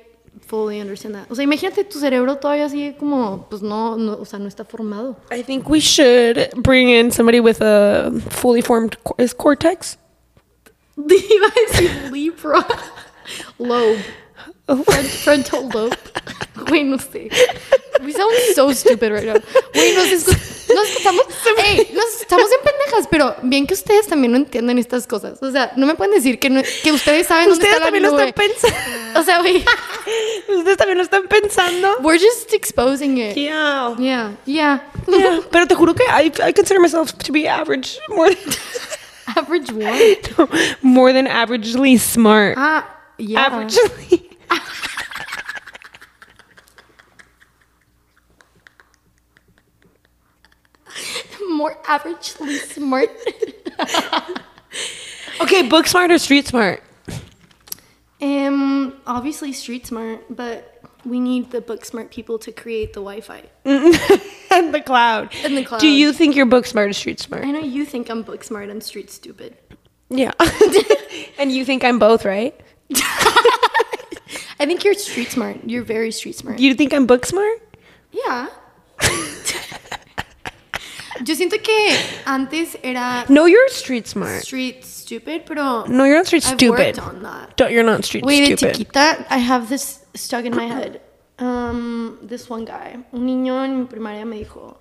fully 0.47 0.79
understand 0.79 1.13
that. 1.15 1.29
O 1.29 1.35
sea, 1.35 1.43
imagínate 1.43 1.83
tu 1.83 1.99
cerebro 1.99 2.37
todavía 2.37 2.65
así 2.65 2.95
como, 2.97 3.47
pues 3.49 3.61
no, 3.61 3.97
no 3.97 4.13
o 4.13 4.23
sea, 4.25 4.39
no 4.39 4.47
está 4.47 4.63
formado. 4.63 5.17
I 5.29 5.43
think 5.43 5.67
we 5.69 5.81
should 5.81 6.51
bring 6.63 6.87
in 6.87 7.11
somebody 7.11 7.41
with 7.41 7.61
a 7.61 8.11
fully 8.29 8.61
formed 8.61 8.95
cor- 9.03 9.17
is 9.19 9.33
cortex. 9.33 9.97
Iba 10.97 11.47
a 11.47 11.67
decir 11.67 12.11
Libra. 12.13 12.65
Lobe. 13.57 13.99
Front- 14.65 15.09
frontal 15.23 15.69
lobe. 15.73 15.97
Güey, 16.65 16.83
no 16.85 16.97
sé. 16.97 17.29
We 18.03 18.13
sound 18.13 18.31
so 18.55 18.71
stupid 18.73 19.11
right 19.11 19.25
now. 19.25 19.39
Güey, 19.73 19.95
nos, 19.95 20.07
escu- 20.11 20.58
nos 20.75 20.89
escuchamos. 20.89 21.23
Ey, 21.65 21.91
nos 21.93 22.21
estamos 22.21 22.45
en 22.51 22.59
pendejas, 22.63 23.07
pero 23.09 23.35
bien 23.43 23.65
que 23.67 23.73
ustedes 23.73 24.07
también 24.07 24.31
no 24.31 24.37
entienden 24.37 24.77
estas 24.77 25.07
cosas. 25.07 25.41
O 25.41 25.51
sea, 25.51 25.71
no 25.75 25.85
me 25.85 25.95
pueden 25.95 26.13
decir 26.13 26.39
que, 26.39 26.49
no- 26.49 26.61
que 26.83 26.91
ustedes 26.91 27.27
saben 27.27 27.49
dónde 27.49 27.65
Ustedes 27.65 27.73
está 27.73 27.79
la 27.79 27.85
también 27.85 28.03
lo 28.03 28.11
nube. 28.11 28.29
están 28.29 28.47
pensando. 28.47 29.19
O 29.19 29.23
sea, 29.23 29.39
güey, 29.39 29.63
Ustedes 30.57 30.77
también 30.77 30.97
lo 30.97 31.03
están 31.03 31.23
pensando. 31.27 31.97
we're 32.01 32.19
just 32.19 32.53
exposing 32.53 33.17
it. 33.17 33.35
Yeah. 33.35 33.95
Yeah, 33.99 34.31
yeah. 34.45 34.83
Yeah, 35.07 35.39
pero 35.51 35.65
te 35.67 35.75
juro 35.75 35.93
que 35.95 36.03
I, 36.03 36.31
I 36.47 36.53
consider 36.53 36.79
myself 36.79 37.13
to 37.13 37.31
be 37.33 37.47
average, 37.47 37.97
more 38.09 38.29
than, 38.33 38.53
Average 39.35 39.71
what? 39.73 40.49
more 40.81 41.13
than 41.13 41.27
averagely 41.27 41.97
smart. 41.99 42.55
Ah, 42.57 42.85
yeah. 43.17 43.45
Averagely. 43.47 44.25
More 51.59 51.75
averagely 51.83 52.57
smart. 52.73 53.09
Okay, 55.41 55.67
book 55.67 55.87
smart 55.87 56.11
or 56.11 56.17
street 56.17 56.47
smart? 56.47 56.83
Um, 58.21 58.99
obviously 59.07 59.53
street 59.53 59.87
smart, 59.87 60.25
but 60.29 60.81
we 61.05 61.19
need 61.19 61.51
the 61.51 61.61
book 61.61 61.85
smart 61.85 62.11
people 62.11 62.37
to 62.39 62.51
create 62.51 62.91
the 62.91 62.99
Wi-Fi. 62.99 63.43
and 63.65 64.73
the 64.73 64.81
cloud. 64.85 65.33
And 65.43 65.55
the 65.55 65.63
cloud. 65.63 65.79
Do 65.79 65.87
you 65.87 66.11
think 66.11 66.35
you're 66.35 66.45
book 66.45 66.65
smart 66.65 66.89
or 66.89 66.93
street 66.93 67.21
smart? 67.21 67.45
I 67.45 67.51
know 67.51 67.61
you 67.61 67.85
think 67.85 68.09
I'm 68.09 68.21
book 68.23 68.43
smart 68.43 68.69
and 68.69 68.83
street 68.83 69.09
stupid. 69.09 69.55
Yeah. 70.09 70.33
and 71.39 71.51
you 71.51 71.63
think 71.63 71.85
I'm 71.85 71.99
both, 71.99 72.25
right? 72.25 72.53
I 74.59 74.65
think 74.65 74.83
you're 74.83 74.93
street 74.95 75.31
smart. 75.31 75.57
You're 75.65 75.83
very 75.83 76.11
street 76.11 76.35
smart. 76.35 76.59
You 76.59 76.75
think 76.75 76.93
I'm 76.93 77.05
book 77.05 77.25
smart? 77.25 77.59
yeah. 78.11 78.47
Yo 81.25 81.35
siento 81.35 81.57
que 81.61 81.95
antes 82.25 82.77
era 82.83 83.25
No, 83.29 83.45
you're 83.47 83.69
street 83.69 84.05
smart. 84.07 84.43
street 84.43 84.83
stupid, 84.83 85.43
pero 85.45 85.85
No, 85.87 86.05
you're 86.05 86.17
not 86.17 86.25
street 86.27 86.43
I've 86.45 86.55
stupid. 86.55 86.97
worked 86.97 86.99
on 86.99 87.21
that. 87.23 87.55
Don't, 87.57 87.71
you're 87.71 87.83
not 87.83 88.03
street 88.05 88.23
Wait, 88.25 88.45
stupid. 88.57 88.75
chiquita, 88.77 89.25
I 89.29 89.37
have 89.39 89.67
this 89.69 90.01
stuck 90.15 90.45
in 90.45 90.55
my 90.55 90.65
head. 90.67 91.01
Um, 91.39 92.17
this 92.21 92.49
one 92.49 92.65
guy, 92.65 92.97
un 93.13 93.25
niño 93.25 93.63
en 93.63 93.79
mi 93.79 93.85
primaria 93.85 94.25
me 94.25 94.43
dijo, 94.43 94.77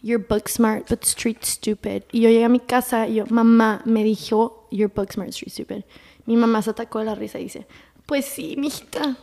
"You're 0.00 0.18
book 0.18 0.48
smart 0.48 0.88
but 0.88 1.04
street 1.04 1.44
stupid." 1.44 2.04
Y 2.12 2.20
yo 2.20 2.30
llegué 2.30 2.44
a 2.44 2.48
mi 2.48 2.60
casa 2.60 3.06
y 3.06 3.16
yo, 3.16 3.24
"Mamá, 3.26 3.82
me 3.84 4.02
dijo, 4.04 4.66
you're 4.70 4.88
book 4.92 5.12
smart, 5.12 5.30
street 5.30 5.52
stupid." 5.52 5.84
Mi 6.26 6.36
mamá 6.36 6.62
se 6.62 6.70
atacó 6.70 6.98
de 7.00 7.04
la 7.06 7.14
risa 7.14 7.38
y 7.38 7.44
dice, 7.44 7.66
"Pues 8.06 8.24
sí, 8.24 8.56
mijita." 8.56 9.16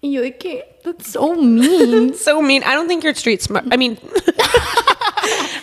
Y 0.00 0.12
yo 0.12 0.20
de 0.22 0.36
que, 0.36 0.64
"That's 0.82 1.12
so 1.12 1.34
mean." 1.36 2.14
So 2.18 2.40
mean. 2.42 2.62
I 2.64 2.74
don't 2.74 2.88
think 2.88 3.02
you're 3.04 3.14
street 3.16 3.40
smart. 3.42 3.66
I 3.72 3.76
mean, 3.76 3.96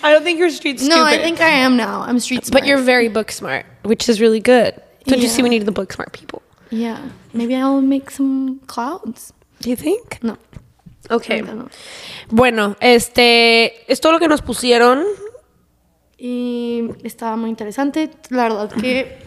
I 0.05 0.13
don't 0.13 0.23
think 0.23 0.37
you're 0.37 0.51
street 0.51 0.79
stupid. 0.79 0.95
no, 0.95 1.03
I 1.03 1.17
think 1.17 1.41
I 1.41 1.49
am 1.49 1.75
now. 1.75 2.01
I'm 2.01 2.19
street 2.19 2.45
smart. 2.45 2.61
But 2.61 2.67
you're 2.67 2.77
very 2.77 3.09
book 3.09 3.31
smart, 3.31 3.65
which 3.83 4.07
is 4.07 4.21
really 4.21 4.39
good. 4.39 4.79
Don't 5.05 5.19
you 5.19 5.27
see 5.27 5.41
we 5.41 5.49
need 5.49 5.65
the 5.65 5.71
book 5.71 5.91
smart 5.91 6.13
people? 6.13 6.43
Yeah, 6.69 6.99
maybe 7.33 7.55
I'll 7.55 7.81
make 7.81 8.11
some 8.11 8.59
clouds. 8.67 9.33
Do 9.61 9.69
you 9.71 9.75
think? 9.75 10.19
No. 10.21 10.37
Okay. 11.09 11.39
I 11.39 11.41
don't. 11.41 11.71
Bueno, 12.29 12.75
este 12.81 13.91
es 13.91 13.99
todo 13.99 14.11
lo 14.11 14.19
que 14.19 14.27
nos 14.27 14.41
pusieron. 14.41 15.03
Y 16.19 16.83
estaba 17.03 17.35
muy 17.35 17.49
interesante. 17.49 18.11
La 18.29 18.43
verdad 18.43 18.71
que 18.79 19.17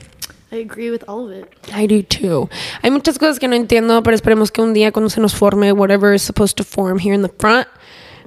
I 0.53 0.61
agree 0.61 0.91
with 0.91 1.03
all 1.09 1.27
of 1.27 1.33
it. 1.33 1.49
I 1.73 1.87
do 1.87 2.03
too. 2.03 2.49
Hay 2.83 2.91
muchas 2.91 3.19
cosas 3.19 3.39
que 3.39 3.49
no 3.49 3.57
entiendo, 3.57 4.03
pero 4.03 4.15
esperemos 4.15 4.51
que 4.53 4.63
un 4.63 4.75
día 4.75 4.93
cuando 4.93 5.11
se 5.11 5.21
nos 5.21 5.35
forme 5.35 5.73
whatever 5.73 6.15
is 6.15 6.23
supposed 6.23 6.57
to 6.57 6.65
form 6.65 6.99
here 6.99 7.15
in 7.15 7.23
the 7.23 7.33
front, 7.39 7.69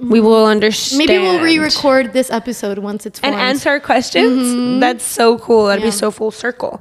we 0.02 0.18
mm-hmm. 0.18 0.26
will 0.26 0.46
understand. 0.46 0.98
Maybe 0.98 1.18
we'll 1.18 1.40
re-record 1.40 2.12
this 2.12 2.30
episode 2.30 2.78
once 2.78 3.06
it's 3.06 3.20
and 3.20 3.34
formed. 3.34 3.48
answer 3.48 3.70
our 3.70 3.80
questions. 3.80 4.42
Mm-hmm. 4.42 4.80
That's 4.80 5.04
so 5.04 5.38
cool. 5.38 5.66
That'd 5.66 5.84
be 5.84 5.92
so 5.92 6.10
full 6.10 6.32
circle. 6.32 6.80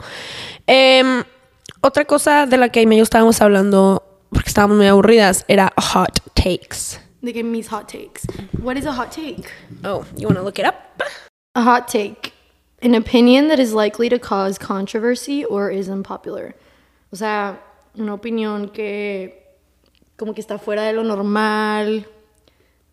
Em, 0.68 1.24
otra 1.84 2.06
cosa 2.06 2.48
de 2.50 2.58
la 2.58 2.70
que 2.70 2.82
y 2.82 2.98
yo 2.98 3.04
estábamos 3.04 3.40
hablando 3.42 4.02
porque 4.32 4.50
estábamos 4.50 4.78
muy 4.78 4.88
aburridas 4.88 5.46
era 5.48 5.72
hot 5.78 6.20
takes. 6.36 6.98
They 7.22 7.32
give 7.32 7.46
me 7.46 7.62
hot 7.62 7.88
takes. 7.88 8.26
What 8.60 8.78
is 8.78 8.86
a 8.86 8.92
hot 8.92 9.12
take? 9.12 9.52
Oh, 9.84 10.06
you 10.18 10.28
want 10.28 10.38
to 10.38 10.44
look 10.44 10.58
it 10.58 10.66
up? 10.66 11.04
A 11.54 11.62
hot 11.62 11.88
take, 11.88 12.34
an 12.82 12.96
opinion 12.96 13.50
that 13.50 13.60
is 13.60 13.74
likely 13.74 14.10
to 14.10 14.18
cause 14.18 14.58
controversy 14.58 15.46
or 15.46 15.70
is 15.70 15.90
unpopular. 15.90 16.56
O 17.14 17.16
sea, 17.16 17.60
una 17.96 18.14
opinión 18.14 18.74
que 18.74 19.38
como 20.18 20.34
que 20.34 20.42
está 20.42 20.60
fuera 20.60 20.84
de 20.84 20.94
lo 20.94 21.04
normal. 21.04 22.08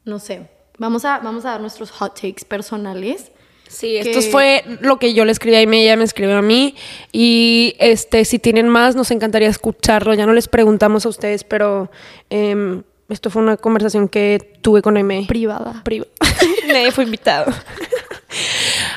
No 0.09 0.18
sé. 0.18 0.49
Vamos 0.79 1.05
a, 1.05 1.18
vamos 1.18 1.44
a 1.44 1.51
dar 1.51 1.61
nuestros 1.61 1.90
hot 1.90 2.14
takes 2.14 2.44
personales. 2.47 3.31
Sí, 3.68 3.99
que- 4.03 4.11
esto 4.12 4.23
fue 4.31 4.64
lo 4.81 4.99
que 4.99 5.12
yo 5.12 5.27
le 5.27 5.33
escribí 5.33 5.57
a 5.57 5.61
Amy, 5.61 5.83
ella 5.83 5.97
me 5.97 6.05
escribió 6.05 6.38
a 6.38 6.42
mí. 6.42 6.75
Y 7.12 7.75
este, 7.79 8.25
si 8.25 8.38
tienen 8.38 8.68
más, 8.68 8.97
nos 8.97 9.11
encantaría 9.11 9.49
escucharlo. 9.49 10.14
Ya 10.14 10.25
no 10.25 10.33
les 10.33 10.49
preguntamos 10.49 11.05
a 11.05 11.11
ustedes, 11.11 11.44
pero 11.44 11.90
em, 12.31 12.83
esto 13.11 13.29
fue 13.29 13.42
una 13.42 13.59
conversación 13.59 14.09
que 14.09 14.59
tuve 14.62 14.81
con 14.81 14.97
Amy. 14.97 15.27
Privada. 15.27 15.83
Priva. 15.85 16.07
Nadie 16.66 16.90
fue 16.92 17.05
invitado. 17.05 17.53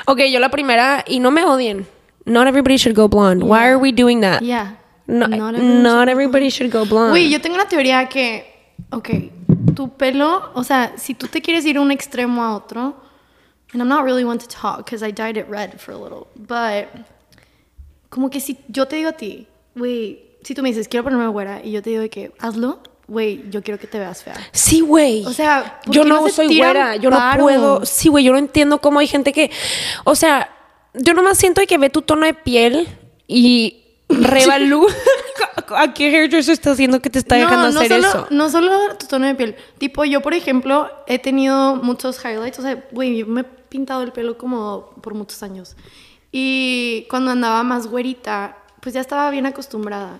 ok, 0.06 0.20
yo 0.32 0.40
la 0.40 0.50
primera, 0.50 1.04
y 1.08 1.20
no 1.20 1.32
me 1.32 1.44
odien. 1.44 1.86
Not 2.26 2.48
everybody 2.48 2.78
should 2.78 2.96
go 2.96 3.10
blonde. 3.10 3.44
Why 3.44 3.60
are 3.66 3.78
we 3.78 3.92
doing 3.92 4.22
that? 4.22 4.42
Yeah. 4.42 4.78
No- 5.08 5.28
Not 5.28 5.40
not, 5.40 5.56
everyone 5.56 5.84
should- 5.84 6.10
everybody 6.10 6.50
should 6.50 6.72
go 6.72 6.86
blonde. 6.86 7.10
Güey, 7.12 7.30
yo 7.30 7.42
tengo 7.42 7.56
una 7.56 7.68
teoría 7.68 8.08
que, 8.08 8.46
ok, 8.92 9.10
tu 9.76 9.90
pelo, 9.90 10.52
o 10.54 10.64
sea, 10.64 10.94
si 10.98 11.14
tú 11.14 11.28
te 11.28 11.42
quieres 11.42 11.66
ir 11.66 11.80
un 11.80 11.92
extremo 11.92 12.44
a 12.44 12.56
otro, 12.56 12.96
and 13.74 13.82
I'm 13.82 13.88
not 13.88 14.04
really 14.04 14.24
one 14.24 14.38
to 14.40 14.48
talk 14.48 14.78
because 14.78 15.06
I 15.06 15.12
dyed 15.12 15.38
it 15.38 15.48
red 15.50 15.80
for 15.80 15.94
a 15.94 15.98
little, 15.98 16.28
but 16.36 16.88
como 18.10 18.30
que 18.30 18.40
si 18.40 18.58
yo 18.68 18.88
te 18.88 18.98
digo 18.98 19.10
a 19.10 19.14
ti, 19.14 19.48
güey, 19.76 20.38
si 20.44 20.54
tú 20.54 20.62
me 20.62 20.70
dices, 20.70 20.88
quiero 20.88 21.04
ponerme 21.04 21.28
güera, 21.28 21.62
y 21.64 21.72
yo 21.72 21.82
te 21.82 21.92
digo 21.92 22.10
que 22.10 22.32
hazlo, 22.40 22.80
güey, 23.08 23.50
yo 23.50 23.62
quiero 23.62 23.80
que 23.80 23.88
te 23.88 24.00
veas 24.00 24.24
fea. 24.24 24.36
Sí, 24.52 24.82
güey. 24.82 25.26
O 25.26 25.34
sea, 25.34 25.82
¿por 25.86 25.94
yo 25.94 26.04
no 26.04 26.22
no 26.22 26.28
se 26.28 26.34
soy 26.34 26.58
güera, 26.58 26.96
yo 26.96 27.10
no 27.10 27.20
puedo. 27.38 27.86
Sí, 27.86 28.10
güey, 28.10 28.24
yo 28.24 28.32
no 28.32 28.38
entiendo 28.38 28.80
cómo 28.80 29.00
hay 29.00 29.08
gente 29.08 29.32
que, 29.34 29.52
o 30.04 30.16
sea, 30.16 30.50
yo 30.94 31.14
nomás 31.14 31.38
siento 31.38 31.62
que 31.68 31.78
ve 31.78 31.90
tu 31.90 32.02
tono 32.02 32.26
de 32.26 32.34
piel 32.34 32.88
y 33.28 33.84
revalú 34.10 34.88
a 35.76 35.94
qué 35.94 36.16
hairdresser 36.16 36.54
está 36.54 36.72
haciendo 36.72 37.02
que 37.02 37.10
te 37.10 37.20
está 37.20 37.36
dejando 37.36 37.72
no, 37.72 37.80
hacer 37.80 37.90
solo, 37.90 38.08
eso. 38.08 38.28
No 38.30 38.50
solo 38.50 38.96
tu 38.98 39.08
tono 39.08 39.28
de 39.28 39.36
piel. 39.36 39.56
Tipo, 39.78 40.06
yo, 40.06 40.22
por 40.22 40.34
ejemplo, 40.34 40.90
he 41.08 41.20
tenido 41.20 41.76
muchos 41.76 42.24
highlights. 42.24 42.60
O 42.60 42.62
sea, 42.62 42.84
güey, 42.92 43.18
yo 43.18 43.28
me 43.28 43.42
he 43.42 43.44
pintado 43.44 44.04
el 44.04 44.12
pelo 44.12 44.38
como 44.38 44.92
por 45.02 45.14
muchos 45.14 45.44
años. 45.44 45.76
Y 46.32 47.06
cuando 47.10 47.32
andaba 47.32 47.64
más 47.64 47.88
güerita, 47.88 48.58
pues 48.82 48.96
ya 48.96 49.02
estaba 49.02 49.30
bien 49.30 49.46
acostumbrada. 49.46 50.20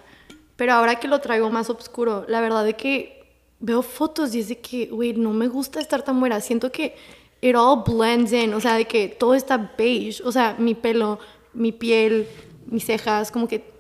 Pero 0.56 0.74
ahora 0.74 1.00
que 1.00 1.08
lo 1.08 1.20
traigo 1.20 1.50
más 1.50 1.70
oscuro, 1.70 2.26
la 2.28 2.42
verdad 2.42 2.68
es 2.68 2.76
que 2.76 3.22
veo 3.60 3.82
fotos 3.82 4.36
y 4.36 4.40
es 4.42 4.50
de 4.50 4.60
que, 4.60 4.88
güey, 4.88 5.14
no 5.14 5.32
me 5.32 5.48
gusta 5.48 5.80
estar 5.80 6.04
tan 6.04 6.20
güera. 6.20 6.42
Siento 6.42 6.72
que 6.72 6.96
it 7.42 7.56
all 7.56 7.84
blends 7.86 8.34
in. 8.34 8.54
O 8.54 8.60
sea, 8.60 8.76
de 8.76 8.86
que 8.86 9.08
todo 9.08 9.34
está 9.34 9.74
beige. 9.78 10.22
O 10.24 10.32
sea, 10.32 10.56
mi 10.60 10.76
pelo, 10.76 11.20
mi 11.54 11.72
piel, 11.72 12.28
mis 12.66 12.86
cejas, 12.86 13.32
como 13.32 13.48
que 13.48 13.71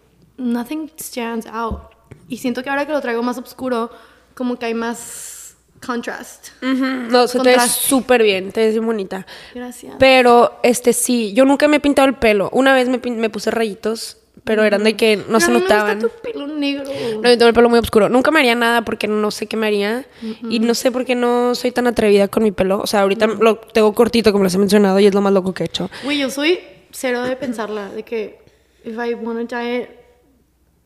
nothing 0.42 0.92
stands 1.00 1.46
out. 1.48 1.82
Y 2.28 2.38
siento 2.38 2.64
que 2.64 2.70
ahora 2.70 2.86
que 2.86 2.92
lo 2.94 3.02
traigo 3.02 3.24
más 3.24 3.38
oscuro, 3.38 3.92
como 4.34 4.58
que 4.58 4.66
hay 4.66 4.74
más 4.74 5.56
contrast. 5.86 6.50
Ujú, 6.62 6.86
No, 7.10 7.28
se 7.28 7.40
te 7.40 7.44
ve 7.50 7.56
Contraste. 7.56 7.88
súper 7.88 8.24
bien, 8.24 8.52
te 8.52 8.62
ves 8.62 8.74
bien 8.74 8.86
bonita. 8.86 9.26
Gracias. 9.54 9.96
Pero, 10.00 10.60
este 10.64 10.94
sí, 10.94 11.34
yo 11.34 11.46
nunca 11.46 11.68
me 11.68 11.78
he 11.78 11.80
pintado 11.80 12.08
el 12.08 12.16
pelo. 12.16 12.50
Una 12.54 12.74
vez 12.74 12.88
me, 12.88 13.00
me 13.00 13.30
puse 13.30 13.50
rayitos, 13.52 14.18
pero 14.44 14.64
eran 14.64 14.84
de 14.84 14.96
que 14.96 15.18
no 15.18 15.24
Pero 15.26 15.40
se 15.40 15.52
notaban. 15.52 15.98
Me 15.98 16.04
gusta 16.04 16.18
tu 16.18 16.22
pelo 16.32 16.48
negro. 16.48 16.86
No, 17.22 17.30
yo 17.30 17.38
tengo 17.38 17.48
el 17.48 17.54
pelo 17.54 17.70
muy 17.70 17.80
oscuro. 17.80 18.10
Nunca 18.10 18.32
me 18.32 18.40
haría 18.40 18.56
nada 18.56 18.84
porque 18.84 19.08
no 19.08 19.32
sé 19.32 19.48
qué 19.48 19.58
me 19.58 19.68
haría. 19.68 20.06
Y 20.50 20.60
no 20.60 20.74
sé 20.76 20.92
por 20.92 21.04
qué 21.06 21.16
no 21.16 21.56
soy 21.56 21.72
tan 21.72 21.88
atrevida 21.88 22.28
con 22.28 22.44
mi 22.44 22.52
pelo. 22.52 22.80
O 22.80 22.88
sea, 22.88 23.02
ahorita 23.02 23.28
lo 23.28 23.58
tengo 23.58 23.94
cortito, 23.94 24.32
como 24.32 24.44
les 24.44 24.54
he 24.56 24.58
mencionado, 24.60 25.00
y 25.00 25.08
es 25.08 25.14
lo 25.14 25.22
más 25.22 25.34
loco 25.34 25.54
que 25.54 25.64
he 25.64 25.66
hecho. 25.66 25.90
Güey, 26.04 26.20
yo 26.20 26.30
soy 26.30 26.60
cero 26.92 27.24
de 27.24 27.36
pensarla, 27.36 27.90
de 27.90 28.04
que 28.04 28.40
if 28.84 28.94
I 28.96 29.14
want 29.16 29.50
to 29.50 29.56
dye 29.56 29.82
it 29.82 29.90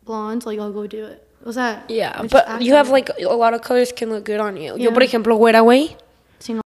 blonde, 0.06 0.46
like 0.46 0.60
I'll 0.60 0.72
go 0.74 0.88
do 0.88 1.06
it. 1.08 1.22
O 1.46 1.52
sea, 1.52 1.84
Yeah, 1.88 2.22
but 2.24 2.62
you 2.62 2.74
have 2.76 2.90
like 2.90 3.10
a 3.20 3.36
lot 3.36 3.54
of 3.54 3.62
colors 3.62 3.92
can 3.94 4.10
look 4.10 4.26
good 4.26 4.40
on 4.40 4.56
you. 4.58 4.74
Yo, 4.78 4.90
Yeah. 4.90 4.94
por 4.94 5.04
ejemplo, 5.04 5.36
güera, 5.36 5.62
güey. 5.62 5.96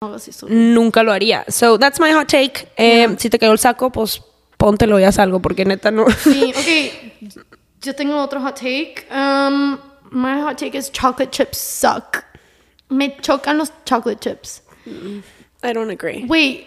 No, 0.01 0.15
así 0.15 0.31
soy. 0.33 0.49
nunca 0.51 1.03
lo 1.03 1.11
haría. 1.13 1.45
So, 1.49 1.77
that's 1.77 1.99
my 1.99 2.13
hot 2.13 2.29
take. 2.29 2.69
Eh, 2.77 3.17
Si 3.19 3.29
te 3.31 3.39
quedó 3.39 3.51
el 3.53 3.59
saco, 3.59 3.91
pues 3.91 4.21
póntelo 4.57 5.01
y 5.01 5.05
haz 5.05 5.19
algo, 5.19 5.41
porque 5.41 5.65
neta 5.65 5.91
no. 5.91 6.07
Sí, 6.11 6.53
ok. 6.57 7.41
Yo 7.83 7.95
tengo 7.97 8.17
otro 8.23 8.41
hot 8.41 8.55
take. 8.57 9.07
Um, 9.11 9.79
my 10.13 10.41
hot 10.41 10.57
take 10.57 10.77
is 10.79 10.91
chocolate 10.93 11.31
chips 11.33 11.59
suck. 11.59 12.25
Me 12.89 13.17
chocan 13.21 13.59
los 13.59 13.73
chocolate 13.85 14.21
chips. 14.21 14.63
I 15.65 15.73
don't 15.73 15.91
agree. 15.91 16.25
Güey, 16.27 16.67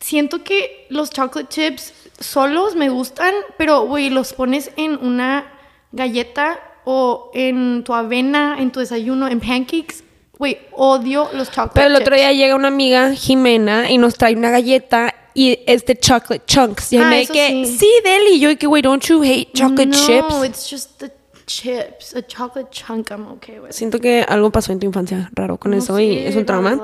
siento 0.00 0.42
que 0.42 0.86
los 0.90 1.10
chocolate 1.10 1.48
chips 1.48 1.92
solos 2.18 2.74
me 2.74 2.88
gustan, 2.88 3.34
pero, 3.56 3.82
güey, 3.86 4.10
los 4.10 4.32
pones 4.32 4.72
en 4.76 4.98
una 5.00 5.46
galleta 5.92 6.58
o 6.84 7.30
en 7.34 7.84
tu 7.84 7.94
avena, 7.94 8.56
en 8.58 8.70
tu 8.70 8.80
desayuno, 8.80 9.28
en 9.28 9.40
pancakes. 9.40 10.04
Güey, 10.38 10.56
odio 10.72 11.28
los 11.34 11.48
chocolate 11.50 11.72
Pero 11.74 11.86
el 11.88 11.96
otro 11.96 12.14
chips. 12.14 12.18
día 12.18 12.32
llega 12.32 12.54
una 12.54 12.68
amiga, 12.68 13.12
Jimena, 13.12 13.90
y 13.90 13.98
nos 13.98 14.14
trae 14.14 14.36
una 14.36 14.50
galleta 14.50 15.12
y 15.34 15.58
es 15.66 15.84
de 15.84 15.96
chocolate 15.98 16.42
chunks. 16.46 16.92
Y 16.92 16.98
Ah, 16.98 17.08
me 17.10 17.26
que, 17.26 17.64
sí. 17.66 17.76
sí, 17.78 17.88
Deli. 18.04 18.36
Y 18.36 18.40
yo, 18.40 18.56
que, 18.56 18.66
güey, 18.68 18.80
don't 18.82 19.04
you 19.06 19.22
hate 19.22 19.48
chocolate 19.52 19.86
no, 19.86 19.96
chips? 20.06 20.44
it's 20.44 20.70
just 20.70 20.98
the 21.00 21.10
chips. 21.46 22.14
A 22.14 22.22
chocolate 22.22 22.68
chunk 22.70 23.10
I'm 23.10 23.26
okay 23.32 23.58
with. 23.58 23.72
Siento 23.72 23.98
que 23.98 24.24
algo 24.28 24.50
pasó 24.52 24.70
en 24.72 24.78
tu 24.78 24.86
infancia 24.86 25.28
raro 25.34 25.56
con 25.58 25.72
No 25.72 25.78
eso 25.78 25.98
y 25.98 26.16
es 26.18 26.36
un 26.36 26.46
trauma. 26.46 26.80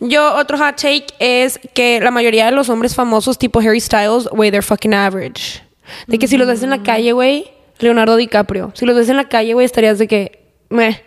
Yo, 0.00 0.34
otro 0.36 0.58
hot 0.58 0.74
take 0.76 1.06
es 1.20 1.60
que 1.74 2.00
la 2.00 2.10
mayoría 2.10 2.46
de 2.46 2.52
los 2.52 2.68
hombres 2.68 2.94
famosos 2.96 3.38
tipo 3.38 3.60
Harry 3.60 3.80
Styles, 3.80 4.26
güey, 4.32 4.50
they're 4.50 4.62
fucking 4.62 4.92
average. 4.94 5.62
De 6.08 6.18
que 6.18 6.26
si 6.26 6.36
los 6.36 6.48
ves 6.48 6.62
en 6.64 6.70
la 6.70 6.82
calle, 6.82 7.12
güey, 7.12 7.50
Leonardo 7.80 8.16
DiCaprio, 8.16 8.72
si 8.74 8.84
los 8.86 8.96
ves 8.96 9.08
en 9.08 9.16
la 9.16 9.28
calle, 9.28 9.54
güey, 9.54 9.64
estarías 9.64 9.98
de 9.98 10.06
que, 10.08 10.44
meh. 10.70 11.02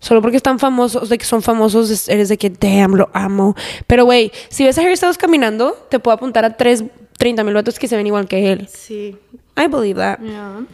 Solo 0.00 0.20
porque 0.20 0.36
están 0.36 0.58
famosos, 0.58 1.08
de 1.08 1.16
que 1.18 1.24
son 1.24 1.42
famosos, 1.42 1.88
es- 1.90 2.08
eres 2.08 2.28
de 2.28 2.36
que, 2.36 2.50
damn, 2.50 2.96
lo 2.96 3.08
amo. 3.12 3.54
Pero, 3.86 4.04
güey, 4.04 4.32
si 4.48 4.64
ves 4.64 4.76
a 4.76 4.82
Harry 4.82 4.96
Styles 4.96 5.16
caminando, 5.16 5.72
te 5.90 6.00
puedo 6.00 6.16
apuntar 6.16 6.44
a 6.44 6.56
tres, 6.56 6.82
30 7.18 7.44
mil 7.44 7.54
vatos 7.54 7.78
que 7.78 7.86
se 7.86 7.96
ven 7.96 8.06
igual 8.08 8.26
que 8.26 8.50
él. 8.50 8.66
Sí. 8.68 9.16
I 9.56 9.68
believe 9.68 10.00
that. 10.00 10.18
Yeah. 10.20 10.66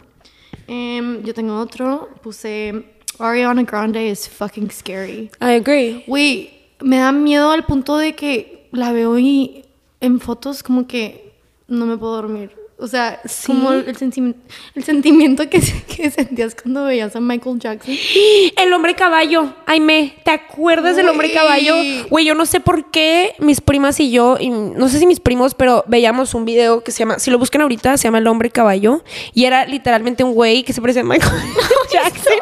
Em, 0.67 1.23
yo 1.23 1.33
tengo 1.33 1.59
otro. 1.59 2.09
Puse 2.23 2.83
Ariana 3.19 3.63
Grande 3.63 4.07
is 4.07 4.27
fucking 4.27 4.71
scary. 4.71 5.29
I 5.41 5.55
agree. 5.59 6.03
Güey, 6.07 6.49
me 6.81 6.97
da 6.97 7.11
miedo 7.11 7.51
al 7.51 7.65
punto 7.65 7.97
de 7.97 8.15
que 8.15 8.67
la 8.71 8.91
veo 8.91 9.19
y 9.19 9.65
en 10.01 10.19
fotos 10.19 10.63
como 10.63 10.87
que 10.87 11.33
no 11.67 11.85
me 11.85 11.97
puedo 11.97 12.15
dormir. 12.15 12.51
O 12.81 12.87
sea, 12.87 13.19
como 13.45 13.73
el, 13.73 13.85
sentimi- 13.97 14.35
el 14.73 14.83
sentimiento 14.85 15.49
que, 15.49 15.59
que 15.59 16.09
sentías 16.11 16.55
cuando 16.55 16.85
veías 16.85 17.13
a 17.15 17.19
Michael 17.19 17.59
Jackson. 17.59 17.93
El 18.55 18.71
hombre 18.73 18.95
caballo, 18.95 19.53
Aime, 19.65 20.15
¿te 20.23 20.31
acuerdas 20.31 20.95
del 20.95 21.09
hombre 21.09 21.31
caballo? 21.33 21.75
Güey, 22.09 22.25
yo 22.25 22.35
no 22.35 22.45
sé 22.45 22.59
por 22.61 22.89
qué 22.89 23.35
mis 23.39 23.59
primas 23.59 23.99
y 23.99 24.11
yo, 24.11 24.37
y 24.39 24.49
no 24.49 24.87
sé 24.87 24.99
si 24.99 25.05
mis 25.07 25.19
primos, 25.19 25.55
pero 25.55 25.83
veíamos 25.87 26.33
un 26.33 26.45
video 26.45 26.81
que 26.83 26.91
se 26.91 26.99
llama, 26.99 27.19
si 27.19 27.31
lo 27.31 27.37
buscan 27.37 27.61
ahorita, 27.61 27.97
se 27.97 28.05
llama 28.05 28.19
El 28.19 28.27
hombre 28.27 28.49
caballo, 28.49 29.03
y 29.33 29.43
era 29.45 29.65
literalmente 29.65 30.23
un 30.23 30.33
güey 30.33 30.63
que 30.63 30.71
se 30.73 30.79
parecía 30.81 31.01
a 31.01 31.05
Michael 31.05 31.33
Jackson, 31.91 32.33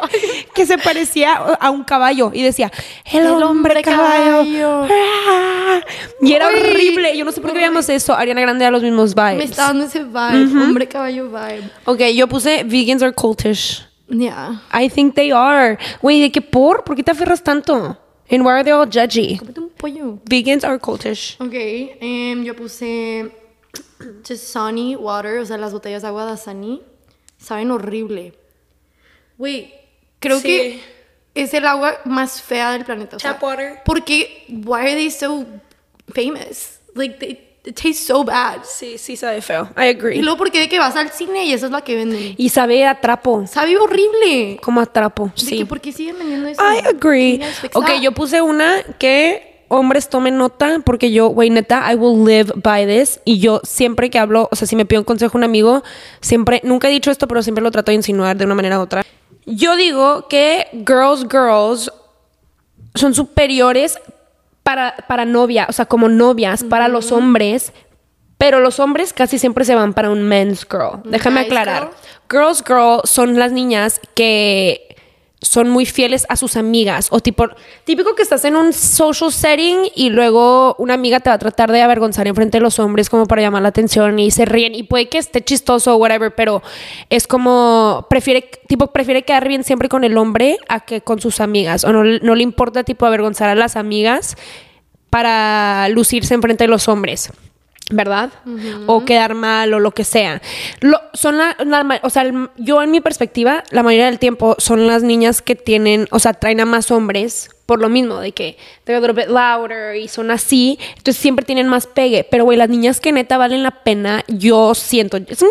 que 0.54 0.66
se 0.66 0.78
parecía 0.78 1.34
a 1.34 1.70
un 1.70 1.82
caballo, 1.84 2.30
y 2.32 2.42
decía, 2.42 2.70
El, 3.12 3.26
El 3.26 3.42
hombre, 3.42 3.82
caballo. 3.82 4.44
caballo. 4.44 4.86
Ah. 4.90 5.80
Y 6.20 6.32
era 6.32 6.48
horrible, 6.48 7.16
yo 7.16 7.24
no 7.24 7.32
sé 7.32 7.40
por 7.40 7.50
qué 7.50 7.56
veíamos 7.58 7.88
eso, 7.88 8.14
Ariana 8.14 8.40
Grande 8.40 8.64
da 8.64 8.70
los 8.70 8.82
mismos 8.82 9.14
Me 9.16 9.32
vibes. 9.34 9.50
está 9.50 9.64
dando 9.68 9.84
ese 9.86 10.04
vibe, 10.04 10.27
hombre 10.34 10.86
caballo 10.88 11.28
vibe. 11.28 11.70
Ok, 11.84 12.00
yo 12.14 12.26
puse 12.28 12.64
Vegans 12.64 13.02
are 13.02 13.12
cultish. 13.12 13.84
Yeah. 14.08 14.62
I 14.72 14.88
think 14.88 15.14
they 15.14 15.30
are. 15.32 15.78
Güey, 16.00 16.20
¿de 16.20 16.30
qué 16.32 16.40
por? 16.40 16.82
¿Por 16.84 16.96
qué 16.96 17.02
te 17.02 17.10
aferras 17.12 17.42
tanto? 17.42 17.96
And 18.30 18.42
why 18.44 18.52
are 18.52 18.64
they 18.64 18.72
all 18.72 18.86
judgy? 18.86 19.38
Cómete 19.38 19.60
un 19.60 19.70
pollo. 19.70 20.18
Vegans 20.24 20.64
are 20.64 20.78
cultish. 20.78 21.36
Ok, 21.40 21.52
em, 21.54 22.44
yo 22.44 22.54
puse 22.54 23.30
Dasani 24.28 24.96
water, 24.96 25.38
o 25.38 25.46
sea, 25.46 25.56
las 25.58 25.72
botellas 25.72 26.02
de 26.02 26.08
agua 26.08 26.24
de 26.24 26.30
Dasani. 26.32 26.82
Saben 27.38 27.70
horrible. 27.70 28.34
Güey, 29.36 29.72
creo 30.18 30.38
Sí. 30.40 30.42
que 30.46 30.80
es 31.34 31.54
el 31.54 31.66
agua 31.66 31.98
más 32.04 32.42
fea 32.42 32.72
del 32.72 32.84
planeta. 32.84 33.16
o 33.16 33.20
sea, 33.20 33.34
Tap 33.34 33.42
water. 33.42 33.80
Porque, 33.84 34.44
why 34.48 34.80
are 34.80 34.94
they 34.94 35.10
so 35.10 35.44
famous? 36.14 36.80
Like, 36.94 37.18
they, 37.18 37.47
it 37.64 37.74
tastes 37.74 38.06
so 38.06 38.24
bad. 38.24 38.58
Sí, 38.64 38.98
sí 38.98 39.16
sabe 39.16 39.40
feo. 39.42 39.68
I 39.76 39.84
Y 39.84 39.88
agree. 39.90 40.22
luego, 40.22 40.38
porque 40.38 40.60
de 40.60 40.68
que 40.68 40.78
vas 40.78 40.96
al 40.96 41.10
cine 41.10 41.44
y 41.44 41.52
esa 41.52 41.66
es 41.66 41.72
la 41.72 41.82
que 41.82 41.96
venden? 41.96 42.34
Y 42.36 42.48
sabe 42.50 42.86
a 42.86 43.00
trapo. 43.00 43.46
Sabe 43.46 43.76
horrible. 43.78 44.58
Como 44.62 44.80
a 44.80 44.86
trapo. 44.86 45.32
De 45.36 45.40
Sí. 45.42 45.58
que, 45.58 45.66
¿por 45.66 45.80
qué 45.80 45.92
siguen 45.92 46.18
vendiendo 46.18 46.48
eso? 46.48 46.60
I 46.62 46.78
agree. 46.86 47.40
Ok, 47.74 47.90
yo 48.00 48.12
puse 48.12 48.40
una 48.42 48.82
que 48.98 49.64
hombres 49.70 50.08
tomen 50.08 50.38
nota 50.38 50.80
porque 50.82 51.10
yo, 51.12 51.28
güey, 51.28 51.50
neta, 51.50 51.92
I 51.92 51.94
will 51.94 52.24
live 52.26 52.52
by 52.56 52.86
this. 52.86 53.20
Y 53.26 53.38
yo 53.38 53.60
siempre 53.64 54.08
que 54.08 54.18
hablo, 54.18 54.48
o 54.50 54.56
sea, 54.56 54.66
si 54.66 54.76
me 54.76 54.86
pido 54.86 55.02
un 55.02 55.04
consejo 55.04 55.36
a 55.36 55.38
un 55.38 55.44
amigo, 55.44 55.82
siempre, 56.22 56.60
nunca 56.64 56.88
he 56.88 56.90
dicho 56.90 57.10
esto, 57.10 57.28
pero 57.28 57.42
siempre 57.42 57.62
lo 57.62 57.70
trato 57.70 57.90
de 57.90 57.96
insinuar 57.96 58.36
de 58.36 58.46
una 58.46 58.54
manera 58.54 58.78
u 58.78 58.82
otra. 58.82 59.04
Yo 59.44 59.76
digo 59.76 60.26
que 60.28 60.66
girls, 60.86 61.22
girls 61.30 61.90
son 62.94 63.14
superiores 63.14 63.98
para, 64.68 64.96
para 65.08 65.24
novia, 65.24 65.64
o 65.70 65.72
sea, 65.72 65.86
como 65.86 66.10
novias, 66.10 66.62
para 66.62 66.88
los 66.88 67.10
hombres. 67.10 67.72
Pero 68.36 68.60
los 68.60 68.78
hombres 68.80 69.14
casi 69.14 69.38
siempre 69.38 69.64
se 69.64 69.74
van 69.74 69.94
para 69.94 70.10
un 70.10 70.24
men's 70.24 70.66
girl. 70.70 71.00
Déjame 71.04 71.40
aclarar. 71.40 71.90
Girls 72.30 72.62
girl 72.62 73.00
son 73.04 73.38
las 73.38 73.50
niñas 73.50 73.98
que 74.14 74.87
son 75.40 75.68
muy 75.68 75.86
fieles 75.86 76.26
a 76.28 76.36
sus 76.36 76.56
amigas 76.56 77.08
o 77.10 77.20
tipo 77.20 77.48
típico 77.84 78.14
que 78.14 78.22
estás 78.22 78.44
en 78.44 78.56
un 78.56 78.72
social 78.72 79.32
setting 79.32 79.90
y 79.94 80.10
luego 80.10 80.74
una 80.78 80.94
amiga 80.94 81.20
te 81.20 81.30
va 81.30 81.34
a 81.34 81.38
tratar 81.38 81.70
de 81.70 81.80
avergonzar 81.80 82.26
en 82.26 82.34
frente 82.34 82.58
de 82.58 82.62
los 82.62 82.78
hombres 82.78 83.08
como 83.08 83.26
para 83.26 83.42
llamar 83.42 83.62
la 83.62 83.68
atención 83.68 84.18
y 84.18 84.30
se 84.30 84.44
ríen 84.44 84.74
y 84.74 84.82
puede 84.82 85.08
que 85.08 85.18
esté 85.18 85.42
chistoso 85.42 85.94
o 85.94 85.96
whatever, 85.96 86.34
pero 86.34 86.62
es 87.08 87.26
como 87.26 88.06
prefiere 88.10 88.50
tipo 88.66 88.88
prefiere 88.88 89.22
quedar 89.22 89.46
bien 89.46 89.62
siempre 89.62 89.88
con 89.88 90.04
el 90.04 90.16
hombre 90.16 90.58
a 90.68 90.80
que 90.80 91.02
con 91.02 91.20
sus 91.20 91.40
amigas 91.40 91.84
o 91.84 91.92
no, 91.92 92.02
no 92.02 92.34
le 92.34 92.42
importa 92.42 92.82
tipo 92.82 93.06
avergonzar 93.06 93.48
a 93.48 93.54
las 93.54 93.76
amigas 93.76 94.36
para 95.10 95.88
lucirse 95.88 96.34
en 96.34 96.42
frente 96.42 96.64
de 96.64 96.68
los 96.68 96.88
hombres. 96.88 97.30
¿Verdad? 97.90 98.30
O 98.86 99.04
quedar 99.04 99.34
mal 99.34 99.72
o 99.74 99.80
lo 99.80 99.92
que 99.92 100.04
sea. 100.04 100.42
Lo, 100.80 101.00
son 101.14 101.38
la, 101.38 101.56
la 101.64 102.00
o 102.02 102.10
sea, 102.10 102.22
el- 102.22 102.50
yo 102.56 102.82
en 102.82 102.90
mi 102.90 103.00
perspectiva, 103.00 103.64
la 103.70 103.82
mayoría 103.82 104.06
del 104.06 104.18
tiempo 104.18 104.56
son 104.58 104.86
las 104.86 105.02
niñas 105.02 105.40
que 105.42 105.54
tienen, 105.54 106.06
o 106.10 106.18
sea, 106.18 106.34
traen 106.34 106.60
a 106.60 106.66
más 106.66 106.90
hombres 106.90 107.50
por 107.66 107.80
lo 107.80 107.90
mismo, 107.90 108.18
de 108.20 108.32
que 108.32 108.56
they're 108.84 108.96
a 108.96 109.00
little 109.06 109.12
bit 109.22 109.30
louder 109.30 109.94
y 109.96 110.08
son 110.08 110.30
así, 110.30 110.78
entonces 110.96 111.16
siempre 111.20 111.44
tienen 111.44 111.68
más 111.68 111.86
pegue. 111.86 112.24
Pero, 112.30 112.44
güey, 112.44 112.56
las 112.56 112.70
niñas 112.70 112.98
que 112.98 113.12
neta 113.12 113.36
valen 113.36 113.62
la 113.62 113.82
pena, 113.82 114.24
yo 114.26 114.74
siento, 114.74 115.18
es 115.18 115.42
mi 115.42 115.48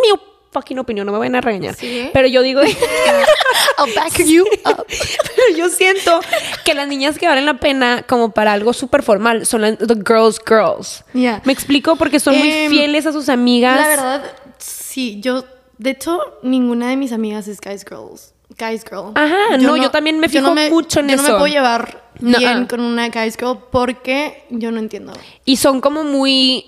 fucking 0.51 0.79
opinión, 0.79 1.05
no 1.05 1.11
me 1.11 1.17
vayan 1.19 1.35
a 1.35 1.41
regañar. 1.41 1.75
Sí. 1.75 2.09
Pero 2.13 2.27
yo 2.27 2.41
digo, 2.41 2.61
I'll 3.77 3.93
back 3.95 4.17
you 4.25 4.43
up. 4.65 4.85
pero 5.35 5.57
yo 5.57 5.69
siento 5.69 6.19
que 6.65 6.73
las 6.73 6.87
niñas 6.87 7.17
que 7.17 7.27
valen 7.27 7.45
la 7.45 7.55
pena 7.59 8.03
como 8.07 8.31
para 8.31 8.53
algo 8.53 8.73
súper 8.73 9.03
formal 9.03 9.45
son 9.45 9.61
las 9.61 9.77
the 9.77 9.95
girls 10.05 10.39
girls. 10.45 11.03
Yeah. 11.13 11.41
Me 11.45 11.53
explico 11.53 11.95
porque 11.95 12.19
son 12.19 12.37
muy 12.37 12.49
Em, 12.49 12.71
fieles 12.71 13.05
a 13.05 13.11
sus 13.13 13.29
amigas. 13.29 13.77
La 13.79 13.87
verdad, 13.87 14.23
sí, 14.57 15.19
yo, 15.21 15.45
de 15.77 15.91
hecho, 15.91 16.19
ninguna 16.43 16.89
de 16.89 16.97
mis 16.97 17.11
amigas 17.11 17.47
es 17.47 17.59
guys 17.61 17.85
girls. 17.87 18.33
Guys 18.57 18.83
girl. 18.89 19.11
Ajá, 19.13 19.57
no, 19.59 19.77
yo 19.77 19.91
también 19.91 20.19
me 20.19 20.27
no 20.27 20.31
fijo 20.33 20.55
mucho 20.71 21.01
en 21.01 21.09
yo 21.09 21.15
no 21.17 21.21
me 21.23 21.27
eso. 21.29 21.37
puedo 21.37 21.47
llevar 21.53 22.09
No, 22.19 22.39
bien 22.39 22.65
con 22.65 22.79
una 22.79 23.09
guys 23.09 23.37
girl 23.37 23.59
porque 23.71 24.45
yo 24.49 24.71
no 24.71 24.79
entiendo. 24.79 25.13
Y 25.45 25.57
son 25.57 25.81
como 25.81 26.03
muy 26.03 26.65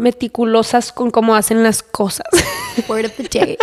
meticulosas 0.00 0.92
con 0.92 1.10
cómo 1.10 1.34
hacen 1.34 1.62
las 1.62 1.82
cosas. 1.82 2.26
Word 2.88 3.06
of 3.06 3.12
the 3.16 3.24
day. 3.28 3.58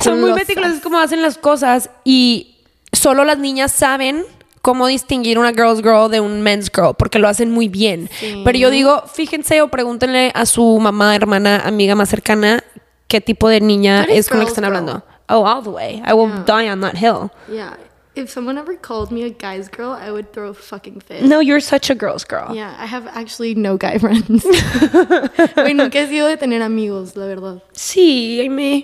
son 0.00 0.20
muy 0.20 0.32
Meticulosas. 0.32 0.80
cómo 0.82 0.98
hacen 0.98 1.22
las 1.22 1.38
cosas 1.38 1.90
y 2.04 2.56
solo 2.92 3.24
las 3.24 3.38
niñas 3.38 3.72
saben 3.72 4.24
cómo 4.60 4.86
distinguir 4.86 5.38
una 5.38 5.50
girl's 5.52 5.82
girl 5.82 6.10
de 6.10 6.20
un 6.20 6.42
men's 6.42 6.70
girl 6.74 6.94
porque 6.96 7.18
lo 7.18 7.28
hacen 7.28 7.50
muy 7.50 7.68
bien. 7.68 8.08
Sí. 8.20 8.42
Pero 8.44 8.58
yo 8.58 8.70
digo, 8.70 9.04
fíjense 9.12 9.60
o 9.62 9.68
pregúntenle 9.68 10.30
a 10.34 10.46
su 10.46 10.78
mamá, 10.78 11.16
hermana, 11.16 11.62
amiga 11.64 11.94
más 11.94 12.08
cercana 12.08 12.62
qué 13.08 13.20
tipo 13.20 13.48
de 13.48 13.60
niña 13.60 14.04
es 14.08 14.28
con 14.28 14.38
la 14.38 14.44
que 14.44 14.50
están 14.50 14.64
girl. 14.64 14.76
hablando. 14.76 15.04
Oh, 15.28 15.46
all 15.46 15.62
the 15.62 15.70
way. 15.70 16.02
I 16.06 16.12
will 16.12 16.30
die 16.46 16.70
on 16.70 16.80
that 16.82 16.94
hill. 16.96 17.30
Yeah. 17.50 17.76
If 18.14 18.28
someone 18.28 18.58
ever 18.58 18.74
called 18.76 19.10
me 19.10 19.22
a 19.22 19.30
guy's 19.30 19.68
girl, 19.68 19.92
I 19.92 20.10
would 20.10 20.34
throw 20.34 20.50
a 20.50 20.54
fucking 20.54 21.00
fit. 21.00 21.24
No, 21.24 21.40
you're 21.40 21.60
such 21.60 21.88
a 21.88 21.94
girl's 21.94 22.24
girl. 22.24 22.54
Yeah, 22.54 22.76
I 22.78 22.84
have 22.84 23.06
actually 23.06 23.54
no 23.54 23.78
guy 23.78 23.96
friends. 24.04 24.44
Güey, 25.56 25.74
nunca 25.74 25.98
he 26.00 26.06
sido 26.08 26.28
de 26.28 26.36
tener 26.36 26.60
amigos, 26.60 27.16
la 27.16 27.24
verdad. 27.26 27.62
Sí, 27.72 28.46
me. 28.50 28.82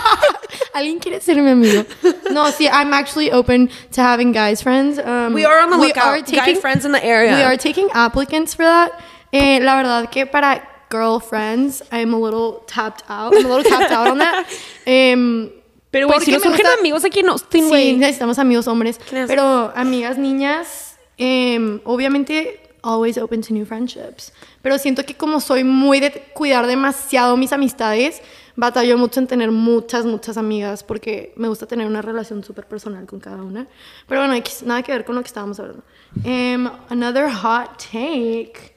¿Alguien 0.74 0.98
quiere 0.98 1.20
ser 1.20 1.36
mi 1.42 1.50
amigo? 1.50 1.84
No, 2.30 2.50
sí, 2.50 2.68
I'm 2.72 2.94
actually 2.94 3.30
open 3.30 3.68
to 3.92 4.00
having 4.02 4.32
guys 4.32 4.62
friends. 4.62 4.98
Um, 4.98 5.34
We 5.34 5.44
are 5.44 5.60
on 5.60 5.70
the 5.70 5.78
we 5.78 5.88
lookout. 5.88 6.06
are 6.06 6.22
Guy 6.22 6.54
friends 6.54 6.86
in 6.86 6.92
the 6.92 7.04
area. 7.04 7.34
We 7.36 7.42
are 7.42 7.56
taking 7.58 7.90
applicants 7.92 8.54
for 8.54 8.64
that. 8.64 8.92
Eh, 9.32 9.58
la 9.62 9.76
verdad 9.76 10.10
que 10.10 10.24
para 10.26 10.62
girlfriends, 10.88 11.82
I'm 11.92 12.14
a 12.14 12.18
little 12.18 12.62
tapped 12.66 13.02
out. 13.10 13.34
I'm 13.36 13.44
a 13.44 13.48
little 13.48 13.64
tapped 13.64 13.92
out 13.92 14.08
on 14.08 14.18
that. 14.18 14.46
Em, 14.86 15.50
Pero, 15.94 16.08
güey, 16.08 16.18
si 16.22 16.32
nos 16.32 16.42
surgen 16.42 16.60
gusta- 16.66 16.80
amigos 16.80 17.04
aquí 17.04 17.20
en 17.20 17.28
Austin, 17.28 17.62
Sí, 17.62 17.68
güey. 17.68 17.92
necesitamos 17.96 18.40
amigos 18.40 18.66
hombres. 18.66 18.98
Pero 19.28 19.72
amigas 19.76 20.18
niñas, 20.18 20.90
Em, 21.16 21.80
obviamente, 21.84 22.60
always 22.82 23.16
open 23.18 23.40
to 23.40 23.54
new 23.54 23.64
friendships. 23.64 24.32
Pero 24.62 24.76
siento 24.78 25.04
que 25.04 25.14
como 25.14 25.38
soy 25.40 25.62
muy 25.62 26.00
de 26.00 26.10
cuidar 26.34 26.66
demasiado 26.66 27.36
mis 27.36 27.52
amistades, 27.52 28.20
batallo 28.56 28.98
mucho 28.98 29.20
en 29.20 29.28
tener 29.28 29.52
muchas, 29.52 30.04
muchas 30.04 30.36
amigas 30.36 30.82
porque 30.82 31.32
me 31.36 31.46
gusta 31.46 31.66
tener 31.66 31.86
una 31.86 32.02
relación 32.02 32.42
súper 32.42 32.66
personal 32.66 33.06
con 33.06 33.20
cada 33.20 33.36
una. 33.44 33.68
Pero 34.08 34.22
bueno, 34.26 34.42
nada 34.66 34.82
que 34.82 34.90
ver 34.90 35.04
con 35.04 35.14
lo 35.14 35.20
que 35.22 35.28
estábamos 35.28 35.60
hablando. 35.60 35.84
Em, 36.24 36.68
another 36.88 37.30
hot 37.32 37.78
take. 37.92 38.74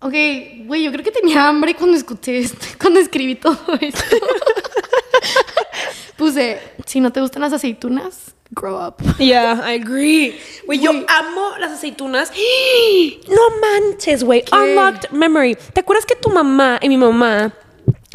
Ok, 0.00 0.14
güey, 0.66 0.84
yo 0.84 0.92
creo 0.92 1.02
que 1.04 1.10
tenía 1.10 1.48
hambre 1.48 1.74
cuando 1.74 1.96
escuché 1.96 2.38
esto, 2.38 2.64
cuando 2.80 3.00
escribí 3.00 3.34
todo 3.34 3.58
esto. 3.80 4.00
Puse, 6.18 6.58
si 6.84 7.00
no 7.00 7.10
te 7.12 7.20
gustan 7.20 7.42
las 7.42 7.52
aceitunas, 7.52 8.34
grow 8.50 8.76
up. 8.86 8.96
Yeah, 9.18 9.62
I 9.66 9.80
agree. 9.80 10.38
Güey, 10.66 10.80
yo 10.80 10.90
amo 10.90 11.56
las 11.60 11.72
aceitunas. 11.72 12.30
No 13.28 13.42
manches, 13.60 14.24
güey. 14.24 14.44
Unlocked 14.52 15.10
memory. 15.12 15.56
¿Te 15.72 15.80
acuerdas 15.80 16.04
que 16.04 16.16
tu 16.16 16.28
mamá 16.30 16.78
y 16.82 16.88
mi 16.88 16.96
mamá 16.96 17.52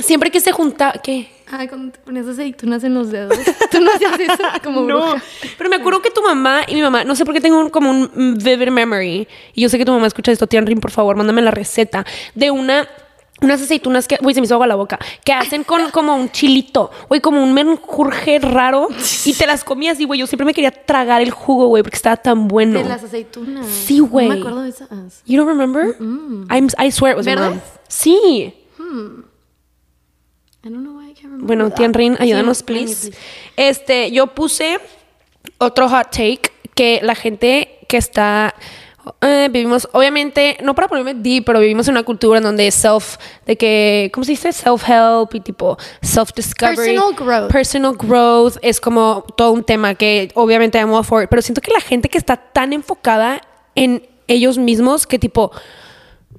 siempre 0.01 0.29
que 0.31 0.39
se 0.39 0.51
junta, 0.51 0.93
qué? 1.03 1.31
Ay, 1.51 1.67
cuando 1.67 1.91
te 1.93 1.99
pones 1.99 2.27
aceitunas 2.27 2.83
en 2.83 2.93
los 2.95 3.11
dedos. 3.11 3.37
Tú 3.71 3.79
no 3.79 3.91
hacías 3.91 4.19
eso 4.19 4.43
como 4.63 4.81
No, 4.81 4.85
bruja. 4.87 5.23
pero 5.57 5.69
me 5.69 5.75
acuerdo 5.77 6.01
que 6.01 6.09
tu 6.09 6.21
mamá 6.23 6.63
y 6.67 6.73
mi 6.75 6.81
mamá, 6.81 7.03
no 7.03 7.15
sé 7.15 7.25
por 7.25 7.33
qué 7.33 7.41
tengo 7.41 7.59
un- 7.59 7.69
como 7.69 7.91
un 7.91 8.37
vivid 8.41 8.69
memory. 8.69 9.27
Y 9.53 9.61
yo 9.61 9.69
sé 9.69 9.77
que 9.77 9.85
tu 9.85 9.91
mamá 9.91 10.07
escucha 10.07 10.31
esto, 10.31 10.47
Tianrin, 10.47 10.79
por 10.79 10.91
favor, 10.91 11.15
mándame 11.15 11.41
la 11.43 11.51
receta 11.51 12.05
de 12.33 12.49
una 12.51 12.87
unas 13.41 13.61
aceitunas 13.61 14.07
que, 14.07 14.17
güey, 14.21 14.33
se 14.33 14.41
me 14.41 14.45
hizo 14.45 14.53
agua 14.53 14.67
la 14.67 14.75
boca, 14.75 14.99
que 15.23 15.33
hacen 15.33 15.63
con 15.63 15.89
como 15.91 16.15
un 16.15 16.29
chilito, 16.31 16.91
güey, 17.09 17.21
como 17.21 17.43
un 17.43 17.53
menjurje 17.53 18.39
raro 18.39 18.87
y 19.25 19.33
te 19.33 19.45
las 19.45 19.63
comías 19.63 19.99
y, 19.99 20.05
güey, 20.05 20.19
yo 20.19 20.27
siempre 20.27 20.45
me 20.45 20.53
quería 20.53 20.71
tragar 20.71 21.21
el 21.21 21.31
jugo, 21.31 21.67
güey, 21.67 21.83
porque 21.83 21.97
estaba 21.97 22.17
tan 22.17 22.47
bueno. 22.47 22.79
De 22.79 22.85
las 22.85 23.03
aceitunas. 23.03 23.67
Sí, 23.67 23.99
güey. 23.99 24.29
No 24.29 24.35
me 24.35 24.39
acuerdo 24.39 24.61
de 24.61 24.69
esas. 24.69 25.23
You 25.25 25.37
don't 25.37 25.49
remember? 25.49 25.95
I'm, 26.49 26.69
I 26.77 26.91
swear 26.91 27.17
it 27.17 27.17
was. 27.17 27.27
Sí. 27.87 28.53
I 30.65 30.69
don't 30.69 30.83
know 30.83 30.97
why 30.97 31.09
I 31.09 31.13
can't 31.13 31.25
remember 31.25 31.45
Bueno. 31.45 31.71
Tianrin, 31.71 32.15
Sí, 32.15 32.23
ayúdanos, 32.23 32.63
maybe, 32.67 32.85
please. 32.85 33.11
Este, 33.57 34.11
yo 34.11 34.27
puse 34.27 34.79
otro 35.57 35.89
hot 35.89 36.11
take 36.11 36.51
que 36.73 37.01
la 37.03 37.15
gente 37.15 37.79
que 37.87 37.97
está 37.97 38.55
eh, 39.21 39.49
vivimos, 39.51 39.87
obviamente, 39.91 40.57
no 40.63 40.75
para 40.75 40.87
ponerme 40.87 41.13
deep, 41.13 41.45
pero 41.45 41.59
vivimos 41.59 41.87
en 41.87 41.93
una 41.93 42.03
cultura 42.03 42.37
en 42.37 42.43
donde 42.43 42.71
self, 42.71 43.17
de 43.45 43.57
que, 43.57 44.09
¿cómo 44.13 44.23
se 44.23 44.31
dice? 44.31 44.49
Self-help 44.53 45.33
y 45.35 45.39
tipo 45.41 45.77
self-discovery. 46.01 46.75
Personal 46.75 47.13
growth. 47.15 47.51
Personal 47.51 47.95
growth 47.97 48.57
es 48.61 48.79
como 48.79 49.25
todo 49.35 49.51
un 49.51 49.63
tema 49.63 49.95
que 49.95 50.31
obviamente 50.35 50.77
I'm 50.77 50.91
all 50.91 51.03
for 51.03 51.27
pero 51.27 51.41
siento 51.41 51.61
que 51.61 51.71
la 51.71 51.81
gente 51.81 52.09
que 52.09 52.17
está 52.17 52.37
tan 52.37 52.73
enfocada 52.73 53.41
en 53.75 54.07
ellos 54.27 54.57
mismos 54.57 55.05
que 55.05 55.19
tipo 55.19 55.51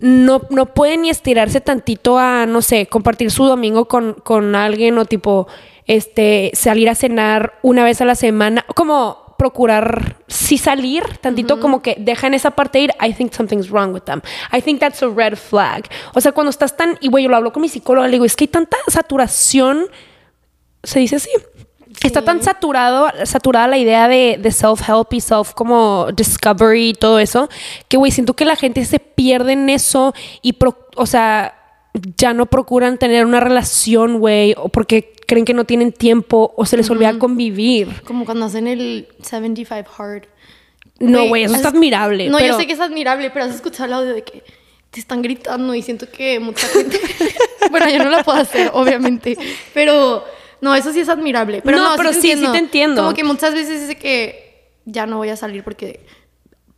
no, 0.01 0.43
no 0.51 0.67
pueden 0.67 1.03
ni 1.03 1.11
estirarse 1.11 1.61
tantito 1.61 2.19
a, 2.19 2.47
no 2.47 2.63
sé, 2.63 2.87
compartir 2.87 3.31
su 3.31 3.45
domingo 3.45 3.87
con, 3.87 4.15
con 4.15 4.55
alguien 4.55 4.99
o 4.99 5.05
tipo, 5.05 5.47
este, 5.87 6.51
salir 6.55 6.89
a 6.89 6.95
cenar 6.95 7.59
una 7.63 7.85
vez 7.85 8.01
a 8.01 8.05
la 8.05 8.15
semana, 8.15 8.65
como 8.75 9.24
procurar 9.37 10.17
sí 10.29 10.59
salir 10.59 11.05
tantito 11.21 11.61
como 11.61 11.83
que 11.83 11.97
dejan 11.99 12.35
esa 12.35 12.51
parte 12.53 12.81
ir 12.81 12.93
I 13.01 13.13
think 13.13 13.33
something's 13.33 13.71
wrong 13.71 13.93
with 13.93 14.03
them. 14.03 14.21
I 14.53 14.61
think 14.61 14.81
that's 14.81 15.03
a 15.03 15.09
red 15.09 15.37
flag. 15.37 15.85
O 16.15 16.21
sea 16.21 16.33
cuando 16.33 16.51
estás 16.51 16.77
tan 16.77 16.97
y 17.01 17.09
güey 17.09 17.25
yo 17.25 17.31
lo 17.31 17.37
hablo 17.37 17.53
con 17.53 17.63
mi 17.63 17.69
psicóloga 17.69 18.07
le 18.07 18.13
digo 18.13 18.25
es 18.25 18.37
que 18.37 18.45
hay 18.45 18.49
tanta 18.49 18.77
saturación 18.89 19.87
se 20.83 21.01
dice 21.01 21.17
así. 21.17 21.31
Está 22.03 22.23
tan 22.23 22.43
saturado, 22.43 23.09
saturada 23.25 23.69
la 23.69 23.79
idea 23.79 24.09
de, 24.09 24.37
de 24.41 24.51
self-help 24.51 25.13
y 25.13 25.21
self 25.21 25.53
como 25.55 26.09
discovery 26.13 26.89
y 26.89 26.95
todo 26.95 27.21
eso, 27.21 27.49
que 27.89 27.97
güey, 27.97 28.11
siento 28.11 28.35
que 28.35 28.45
la 28.45 28.57
gente 28.57 28.85
se 28.85 28.99
pierde 28.99 29.53
en 29.53 29.71
eso 29.71 30.13
y, 30.43 30.55
pro- 30.55 30.89
o 30.97 31.07
sea, 31.07 31.55
ya 32.17 32.35
no 32.35 32.47
procuran 32.47 32.99
tener 32.99 33.25
una 33.25 33.41
relación, 33.41 34.19
güey, 34.19 34.55
o 34.57 34.69
porque 34.69 35.13
creen 35.27 35.45
que 35.45 35.55
no 35.55 35.65
tienen 35.65 35.93
tiempo 35.93 36.53
o 36.57 36.67
se 36.67 36.77
les 36.77 36.91
olvida 36.91 37.19
convivir. 37.19 38.03
Como 38.05 38.25
cuando 38.25 38.47
hacen 38.47 38.67
el 38.67 39.09
75 39.23 39.91
hard. 39.97 40.23
No, 40.99 41.27
güey, 41.29 41.45
eso 41.45 41.55
has- 41.55 41.61
está 41.61 41.69
admirable. 41.71 42.29
No, 42.29 42.39
pero- 42.39 42.55
yo 42.55 42.59
sé 42.61 42.67
que 42.67 42.73
es 42.73 42.81
admirable, 42.81 43.31
pero 43.31 43.45
has 43.47 43.55
escuchado 43.55 43.85
el 43.87 43.93
audio 43.93 44.15
de 44.15 44.23
que 44.23 44.43
te 44.91 45.01
están 45.01 45.23
gritando 45.23 45.75
y 45.75 45.83
siento 45.83 46.09
que 46.11 46.39
mucha 46.41 46.67
gente. 46.69 47.01
bueno, 47.71 47.89
yo 47.91 47.99
no 48.05 48.11
lo 48.11 48.23
puedo 48.23 48.39
hacer, 48.39 48.71
obviamente. 48.75 49.37
Pero 49.73 50.25
no, 50.61 50.75
eso 50.75 50.93
sí 50.93 51.01
es 51.01 51.09
admirable. 51.09 51.63
Pero 51.65 51.79
No, 51.79 51.91
no, 51.91 51.97
pero 51.97 52.13
sí, 52.13 52.33
sí 52.37 52.47
te 52.53 52.59
entiendo. 52.59 53.03
Como 53.03 53.15
que 53.15 53.25
muchas 53.25 53.55
veces 53.55 53.83
es 53.83 53.89
de 53.89 53.97
que 53.97 54.71
ya 54.85 55.07
no 55.07 55.17
voy 55.19 55.31
a 55.31 55.37
salir 55.37 55.65
porque 55.65 56.01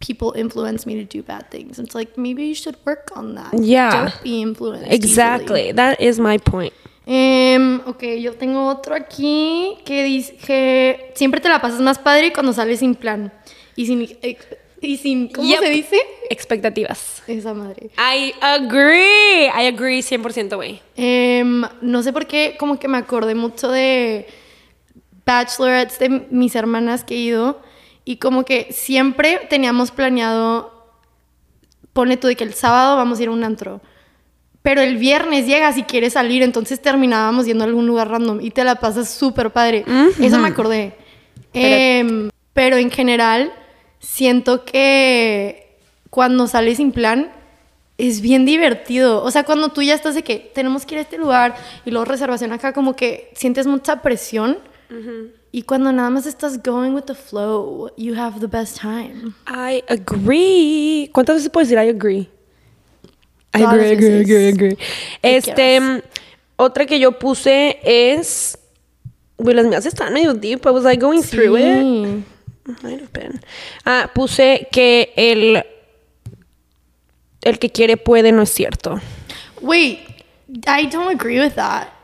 people 0.06 0.32
influence 0.38 0.86
me 0.86 0.94
to 0.94 1.04
do 1.04 1.22
bad 1.22 1.50
things. 1.50 1.78
It's 1.78 1.94
like 1.94 2.12
maybe 2.16 2.46
you 2.46 2.54
should 2.54 2.76
work 2.84 3.10
on 3.16 3.34
that. 3.34 3.52
Yeah. 3.60 3.90
Don't 3.90 4.22
be 4.22 4.40
influenced. 4.42 4.92
Exactly, 4.92 5.72
that 5.72 6.00
is 6.00 6.18
my 6.18 6.38
point. 6.38 6.72
Em, 7.08 7.80
ok, 7.86 8.02
yo 8.20 8.32
tengo 8.34 8.66
otro 8.68 8.94
aquí 8.94 9.78
que 9.84 10.02
dice 10.04 10.36
que 10.36 11.12
siempre 11.14 11.40
te 11.40 11.48
la 11.48 11.60
pasas 11.60 11.80
más 11.80 11.98
padre 11.98 12.32
cuando 12.32 12.52
sales 12.52 12.80
sin 12.80 12.94
plan. 12.94 13.32
Y 13.76 13.86
sin... 13.86 14.08
Y 14.78 14.98
sin 14.98 15.28
¿Cómo 15.28 15.48
Yep. 15.48 15.58
se 15.60 15.70
dice? 15.70 15.96
Expectativas. 16.28 17.22
Esa 17.26 17.54
madre. 17.54 17.90
I 17.96 18.34
agree. 18.42 19.46
I 19.46 19.66
agree 19.68 20.02
100%, 20.02 20.54
güey. 20.54 20.80
Em, 20.96 21.62
no 21.80 22.02
sé 22.02 22.12
por 22.12 22.26
qué, 22.26 22.56
como 22.58 22.78
que 22.78 22.86
me 22.86 22.98
acordé 22.98 23.34
mucho 23.34 23.70
de 23.70 24.26
bachelorettes 25.24 25.98
de 25.98 26.26
mis 26.30 26.54
hermanas 26.54 27.04
que 27.04 27.14
he 27.14 27.18
ido. 27.18 27.60
Y 28.08 28.18
como 28.18 28.44
que 28.44 28.68
siempre 28.70 29.46
teníamos 29.50 29.90
planeado, 29.90 30.72
pone 31.92 32.16
tú 32.16 32.28
de 32.28 32.36
que 32.36 32.44
el 32.44 32.54
sábado 32.54 32.96
vamos 32.96 33.18
a 33.18 33.24
ir 33.24 33.28
a 33.28 33.32
un 33.32 33.42
antro. 33.42 33.82
Pero 34.62 34.80
el 34.80 34.96
viernes 34.96 35.44
llegas 35.44 35.76
y 35.76 35.82
quieres 35.82 36.12
salir, 36.12 36.44
entonces 36.44 36.80
terminábamos 36.80 37.46
yendo 37.46 37.64
a 37.64 37.66
algún 37.66 37.88
lugar 37.88 38.08
random 38.08 38.40
y 38.40 38.52
te 38.52 38.62
la 38.62 38.76
pasas 38.76 39.10
súper 39.10 39.50
padre. 39.50 39.84
Eso 40.20 40.38
me 40.38 40.46
acordé. 40.46 40.94
Em, 41.52 42.30
pero 42.52 42.76
en 42.76 42.92
general, 42.92 43.52
siento 43.98 44.64
que 44.64 45.76
cuando 46.08 46.46
sales 46.46 46.76
sin 46.76 46.92
plan, 46.92 47.32
es 47.98 48.20
bien 48.20 48.44
divertido. 48.44 49.24
O 49.24 49.32
sea, 49.32 49.42
cuando 49.42 49.70
tú 49.70 49.82
ya 49.82 49.94
estás 49.94 50.14
de 50.14 50.22
que 50.22 50.50
tenemos 50.54 50.86
que 50.86 50.94
ir 50.94 50.98
a 50.98 51.02
este 51.02 51.18
lugar 51.18 51.56
y 51.84 51.90
luego 51.90 52.04
reservación 52.04 52.52
acá, 52.52 52.72
como 52.72 52.94
que 52.94 53.32
sientes 53.34 53.66
mucha 53.66 54.00
presión. 54.00 54.58
Y 55.52 55.62
cuando 55.62 55.92
nada 55.92 56.10
más 56.10 56.26
estás 56.26 56.62
going 56.62 56.92
with 56.92 57.04
the 57.04 57.14
flow, 57.14 57.90
you 57.96 58.14
have 58.14 58.40
the 58.40 58.46
best 58.46 58.78
time. 58.78 59.34
I 59.46 59.82
agree. 59.88 61.10
¿Cuántas 61.12 61.36
veces 61.36 61.50
puedes 61.50 61.68
decir 61.68 61.82
I 61.82 61.88
agree? 61.88 62.28
I 63.52 63.62
agree, 63.62 63.92
agree, 63.92 64.20
agree, 64.20 64.48
agree. 64.48 64.78
Este, 65.22 66.02
otra 66.56 66.86
que 66.86 66.98
yo 66.98 67.12
puse 67.12 67.78
es. 67.82 68.58
Güey, 69.38 69.54
las 69.54 69.66
mías 69.66 69.86
están 69.86 70.12
medio 70.12 70.34
deep. 70.34 70.66
I 70.66 70.70
was 70.70 70.84
like 70.84 71.00
going 71.00 71.22
through 71.22 71.56
it. 71.56 71.64
Sí. 71.64 72.24
Might 72.82 73.00
have 73.00 73.12
been. 73.12 73.40
Ah, 73.84 74.10
puse 74.14 74.68
que 74.70 75.12
el. 75.16 75.64
El 77.42 77.58
que 77.58 77.70
quiere 77.70 77.96
puede 77.96 78.32
no 78.32 78.42
es 78.42 78.50
cierto. 78.50 79.00
Wait, 79.60 80.00
I 80.66 80.86
don't 80.86 81.08
agree 81.08 81.38
with 81.38 81.54
that. 81.54 81.95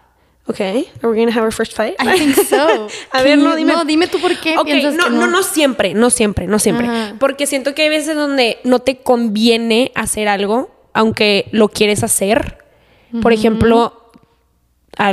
Okay, 0.48 0.88
are 1.02 1.08
we 1.10 1.16
gonna 1.16 1.30
have 1.30 1.44
our 1.44 1.52
first 1.52 1.72
fight? 1.74 1.94
I 2.00 2.18
think 2.18 2.34
so. 2.34 2.88
A 3.12 3.22
ver, 3.22 3.38
no, 3.38 3.54
dime. 3.54 3.72
no, 3.72 3.84
dime 3.84 4.08
tú 4.08 4.18
por 4.20 4.36
qué 4.40 4.58
Ok, 4.58 4.64
piensas 4.64 4.94
no, 4.94 5.04
que 5.04 5.10
no, 5.10 5.20
no. 5.20 5.26
no 5.28 5.42
siempre, 5.44 5.94
no 5.94 6.10
siempre, 6.10 6.48
no 6.48 6.58
siempre. 6.58 6.88
Ajá. 6.88 7.14
Porque 7.20 7.46
siento 7.46 7.74
que 7.74 7.82
hay 7.82 7.88
veces 7.88 8.16
donde 8.16 8.58
no 8.64 8.80
te 8.80 8.96
conviene 8.96 9.92
hacer 9.94 10.26
algo, 10.26 10.70
aunque 10.94 11.46
lo 11.52 11.68
quieres 11.68 12.02
hacer. 12.02 12.58
Por 13.22 13.32
ejemplo, 13.32 14.10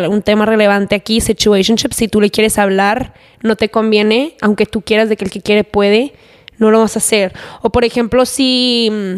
un 0.10 0.22
tema 0.24 0.46
relevante 0.46 0.96
aquí, 0.96 1.22
situationship, 1.22 1.92
si 1.92 2.08
tú 2.08 2.22
le 2.22 2.32
quieres 2.32 2.58
hablar, 2.58 3.14
no 3.42 3.56
te 3.56 3.70
conviene, 3.70 4.36
aunque 4.42 4.66
tú 4.66 4.82
quieras 4.82 5.10
de 5.10 5.18
que 5.18 5.26
el 5.26 5.32
que 5.32 5.42
quiere 5.42 5.64
puede, 5.64 6.14
no 6.58 6.72
lo 6.72 6.80
vas 6.80 6.96
a 6.96 7.00
hacer. 7.00 7.34
O 7.62 7.70
por 7.72 7.84
ejemplo, 7.86 8.26
si... 8.26 8.90
mm, 8.92 9.16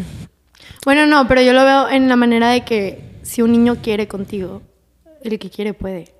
Bueno, 0.83 1.05
no, 1.05 1.27
pero 1.27 1.41
yo 1.41 1.53
lo 1.53 1.63
veo 1.63 1.89
en 1.89 2.09
la 2.09 2.15
manera 2.15 2.49
de 2.49 2.65
que 2.65 2.99
si 3.21 3.41
un 3.43 3.51
niño 3.51 3.77
quiere 3.83 4.07
contigo, 4.07 4.61
el 5.23 5.39
que 5.39 5.49
quiere 5.49 5.73
puede. 5.73 6.13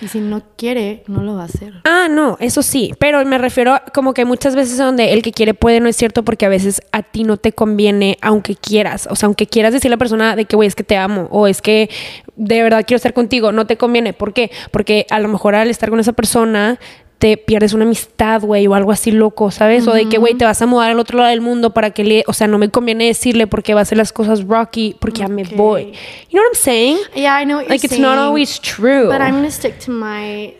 Y 0.00 0.08
si 0.08 0.18
no 0.18 0.42
quiere, 0.56 1.04
no 1.06 1.22
lo 1.22 1.36
va 1.36 1.42
a 1.42 1.44
hacer. 1.44 1.74
Ah, 1.84 2.08
no, 2.10 2.36
eso 2.40 2.62
sí, 2.62 2.92
pero 2.98 3.24
me 3.24 3.38
refiero 3.38 3.72
a 3.72 3.84
como 3.94 4.14
que 4.14 4.24
muchas 4.24 4.56
veces 4.56 4.78
donde 4.78 5.12
el 5.12 5.22
que 5.22 5.30
quiere 5.30 5.54
puede 5.54 5.80
no 5.80 5.88
es 5.88 5.96
cierto 5.96 6.24
porque 6.24 6.44
a 6.44 6.48
veces 6.48 6.82
a 6.90 7.02
ti 7.02 7.22
no 7.22 7.36
te 7.36 7.52
conviene 7.52 8.18
aunque 8.20 8.56
quieras, 8.56 9.06
o 9.10 9.14
sea, 9.14 9.26
aunque 9.28 9.46
quieras 9.46 9.72
decirle 9.72 9.94
a 9.94 9.96
la 9.96 9.98
persona 9.98 10.36
de 10.36 10.44
que 10.44 10.56
güey, 10.56 10.66
es 10.66 10.74
que 10.74 10.82
te 10.82 10.96
amo 10.96 11.28
o 11.30 11.46
es 11.46 11.62
que 11.62 11.88
de 12.34 12.62
verdad 12.62 12.84
quiero 12.84 12.96
estar 12.96 13.14
contigo, 13.14 13.52
no 13.52 13.66
te 13.66 13.76
conviene, 13.76 14.12
¿por 14.12 14.32
qué? 14.32 14.50
Porque 14.72 15.06
a 15.08 15.20
lo 15.20 15.28
mejor 15.28 15.54
al 15.54 15.70
estar 15.70 15.88
con 15.88 16.00
esa 16.00 16.12
persona 16.12 16.80
te 17.18 17.36
pierdes 17.38 17.72
una 17.72 17.84
amistad, 17.84 18.42
güey, 18.42 18.66
o 18.66 18.74
algo 18.74 18.92
así 18.92 19.10
loco, 19.10 19.50
¿sabes? 19.50 19.88
O 19.88 19.92
de 19.92 20.08
que, 20.08 20.18
güey, 20.18 20.34
te 20.34 20.44
vas 20.44 20.60
a 20.60 20.66
mudar 20.66 20.90
al 20.90 20.98
otro 20.98 21.18
lado 21.18 21.30
del 21.30 21.40
mundo 21.40 21.72
para 21.72 21.90
que 21.90 22.04
le, 22.04 22.24
o 22.26 22.32
sea, 22.32 22.46
no 22.46 22.58
me 22.58 22.68
conviene 22.68 23.06
decirle 23.06 23.46
porque 23.46 23.72
va 23.72 23.80
a 23.80 23.82
hacer 23.82 23.96
las 23.96 24.12
cosas 24.12 24.44
rocky 24.46 24.96
porque 25.00 25.20
ya 25.20 25.28
me 25.28 25.44
voy. 25.44 25.92
You 26.28 26.38
know 26.38 26.42
what 26.42 26.48
I'm 26.48 26.54
saying? 26.54 26.98
Yeah, 27.14 27.40
I 27.40 27.44
know 27.44 27.56
what 27.56 27.64
you're 27.64 27.74
Like 27.74 27.84
it's 27.86 27.98
not 27.98 28.18
always 28.18 28.60
true. 28.60 29.08
But 29.08 29.22
I'm 29.22 29.36
gonna 29.36 29.50
stick 29.50 29.78
to 29.86 29.92
my 29.92 30.54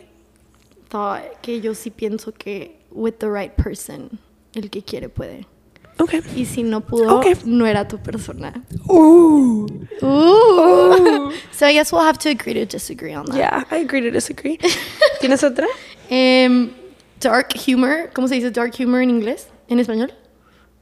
thought 0.89 1.21
que 1.41 1.61
yo 1.61 1.73
sí 1.73 1.91
pienso 1.91 2.33
que 2.33 2.79
with 2.91 3.19
the 3.19 3.29
right 3.29 3.51
person, 3.55 4.19
el 4.55 4.69
que 4.69 4.81
quiere 4.81 5.09
puede. 5.09 5.45
Ok. 5.99 6.15
Y 6.35 6.45
si 6.45 6.63
no 6.63 6.81
pudo, 6.81 7.17
Ok. 7.17 7.43
no 7.45 7.65
era 7.65 7.87
tu 7.87 7.97
persona. 7.97 8.53
Ooh. 8.89 9.67
Ooh. 10.03 11.31
so 11.51 11.65
I 11.65 11.73
guess 11.73 11.91
we'll 11.91 12.03
have 12.05 12.19
to 12.19 12.29
agree 12.29 12.53
to 12.53 12.65
disagree 12.65 13.13
on 13.15 13.25
that. 13.27 13.35
Yeah, 13.35 13.63
I 13.71 13.77
agree 13.81 14.01
to 14.01 14.11
disagree. 14.11 14.59
¿Tienes 15.21 15.43
otra? 15.43 15.67
Em, 16.09 16.69
dark 17.19 17.49
humor, 17.67 18.09
¿cómo 18.13 18.27
se 18.27 18.35
dice 18.35 18.51
dark 18.51 18.73
humor 18.79 19.01
en 19.01 19.09
inglés? 19.09 19.47
¿En 19.67 19.79
español? 19.79 20.13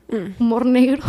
Mm. 0.09 0.41
Humor 0.41 0.65
negro. 0.65 1.03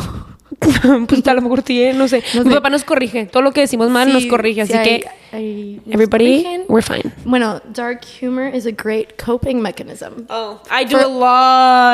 pues 1.09 1.27
a 1.27 1.35
lo 1.35 1.43
mejor 1.43 1.63
sí, 1.67 1.83
¿eh? 1.83 1.93
no 1.93 2.07
sé. 2.09 2.23
No 2.35 2.45
Mi 2.45 2.51
sé. 2.51 2.57
papá 2.57 2.71
nos 2.71 2.85
corrige. 2.85 3.27
Todo 3.27 3.43
lo 3.43 3.53
que 3.53 3.61
decimos 3.61 3.91
mal 3.91 4.13
nos 4.13 4.23
Sí, 4.23 4.29
corrige. 4.29 4.65
sí, 4.67 4.73
Así 4.73 4.89
hay- 4.89 5.01
que, 5.01 5.81
nos 5.85 5.95
everybody, 5.95 6.43
corrigen. 6.43 6.65
we're 6.69 6.83
fine. 6.87 7.13
Bueno, 7.25 7.61
dark 7.75 8.01
humor 8.23 8.55
is 8.55 8.65
a 8.67 8.71
great 8.71 9.21
coping 9.23 9.61
mechanism. 9.61 10.25
Oh, 10.31 10.61
I 10.71 10.85
do 10.87 10.97
a 10.97 11.07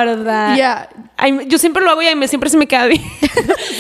lot 0.06 0.18
of 0.18 0.24
that. 0.26 0.56
Yeah. 0.56 0.88
I'm- 1.18 1.48
yo 1.48 1.58
siempre 1.58 1.82
lo 1.82 1.90
hago 1.90 2.02
y 2.02 2.06
a 2.08 2.14
mí 2.14 2.28
siempre 2.28 2.50
se 2.50 2.56
me 2.56 2.66
queda 2.68 2.86
bien. 2.86 3.02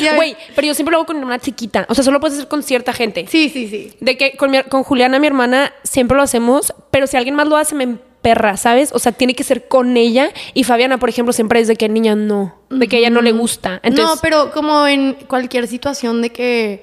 Yeah. 0.00 0.16
Güey, 0.16 0.36
pero 0.56 0.66
yo 0.66 0.74
siempre 0.74 0.90
lo 0.90 0.96
hago 0.98 1.06
con 1.06 1.22
una 1.22 1.38
chiquita. 1.38 1.84
O 1.88 1.94
sea, 1.94 2.02
solo 2.02 2.14
lo 2.16 2.20
puedes 2.20 2.36
hacer 2.36 2.48
con 2.48 2.62
cierta 2.64 2.92
gente. 2.92 3.26
Sí, 3.28 3.50
sí, 3.50 3.68
sí. 3.68 3.92
De 4.00 4.16
que 4.16 4.36
con, 4.36 4.50
mi- 4.50 4.62
con 4.64 4.82
Juliana, 4.82 5.18
mi 5.20 5.26
hermana, 5.28 5.72
siempre 5.84 6.16
lo 6.16 6.22
hacemos, 6.24 6.74
pero 6.90 7.06
si 7.06 7.16
alguien 7.16 7.36
más 7.36 7.46
lo 7.46 7.56
hace, 7.56 7.74
me 7.76 7.98
emperra, 8.22 8.56
¿sabes? 8.56 8.92
O 8.92 8.98
sea, 8.98 9.12
tiene 9.12 9.34
que 9.34 9.42
ser 9.42 9.66
con 9.66 9.96
ella. 9.96 10.30
Y 10.54 10.64
Fabiana, 10.64 10.98
por 10.98 11.08
ejemplo, 11.08 11.32
siempre 11.32 11.60
es 11.60 11.66
de 11.66 11.76
que 11.76 11.88
niña 11.88 12.14
no, 12.14 12.54
de 12.70 12.86
que 12.86 12.96
a 12.96 12.98
ella 13.00 13.10
no 13.10 13.20
le 13.20 13.32
gusta. 13.32 13.80
Entonces, 13.82 14.16
no, 14.16 14.20
pero 14.22 14.52
como 14.52 14.86
en 14.86 15.14
cualquier 15.26 15.66
situación 15.66 16.22
de 16.22 16.30
que 16.30 16.82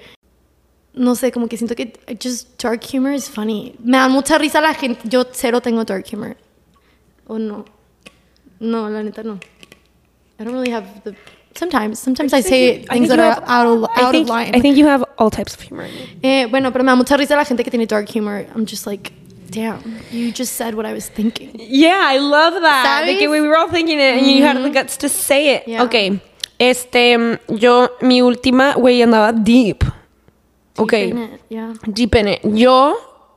no 0.94 1.16
sé, 1.16 1.32
como 1.32 1.48
que 1.48 1.56
siento 1.56 1.76
que 1.76 1.94
just 2.22 2.62
dark 2.62 2.82
humor 2.92 3.14
is 3.14 3.30
funny. 3.30 3.74
Me 3.80 3.98
da 3.98 4.10
mucha 4.10 4.38
risa 4.38 4.60
la 4.60 4.74
gente. 4.74 5.02
Yo 5.06 5.24
cero 5.32 5.62
tengo 5.62 5.86
dark 5.86 6.06
humor. 6.12 6.36
¿O 7.26 7.40
no? 7.40 7.64
No, 8.60 8.90
la 8.90 9.02
neta 9.02 9.24
no. 9.24 9.40
I 10.40 10.44
don't 10.44 10.54
really 10.54 10.72
have 10.72 10.86
the 11.04 11.16
Sometimes, 11.56 12.00
sometimes 12.00 12.34
I 12.34 12.42
say 12.42 12.86
things 12.86 13.10
that 13.10 13.20
are 13.20 13.44
out 13.46 13.68
of 13.68 14.28
line. 14.30 14.56
I 14.56 14.62
think 14.62 14.78
you 14.78 14.88
have 14.88 15.04
all 15.18 15.30
types 15.30 15.56
of 15.56 15.62
humor. 15.62 15.88
Eh, 16.22 16.46
bueno, 16.50 16.72
pero 16.72 16.84
me 16.84 16.92
da 16.92 16.96
mucha 16.96 17.18
risa 17.18 17.36
la 17.36 17.44
gente 17.44 17.64
que 17.64 17.72
tiene 17.72 17.86
dark 17.86 18.08
humor. 18.08 18.46
I'm 18.56 18.66
just 18.66 18.86
like, 18.86 19.12
damn, 19.50 19.82
you 20.12 20.32
just 20.32 20.54
said 20.54 20.76
what 20.76 20.86
I 20.86 20.94
was 20.94 21.10
thinking. 21.10 21.52
Yeah, 21.58 22.02
I 22.02 22.20
love 22.20 22.62
that. 22.62 23.06
De 23.06 23.18
que 23.18 23.28
¿Sabes? 23.28 23.30
we 23.30 23.42
were 23.42 23.58
all 23.58 23.70
thinking 23.70 24.00
it 24.00 24.18
and 24.18 24.28
you 24.28 24.44
had 24.44 24.58
the 24.58 24.70
guts 24.70 24.98
to 24.98 25.10
say 25.10 25.56
it. 25.56 25.64
Yeah. 25.68 25.84
Ok. 25.84 26.22
Este, 26.58 27.18
mm, 27.18 27.40
yo, 27.58 27.90
mi 28.02 28.22
última, 28.22 28.74
güey, 28.74 29.02
andaba 29.02 29.32
deep. 29.32 29.84
Ok. 30.78 30.92
Deep 30.92 31.12
in 31.12 31.18
it, 31.18 31.42
yeah. 31.50 31.74
Deep 31.88 32.16
in 32.16 32.28
it. 32.28 32.40
Yo 32.44 32.96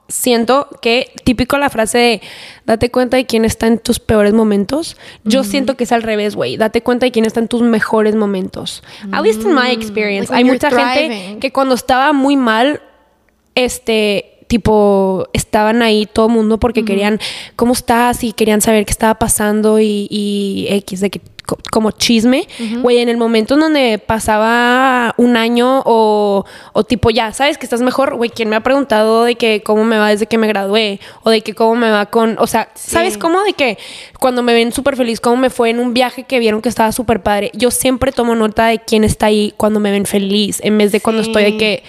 siento 0.09 0.69
que, 0.81 1.13
típico 1.25 1.57
la 1.59 1.71
frase 1.71 1.99
de 1.99 2.23
date 2.67 2.91
cuenta 2.91 3.17
de 3.17 3.27
quién 3.27 3.45
está 3.45 3.67
en 3.67 3.79
tus 3.79 3.99
peores 3.99 4.35
momentos. 4.35 4.97
Yo 5.25 5.43
siento 5.45 5.77
que 5.77 5.85
es 5.85 5.93
al 5.93 6.03
revés, 6.03 6.37
güey. 6.37 6.57
Date 6.57 6.83
cuenta 6.83 7.07
de 7.07 7.13
quién 7.13 7.25
está 7.25 7.41
en 7.41 7.49
tus 7.49 7.63
mejores 7.63 8.15
momentos. 8.15 8.83
At 9.13 9.23
least 9.23 9.43
in 9.43 9.55
my 9.55 9.71
experience. 9.71 10.31
Like 10.31 10.45
when 10.45 10.47
Hay 10.47 10.53
mucha 10.53 10.71
gente 10.71 11.39
que 11.41 11.53
cuando 11.53 11.75
estaba 11.75 12.13
muy 12.13 12.37
mal, 12.37 12.83
este, 13.55 14.42
tipo, 14.53 15.27
estaban 15.33 15.81
ahí 15.81 16.05
todo 16.05 16.27
el 16.27 16.33
mundo 16.35 16.59
porque 16.59 16.85
querían, 16.85 17.19
¿cómo 17.57 17.73
estás? 17.73 18.23
Y 18.23 18.35
querían 18.35 18.61
saber 18.61 18.85
qué 18.85 18.91
estaba 18.91 19.15
pasando 19.15 19.81
y, 19.81 20.07
y 20.11 20.67
X, 20.69 21.01
de 21.01 21.09
que 21.09 21.23
co- 21.47 21.57
como 21.71 21.91
chisme, 21.93 22.47
güey, 22.83 22.99
en 22.99 23.09
el 23.09 23.17
momento 23.17 23.55
en 23.55 23.61
donde 23.61 23.99
pasaba 23.99 25.15
un 25.17 25.39
año 25.39 25.83
o, 25.87 26.45
o 26.75 26.85
tipo 26.85 27.09
ya, 27.09 27.33
¿sabes 27.33 27.57
que 27.57 27.65
estás 27.65 27.81
mejor? 27.81 28.15
Güey, 28.15 28.29
¿quién 28.29 28.51
me 28.51 28.57
ha 28.57 28.61
preguntado 28.63 29.25
de 29.25 29.37
que 29.37 29.63
cómo 29.63 29.85
me 29.85 29.97
va 29.97 30.11
desde 30.11 30.27
que 30.27 30.37
me 30.37 30.47
gradué? 30.49 31.01
O 31.23 31.31
de 31.31 31.41
que 31.41 31.55
cómo 31.55 31.75
me 31.75 31.91
va 31.91 32.05
con, 32.07 32.37
o 32.39 32.47
sea, 32.47 32.69
¿sabes 32.75 33.17
cómo? 33.17 33.43
De 33.43 33.55
que 33.55 33.79
cuando 34.21 34.43
me 34.43 34.53
ven 34.53 34.71
súper 34.71 34.97
feliz, 34.97 35.19
cómo 35.19 35.37
me 35.39 35.49
fue 35.49 35.71
en 35.71 35.81
un 35.81 35.95
viaje 35.95 36.25
que 36.25 36.39
vieron 36.41 36.61
que 36.61 36.69
estaba 36.69 36.93
súper 36.93 37.23
padre. 37.23 37.51
Yo 37.55 37.71
siempre 37.71 38.13
tomo 38.13 38.35
nota 38.35 38.67
de 38.67 38.81
quién 38.81 39.03
está 39.03 39.27
ahí 39.27 39.55
cuando 39.57 39.81
me 39.81 39.91
ven 39.91 40.05
feliz, 40.05 40.61
en 40.63 40.77
vez 40.77 40.93
de 40.93 41.01
cuando 41.01 41.23
estoy 41.23 41.45
de 41.45 41.57
que 41.57 41.83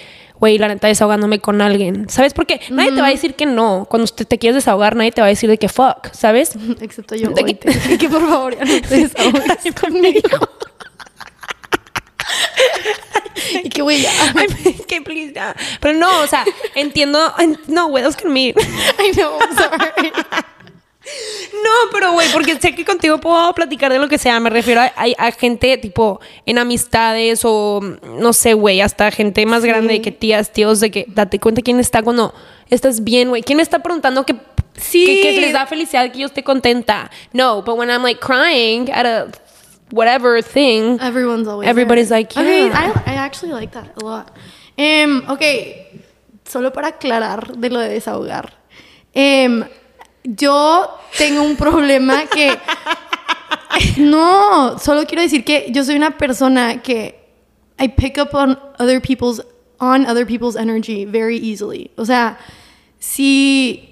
güey, 0.44 0.58
la 0.58 0.68
neta 0.68 0.90
desahogándome 0.90 1.40
con 1.40 1.62
alguien. 1.62 2.10
¿Sabes? 2.10 2.34
Porque 2.34 2.60
nadie 2.70 2.92
te 2.92 3.00
va 3.00 3.08
a 3.08 3.12
decir 3.12 3.34
que 3.36 3.46
no. 3.46 3.88
Cuando 3.90 4.04
usted 4.04 4.28
te 4.28 4.38
quieres 4.38 4.56
desahogar, 4.56 4.94
nadie 4.94 5.14
te 5.14 5.22
va 5.22 5.28
a 5.28 5.30
decir 5.30 5.50
de 5.50 5.58
que 5.58 5.70
fuck, 5.70 6.12
¿sabes? 6.12 6.52
Excepto 6.82 7.16
yo. 7.16 7.30
De 7.30 7.46
que- 7.46 7.54
Te 7.56 8.10
por 8.10 8.28
favor 8.28 8.54
ya 8.58 8.66
no 8.66 8.82
te 8.82 8.98
desahogues 9.08 9.74
conmigo. 9.82 10.20
y 13.64 13.70
que 13.70 13.82
güey, 13.84 14.06
que 14.86 15.02
please, 15.02 15.32
ya. 15.34 15.56
Pero 15.80 15.98
no, 15.98 16.20
o 16.24 16.28
sea, 16.28 16.44
entiendo. 16.76 17.34
en- 17.40 17.58
No, 17.68 17.88
güey, 17.88 18.04
can 18.22 18.34
mean. 18.34 18.54
I 19.00 19.14
know, 19.14 19.40
I'm 19.40 19.56
sorry. 19.56 20.12
No, 21.64 21.70
pero 21.92 22.14
güey, 22.14 22.28
porque 22.32 22.56
sé 22.60 22.74
que 22.74 22.86
contigo 22.86 23.20
puedo 23.20 23.54
platicar 23.54 23.92
de 23.92 24.00
lo 24.00 24.08
que 24.08 24.18
sea. 24.18 24.40
Me 24.40 24.50
refiero 24.50 24.82
a, 24.82 24.86
a- 24.96 25.28
a 25.28 25.32
gente 25.32 25.78
tipo 25.78 26.20
en 26.46 26.58
amistades 26.58 27.42
o 27.44 27.82
no 28.04 28.34
sé, 28.34 28.54
güey, 28.54 28.82
hasta 28.82 29.12
gente 29.12 29.46
más 29.46 29.64
grande 29.66 30.02
que 30.02 30.12
tías, 30.12 30.52
tíos, 30.52 30.80
de 30.80 30.92
que 30.92 31.06
date 31.10 31.40
cuenta 31.40 31.62
quién 31.62 31.80
está 31.80 32.02
cuando 32.04 32.34
estás 32.70 33.04
bien, 33.04 33.30
güey. 33.30 33.44
¿Quién 33.44 33.58
me 33.58 33.64
está 33.64 33.80
preguntando 33.80 34.26
que, 34.26 34.36
Sí. 34.78 35.06
que, 35.06 35.22
que 35.36 35.42
les 35.42 35.54
da 35.54 35.66
felicidad 35.68 36.12
que 36.12 36.20
yo 36.20 36.26
esté 36.28 36.44
contenta? 36.44 37.12
No, 37.34 37.62
but 37.64 37.78
when 37.78 37.90
I'm 37.90 38.02
like 38.04 38.20
crying 38.20 38.90
at 38.92 39.06
a 39.06 39.28
whatever 39.92 40.42
thing, 40.42 40.98
Everyone's 41.02 41.48
always 41.48 41.70
Everybody's 41.70 42.10
there. 42.10 42.22
like, 42.22 42.32
Okay, 42.40 42.68
yeah. 42.68 42.94
I, 43.06 43.12
I 43.12 43.16
actually 43.18 43.54
like 43.54 43.72
that 43.74 43.92
a 44.02 44.04
lot. 44.06 44.32
Em, 44.78 45.22
ok, 45.30 45.42
solo 46.46 46.72
para 46.74 46.88
aclarar 46.88 47.56
de 47.58 47.70
lo 47.70 47.80
de 47.80 47.90
desahogar. 47.90 48.54
Em, 49.14 49.64
yo 50.24 50.90
tengo 51.18 51.44
un 51.44 51.56
problema 51.56 52.26
que... 52.26 52.58
no, 53.98 54.78
solo 54.80 55.06
quiero 55.06 55.22
decir 55.22 55.44
que 55.44 55.68
yo 55.70 55.84
soy 55.84 55.96
una 55.96 56.18
persona 56.18 56.82
que 56.82 57.20
I 57.80 57.90
pick 57.90 58.18
up 58.18 58.30
on 58.34 58.58
other 58.80 59.02
people's 59.02 59.42
on 59.80 60.06
other 60.06 60.26
people's 60.26 60.56
energy 60.56 61.06
very 61.06 61.38
easily. 61.38 61.92
O 61.98 62.06
sea, 62.06 62.38
si 63.00 63.90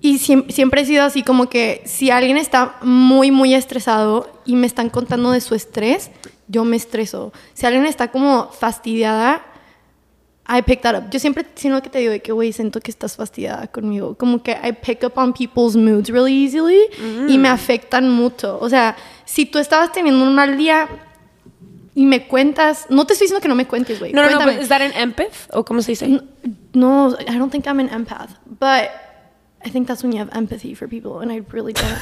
y 0.00 0.18
siem- 0.18 0.50
siempre 0.50 0.80
he 0.80 0.84
sido 0.84 1.04
así 1.04 1.22
como 1.22 1.48
que 1.48 1.82
si 1.84 2.10
alguien 2.10 2.36
está 2.36 2.76
muy, 2.82 3.30
muy 3.30 3.54
estresado 3.54 4.40
y 4.44 4.56
me 4.56 4.66
están 4.66 4.90
contando 4.90 5.30
de 5.30 5.40
su 5.40 5.54
estrés, 5.54 6.10
yo 6.48 6.64
me 6.64 6.76
estreso. 6.76 7.32
Si 7.54 7.66
alguien 7.66 7.86
está 7.86 8.10
como 8.10 8.50
fastidiada, 8.50 9.42
I 10.48 10.60
pick 10.62 10.82
that 10.82 10.94
up. 10.96 11.10
Yo 11.10 11.18
siempre, 11.20 11.46
sino 11.54 11.80
que 11.82 11.88
te 11.88 11.98
digo 12.00 12.10
de 12.10 12.20
que, 12.20 12.32
güey, 12.32 12.52
siento 12.52 12.80
que 12.80 12.90
estás 12.90 13.16
fastidiada 13.16 13.68
conmigo. 13.68 14.16
Como 14.16 14.42
que 14.42 14.52
I 14.52 14.72
pick 14.72 15.04
up 15.04 15.12
on 15.16 15.32
people's 15.32 15.76
moods 15.76 16.08
really 16.10 16.44
easily 16.44 16.80
y 17.28 17.38
me 17.38 17.48
afectan 17.48 18.10
mucho. 18.10 18.58
O 18.60 18.68
sea, 18.68 18.96
si 19.24 19.46
tú 19.46 19.58
estabas 19.58 19.92
teniendo 19.92 20.24
un 20.24 20.34
mal 20.34 20.56
día 20.56 20.88
y 21.94 22.04
me 22.06 22.26
cuentas, 22.26 22.86
no 22.90 23.06
te 23.06 23.12
estoy 23.12 23.26
diciendo 23.26 23.40
que 23.42 23.48
no 23.48 23.54
me 23.54 23.66
cuentes, 23.66 23.98
güey. 24.00 24.12
no, 24.12 24.22
no, 24.22 24.38
no, 24.44 24.50
is 24.50 24.68
that 24.68 24.80
an 24.82 24.92
empath? 24.94 25.48
¿O 25.52 25.64
cómo 25.64 25.80
se 25.82 25.92
dice? 25.92 26.06
N- 26.06 26.22
No, 26.74 27.14
I 27.20 27.38
don't 27.38 27.52
think 27.52 27.66
I'm 27.66 27.78
an 27.80 27.88
empath, 27.90 28.30
but 28.46 28.90
I 29.64 29.70
think 29.70 29.86
that's 29.86 30.02
when 30.02 30.10
you 30.12 30.18
have 30.20 30.30
empathy 30.36 30.74
for 30.74 30.88
people, 30.88 31.20
and 31.20 31.30
I 31.30 31.42
really 31.52 31.72
don't. 31.72 31.98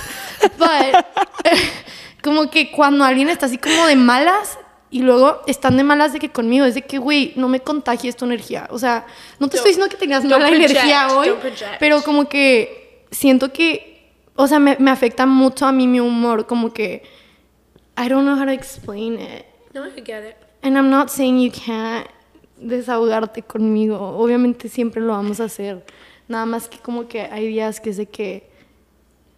but 0.59 1.05
como 2.23 2.49
que 2.51 2.71
cuando 2.71 3.05
alguien 3.05 3.29
está 3.29 3.47
así 3.47 3.59
como 3.59 3.85
de 3.87 3.97
malas 3.97 4.59
y 4.91 5.01
luego 5.01 5.43
están 5.47 5.77
de 5.77 5.85
malas 5.85 6.13
de 6.13 6.19
que 6.19 6.31
conmigo 6.31 6.65
es 6.65 6.75
de 6.75 6.83
que, 6.83 6.99
güey, 6.99 7.33
no 7.37 7.49
me 7.49 7.61
contagies 7.61 8.17
tu 8.17 8.25
energía. 8.25 8.67
O 8.71 8.79
sea, 8.79 9.07
no 9.39 9.49
te 9.49 9.57
estoy 9.57 9.71
diciendo 9.71 9.91
que 9.91 9.97
tengas 9.97 10.25
mala 10.25 10.49
project, 10.49 10.71
energía 10.71 11.09
hoy, 11.15 11.31
pero 11.79 12.03
como 12.03 12.29
que 12.29 13.07
siento 13.11 13.53
que, 13.53 14.13
o 14.35 14.47
sea, 14.49 14.59
me, 14.59 14.77
me 14.79 14.91
afecta 14.91 15.27
mucho 15.27 15.67
a 15.67 15.73
mí 15.73 15.87
mi 15.87 16.01
humor, 16.01 16.47
como 16.47 16.73
que 16.73 17.03
I 17.97 18.09
don't 18.09 18.25
know 18.25 18.37
how 18.37 18.47
to 18.47 18.53
explain 18.53 19.15
it. 19.15 19.45
No, 19.75 19.87
I 19.87 20.03
get 20.05 20.29
it. 20.29 20.37
And 20.63 20.77
I'm 20.77 20.91
not 20.91 21.09
saying 21.09 21.41
you 21.41 21.53
can't 21.53 22.07
desahogarte 22.57 23.43
conmigo. 23.43 23.99
Obviamente 23.99 24.69
siempre 24.69 25.01
lo 25.01 25.13
vamos 25.13 25.41
a 25.41 25.45
hacer. 25.45 25.85
Nada 26.29 26.47
más 26.47 26.69
que 26.69 26.79
como 26.79 27.09
que 27.09 27.23
hay 27.23 27.49
días 27.49 27.81
que 27.81 27.91
es 27.91 27.97
de 27.97 28.07
que, 28.07 28.51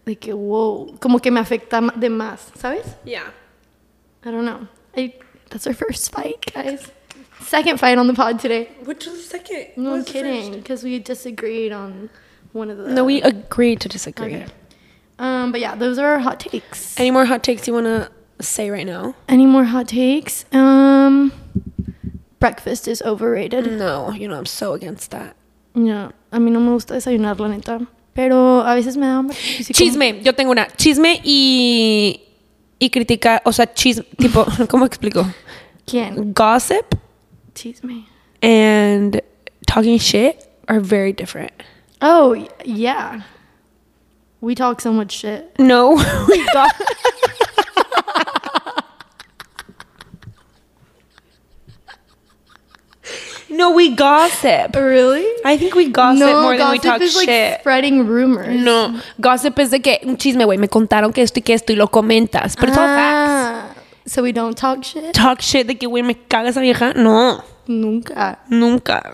de 0.05 0.17
que, 0.17 0.33
wow, 0.33 0.97
como 1.01 1.19
que 1.21 1.31
me 1.31 1.41
afecta 1.41 1.81
de 1.95 2.11
más, 2.11 2.53
¿sabes? 2.59 2.85
Yeah. 3.05 3.33
I 4.25 4.31
don't 4.31 4.47
know. 4.47 4.69
I, 4.97 5.15
that's 5.53 5.67
our 5.67 5.75
first 5.75 6.11
fight, 6.13 6.45
guys. 6.55 6.91
Second 7.41 7.79
fight 7.79 7.99
on 7.99 8.07
the 8.07 8.15
pod 8.15 8.39
today. 8.41 8.71
Which 8.85 9.07
was 9.07 9.17
the 9.17 9.23
second? 9.39 9.67
No, 9.77 9.91
I'm 9.93 9.97
was 9.99 10.07
kidding, 10.07 10.53
because 10.55 10.83
we 10.85 10.99
disagreed 10.99 11.73
on 11.73 12.09
one 12.53 12.71
of 12.71 12.79
the. 12.79 12.89
No, 12.89 13.05
we 13.05 13.21
agreed 13.23 13.81
to 13.83 13.89
disagree. 13.89 14.35
Okay. 14.37 14.47
Um, 15.19 15.53
but 15.53 15.61
yeah, 15.61 15.75
those 15.75 15.99
are 15.99 16.07
our 16.07 16.19
hot 16.21 16.41
takes. 16.41 16.99
Any 16.99 17.11
more 17.11 17.25
hot 17.27 17.43
takes 17.43 17.67
you 17.69 17.75
want 17.75 17.87
to 17.87 18.11
say 18.41 18.71
right 18.71 18.87
now? 18.87 19.15
Any 19.29 19.47
more 19.47 19.65
hot 19.65 19.89
takes? 19.89 20.45
Um, 20.53 21.33
breakfast 22.41 22.89
is 22.89 23.03
overrated. 23.03 23.71
No, 23.79 24.11
you 24.13 24.29
know, 24.29 24.39
I'm 24.39 24.47
so 24.47 24.73
against 24.73 25.11
that. 25.11 25.37
Ya, 25.75 26.11
a 26.33 26.39
mí 26.39 26.51
no 26.51 26.61
me 26.61 26.71
gusta 26.73 26.95
desayunar, 26.95 27.39
la 27.39 27.49
neta. 27.49 27.87
Pero 28.15 28.61
a 28.61 28.75
veces 28.75 28.97
me 28.97 29.07
da 29.07 29.19
hambre. 29.19 29.37
y 29.37 29.65
como- 29.65 29.73
Chisme, 29.75 30.23
yo 30.23 30.33
tengo 30.33 30.51
una. 30.53 30.67
Chisme 30.77 31.21
y. 31.25 32.21
Y 32.83 32.91
criticar, 32.91 33.41
o 33.45 33.53
sea, 33.53 33.73
chisme, 33.73 34.05
tipo, 34.19 34.45
¿cómo 34.69 34.85
explico? 34.87 35.25
¿Quién? 35.87 36.33
Gossip 36.33 36.97
Chisme. 37.55 38.07
and 38.43 39.21
talking 39.69 39.99
shit 39.99 40.37
are 40.67 40.81
very 40.81 41.13
different. 41.13 41.53
Oh, 42.01 42.35
yeah. 42.65 43.23
We 44.41 44.57
talk 44.57 44.81
so 44.81 44.93
much 44.93 45.13
shit. 45.13 45.57
No, 45.61 45.91
we 46.29 46.45
got. 46.53 46.73
No, 53.53 53.71
we 53.73 53.95
gossip. 53.95 54.75
Really? 54.75 55.27
I 55.45 55.57
think 55.57 55.75
we 55.75 55.91
gossip 55.91 56.21
no, 56.21 56.43
more 56.43 56.57
than 56.57 56.71
we 56.71 56.79
gossip 56.79 56.91
talk 56.91 57.01
is 57.03 57.17
like 57.17 57.61
spreading 57.61 58.07
rumors. 58.07 58.61
no, 58.61 59.01
gossip 59.21 59.59
is 59.59 59.71
de 59.71 59.81
que 59.81 59.99
un 60.05 60.17
chisme, 60.17 60.45
güey, 60.45 60.59
me 60.59 60.69
contaron 60.69 61.13
que 61.13 61.23
esto 61.23 61.39
y 61.39 61.43
que 61.43 61.55
esto 61.55 61.73
y 61.73 61.77
lo 61.77 61.89
comentas. 61.89 62.57
Pero 62.57 62.69
it's 62.69 62.79
all 62.79 62.87
facts. 62.87 63.31
Ah, 63.31 63.75
so 64.07 64.23
we 64.23 64.33
don't 64.33 64.57
talk 64.57 64.83
shit. 64.83 65.13
Talk 65.13 65.41
shit 65.41 65.67
de 65.67 65.75
que, 65.75 65.87
güey, 65.87 66.03
me 66.03 66.15
caga 66.15 66.49
esa 66.49 66.61
vieja. 66.61 66.95
No, 66.95 67.45
Nunca, 67.67 68.41
nunca, 68.49 69.13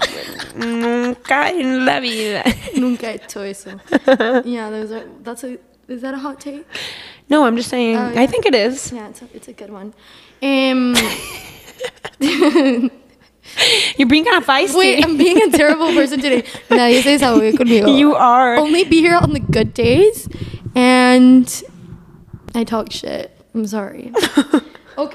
nunca 0.57 1.51
en 1.51 1.85
la 1.85 2.01
vida. 2.01 2.43
nunca 2.77 3.11
he 3.11 3.17
hecho 3.17 3.43
eso. 3.43 3.71
yeah, 4.45 4.71
those 4.71 4.91
are. 4.91 5.05
That's 5.23 5.45
a. 5.45 5.59
Is 5.87 6.01
that 6.03 6.15
a 6.15 6.19
hot 6.19 6.41
take? 6.41 6.67
No, 7.29 7.45
I'm 7.45 7.57
just 7.57 7.69
saying. 7.69 7.97
Oh, 7.97 8.13
I 8.17 8.27
think 8.27 8.47
it 8.47 8.55
is. 8.55 8.91
Yeah, 8.91 9.09
it's 9.09 9.21
a, 9.23 9.29
it's 9.35 9.49
a 9.49 9.53
good 9.53 9.71
one. 9.71 9.93
Um, 10.43 10.95
You're 13.99 14.09
being 14.09 14.25
kind 14.25 14.37
of 14.39 14.47
feisty. 14.47 14.77
wait, 14.77 15.05
I'm 15.05 15.17
being 15.17 15.41
a 15.43 15.51
terrible 15.51 15.93
person 15.93 16.21
today. 16.21 16.45
Nadie 16.71 17.03
se 17.03 17.19
desahogue 17.19 17.55
conmigo. 17.57 17.99
You 17.99 18.15
are. 18.15 18.57
Only 18.57 18.85
be 18.85 19.01
here 19.01 19.17
on 19.17 19.33
the 19.33 19.41
good 19.41 19.75
days, 19.75 20.29
and 20.75 21.47
I 22.55 22.65
talk 22.65 22.93
shit. 22.93 23.31
I'm 23.55 23.67
sorry. 23.67 24.13
Ok, 25.01 25.15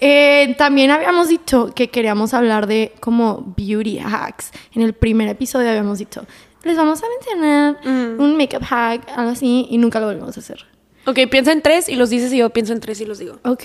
eh, 0.00 0.56
también 0.58 0.90
habíamos 0.90 1.28
dicho 1.28 1.70
que 1.76 1.90
queríamos 1.90 2.34
hablar 2.34 2.66
de 2.66 2.92
como 2.98 3.54
beauty 3.56 4.00
hacks. 4.00 4.50
En 4.74 4.82
el 4.82 4.94
primer 4.94 5.28
episodio 5.28 5.68
habíamos 5.68 6.00
dicho, 6.00 6.26
les 6.64 6.76
vamos 6.76 7.00
a 7.04 7.06
mencionar 7.08 7.78
un 8.18 8.36
makeup 8.36 8.64
hack, 8.64 9.08
algo 9.16 9.30
así, 9.30 9.68
y 9.70 9.78
nunca 9.78 10.00
lo 10.00 10.06
volvimos 10.06 10.36
a 10.36 10.40
hacer. 10.40 10.66
Ok, 11.06 11.20
piensa 11.30 11.52
en 11.52 11.62
tres 11.62 11.88
y 11.88 11.94
los 11.94 12.10
dices 12.10 12.32
y 12.32 12.38
yo 12.38 12.50
pienso 12.50 12.72
en 12.72 12.80
tres 12.80 13.00
y 13.00 13.04
los 13.04 13.20
digo. 13.20 13.38
Ok, 13.44 13.64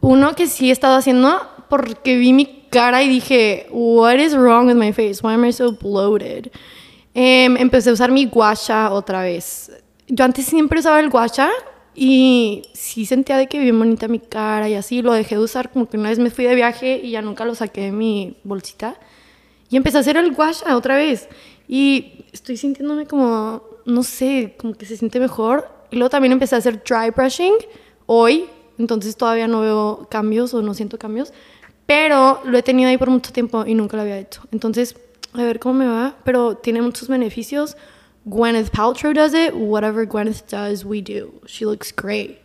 uno 0.00 0.34
que 0.34 0.48
sí 0.48 0.70
he 0.70 0.72
estado 0.72 0.96
haciendo 0.96 1.48
porque 1.68 2.16
vi 2.16 2.32
mi 2.32 2.55
cara 2.70 3.02
y 3.02 3.08
dije, 3.08 3.66
what 3.70 4.16
is 4.16 4.34
wrong 4.34 4.66
with 4.66 4.76
my 4.76 4.92
face? 4.92 5.20
Why 5.22 5.34
am 5.34 5.44
I 5.44 5.52
so 5.52 5.72
bloated? 5.72 6.50
Em, 7.14 7.56
empecé 7.56 7.90
a 7.90 7.92
usar 7.94 8.10
mi 8.10 8.26
guasha 8.26 8.90
otra 8.92 9.22
vez. 9.22 9.72
Yo 10.06 10.24
antes 10.24 10.44
siempre 10.44 10.80
usaba 10.80 11.00
el 11.00 11.08
guasha 11.08 11.50
y 11.94 12.62
sí 12.74 13.06
sentía 13.06 13.38
de 13.38 13.46
que 13.46 13.58
bien 13.58 13.78
bonita 13.78 14.06
mi 14.06 14.18
cara 14.18 14.68
y 14.68 14.74
así. 14.74 15.00
Lo 15.00 15.12
dejé 15.14 15.36
de 15.36 15.40
usar 15.40 15.72
como 15.72 15.88
que 15.88 15.96
una 15.96 16.10
vez 16.10 16.18
me 16.18 16.30
fui 16.30 16.44
de 16.44 16.54
viaje 16.54 17.00
y 17.02 17.12
ya 17.12 17.22
nunca 17.22 17.44
lo 17.46 17.54
saqué 17.54 17.80
de 17.82 17.92
mi 17.92 18.36
bolsita. 18.44 18.98
Y 19.70 19.76
empecé 19.76 19.96
a 19.96 20.00
hacer 20.00 20.16
el 20.18 20.32
guasha 20.34 20.76
otra 20.76 20.96
vez. 20.96 21.28
Y 21.66 22.26
estoy 22.32 22.56
sintiéndome 22.56 23.06
como, 23.06 23.62
no 23.86 24.02
sé, 24.02 24.54
como 24.58 24.74
que 24.74 24.84
se 24.84 24.96
siente 24.96 25.18
mejor. 25.18 25.68
Y 25.90 25.96
luego 25.96 26.10
también 26.10 26.32
empecé 26.32 26.54
a 26.54 26.58
hacer 26.58 26.82
dry 26.84 27.10
brushing 27.10 27.54
hoy. 28.04 28.44
Entonces 28.78 29.16
todavía 29.16 29.48
no 29.48 29.62
veo 29.62 30.06
cambios 30.10 30.52
o 30.52 30.60
no 30.60 30.74
siento 30.74 30.98
cambios. 30.98 31.32
Pero 31.86 32.40
lo 32.44 32.58
he 32.58 32.62
tenido 32.62 32.90
ahí 32.90 32.98
por 32.98 33.10
mucho 33.10 33.32
tiempo 33.32 33.64
y 33.64 33.74
nunca 33.74 33.96
lo 33.96 34.02
había 34.02 34.18
hecho. 34.18 34.42
Entonces, 34.52 34.96
a 35.32 35.42
ver 35.42 35.60
cómo 35.60 35.74
me 35.74 35.86
va. 35.86 36.16
Pero 36.24 36.56
tiene 36.56 36.82
muchos 36.82 37.08
beneficios. 37.08 37.76
Gwyneth 38.24 38.70
Paltrow 38.70 39.12
does 39.12 39.34
it. 39.34 39.52
Whatever 39.54 40.06
Gwyneth 40.06 40.50
does, 40.50 40.84
we 40.84 41.00
do. 41.00 41.40
She 41.46 41.64
looks 41.64 41.92
great. 41.92 42.38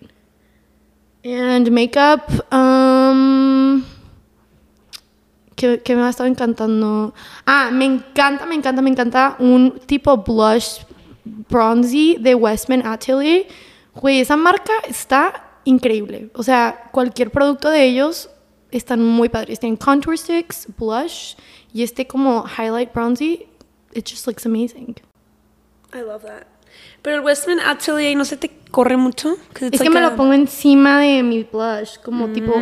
And 1.24 1.70
makeup, 1.72 2.24
um, 2.52 3.84
que, 5.56 5.82
que 5.84 5.96
me 5.96 6.02
ha 6.02 6.10
estado 6.10 6.28
encantando. 6.28 7.14
Ah, 7.46 7.70
me 7.72 7.86
encanta, 7.86 8.48
me 8.48 8.56
encanta, 8.56 8.82
me 8.82 8.90
encanta 8.90 9.36
un 9.40 9.80
tipo 9.86 10.18
blush 10.18 10.84
bronzy 11.24 12.18
de 12.20 12.34
Westman 12.34 12.86
Atelier. 12.86 13.48
Güey, 13.94 14.22
esa 14.22 14.36
marca 14.36 14.74
está 14.88 15.52
increíble. 15.64 16.32
O 16.34 16.42
sea, 16.42 16.90
cualquier 16.92 17.30
producto 17.30 17.70
de 17.70 17.86
ellos 17.86 18.31
están 18.72 19.04
muy 19.04 19.30
padres. 19.30 19.60
Tienen 19.60 19.78
contour 19.78 20.18
sticks, 20.18 20.68
blush 20.78 21.36
y 21.74 21.84
este 21.84 22.08
como 22.08 22.46
highlight 22.46 22.94
bronzy. 22.94 23.46
It 23.94 24.06
just 24.10 24.26
looks 24.28 24.46
amazing. 24.46 24.96
I 25.94 26.02
love 26.02 26.24
that. 26.24 26.48
Pero 27.02 27.18
el 27.18 27.22
Westman 27.24 27.60
Atelier 27.60 28.16
no 28.16 28.24
se 28.24 28.38
te 28.38 28.50
corre 28.72 28.96
mucho. 28.96 29.36
Es 29.72 29.82
que 29.82 29.90
me 29.90 30.00
a- 30.00 30.10
lo 30.10 30.16
pongo 30.16 30.34
encima 30.34 31.02
de 31.02 31.22
mi 31.24 31.44
blush, 31.44 31.98
como 32.04 32.30
tipo 32.30 32.54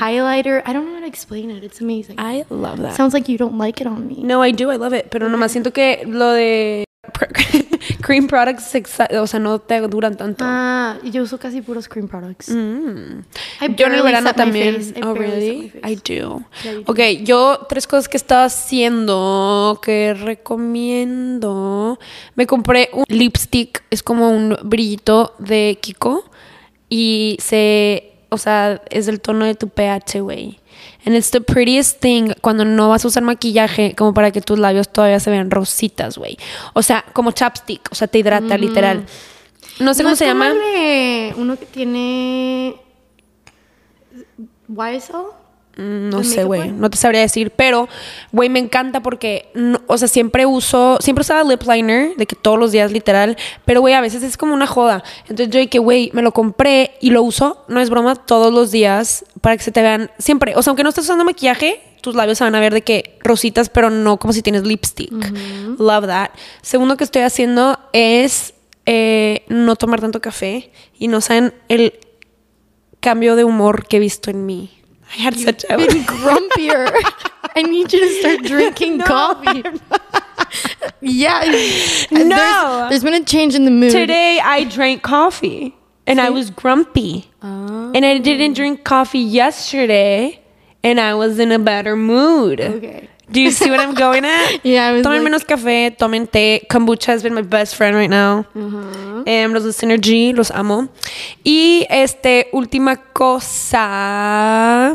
highlighter. 0.00 0.62
I 0.66 0.72
don't 0.72 0.86
know 0.86 0.94
how 0.94 1.00
to 1.00 1.06
explain 1.06 1.50
it. 1.50 1.62
It's 1.62 1.80
amazing. 1.82 2.16
I 2.18 2.44
love 2.48 2.80
that. 2.80 2.96
Sounds 2.96 3.12
like 3.12 3.30
you 3.30 3.36
don't 3.36 3.58
like 3.58 3.80
it 3.82 3.86
on 3.86 4.06
me. 4.06 4.22
No, 4.22 4.42
I 4.42 4.52
do, 4.52 4.70
I 4.72 4.76
love 4.78 4.94
it. 4.96 5.06
Pero 5.10 5.28
nomás 5.28 5.52
siento 5.52 5.72
que 5.72 6.04
lo 6.06 6.30
de 6.32 6.84
cream 8.10 8.26
products, 8.26 8.74
o 9.12 9.26
sea, 9.28 9.38
no 9.38 9.60
te 9.60 9.80
duran 9.82 10.16
tanto. 10.16 10.44
Ah, 10.44 10.98
yo 11.04 11.22
uso 11.22 11.38
casi 11.38 11.62
puros 11.62 11.88
cream 11.88 12.08
products. 12.08 12.48
Mm. 12.48 13.20
Yo 13.76 13.86
en 13.86 13.94
el 13.94 14.02
verano 14.02 14.34
también. 14.34 14.80
I 14.96 15.00
Oh, 15.02 15.14
really? 15.14 15.72
I 15.84 15.94
do. 15.94 16.42
Yeah, 16.64 16.74
do. 16.74 16.82
Ok, 16.86 16.98
yo 17.22 17.66
tres 17.68 17.86
cosas 17.86 18.08
que 18.08 18.16
estaba 18.16 18.44
haciendo 18.44 19.78
que 19.80 20.14
recomiendo. 20.14 22.00
Me 22.34 22.46
compré 22.48 22.90
un 22.92 23.04
lipstick, 23.08 23.84
es 23.90 24.02
como 24.02 24.30
un 24.30 24.56
brillito 24.64 25.34
de 25.38 25.78
Kiko 25.80 26.28
y 26.88 27.36
se, 27.40 28.12
o 28.30 28.38
sea, 28.38 28.82
es 28.90 29.06
del 29.06 29.20
tono 29.20 29.44
de 29.44 29.54
tu 29.54 29.68
pH, 29.68 30.20
güey. 30.20 30.58
And 31.06 31.16
it's 31.16 31.30
the 31.30 31.40
prettiest 31.40 32.00
thing 32.00 32.34
cuando 32.42 32.64
no 32.64 32.88
vas 32.90 33.04
a 33.04 33.08
usar 33.08 33.22
maquillaje 33.22 33.94
como 33.96 34.12
para 34.12 34.30
que 34.30 34.40
tus 34.42 34.58
labios 34.58 34.88
todavía 34.90 35.18
se 35.18 35.30
vean 35.30 35.50
rositas, 35.50 36.18
güey. 36.18 36.36
O 36.74 36.82
sea, 36.82 37.04
como 37.14 37.32
chapstick, 37.32 37.88
o 37.90 37.94
sea, 37.94 38.06
te 38.06 38.18
hidrata 38.18 38.58
literal. 38.58 39.04
No 39.78 39.94
sé 39.94 40.02
¿No 40.02 40.08
cómo 40.10 40.16
se 40.16 40.26
llama. 40.26 40.50
de 40.52 41.34
uno 41.38 41.58
que 41.58 41.64
tiene 41.64 42.76
YSL. 44.68 45.39
Mm, 45.80 46.10
No 46.10 46.18
¿El 46.18 46.24
sé, 46.26 46.44
güey. 46.44 46.60
one? 46.60 46.72
No 46.72 46.90
te 46.90 46.98
sabría 46.98 47.20
decir. 47.22 47.50
Pero, 47.56 47.88
güey, 48.32 48.48
me 48.50 48.58
encanta 48.58 49.02
porque, 49.02 49.50
no- 49.54 49.80
o 49.86 49.96
sea, 49.96 50.08
siempre 50.08 50.44
uso, 50.46 50.98
siempre 51.00 51.22
usaba 51.22 51.42
lip 51.42 51.62
liner, 51.66 52.14
de 52.16 52.26
que 52.26 52.36
todos 52.36 52.58
los 52.58 52.70
días, 52.72 52.92
literal. 52.92 53.36
Pero, 53.64 53.80
güey, 53.80 53.94
a 53.94 54.00
veces 54.00 54.22
es 54.22 54.36
como 54.36 54.52
una 54.54 54.66
joda. 54.66 55.02
Entonces, 55.28 55.48
yo 55.48 55.70
que, 55.70 55.78
güey, 55.78 56.10
me 56.12 56.22
lo 56.22 56.32
compré 56.32 56.92
y 57.00 57.10
lo 57.10 57.22
uso, 57.22 57.64
no 57.68 57.80
es 57.80 57.88
broma, 57.90 58.14
todos 58.14 58.52
los 58.52 58.70
días 58.70 59.24
para 59.40 59.56
que 59.56 59.62
se 59.62 59.72
te 59.72 59.80
vean 59.82 60.10
siempre. 60.18 60.54
O 60.56 60.62
sea, 60.62 60.70
aunque 60.72 60.82
no 60.82 60.90
estés 60.90 61.04
usando 61.04 61.24
maquillaje, 61.24 61.80
tus 62.02 62.14
labios 62.14 62.38
se 62.38 62.44
van 62.44 62.54
a 62.54 62.60
ver 62.60 62.72
de 62.74 62.82
que 62.82 63.18
rositas, 63.22 63.68
pero 63.68 63.90
no 63.90 64.18
como 64.18 64.32
si 64.32 64.42
tienes 64.42 64.62
lipstick. 64.64 65.12
Love 65.78 66.06
that. 66.06 66.30
Segundo 66.62 66.96
que 66.96 67.04
estoy 67.04 67.22
haciendo 67.22 67.78
es 67.92 68.54
eh, 68.86 69.44
no 69.48 69.76
tomar 69.76 70.00
tanto 70.00 70.20
café 70.20 70.70
y 70.98 71.08
no 71.08 71.20
saben 71.20 71.52
el 71.68 71.92
cambio 73.00 73.36
de 73.36 73.44
humor 73.44 73.86
que 73.86 73.98
he 73.98 74.00
visto 74.00 74.30
en 74.30 74.46
mí. 74.46 74.70
I 75.12 75.16
had 75.16 75.38
such 75.38 75.64
a 75.68 75.76
Been 75.76 76.04
grumpier. 76.04 76.90
I 77.56 77.62
need 77.62 77.92
you 77.92 78.00
to 78.00 78.20
start 78.20 78.42
drinking 78.44 79.00
coffee. 79.00 79.64
yeah. 81.00 81.40
No. 82.10 82.28
There's, 82.28 82.90
there's 82.90 83.04
been 83.04 83.20
a 83.22 83.24
change 83.24 83.54
in 83.54 83.64
the 83.64 83.70
mood. 83.70 83.90
Today 83.90 84.40
I 84.42 84.64
drank 84.64 85.02
coffee 85.02 85.76
and 86.06 86.20
I 86.20 86.30
was 86.30 86.50
grumpy. 86.50 87.30
Oh. 87.42 87.92
And 87.94 88.04
I 88.04 88.18
didn't 88.18 88.54
drink 88.54 88.84
coffee 88.84 89.18
yesterday 89.18 90.40
and 90.82 91.00
I 91.00 91.14
was 91.14 91.38
in 91.38 91.50
a 91.52 91.58
better 91.58 91.96
mood. 91.96 92.60
Okay. 92.60 93.08
Do 93.30 93.40
you 93.40 93.50
see 93.52 93.70
what 93.70 93.78
I'm 93.80 93.94
going 93.94 94.24
at? 94.24 94.60
Yeah, 94.64 94.92
Tomen 95.02 95.04
like- 95.04 95.22
menos 95.24 95.44
café, 95.44 95.90
tomen 95.96 96.26
té. 96.26 96.66
Kombucha 96.68 97.12
has 97.12 97.22
been 97.22 97.34
my 97.34 97.42
best 97.42 97.76
friend 97.76 97.94
right 97.96 98.10
now. 98.10 98.44
Em, 99.26 99.52
los 99.52 99.62
de 99.64 99.72
Synergy, 99.72 100.32
los 100.32 100.50
amo. 100.50 100.88
Y 101.44 101.86
este, 101.90 102.48
última 102.52 102.96
cosa. 103.12 104.94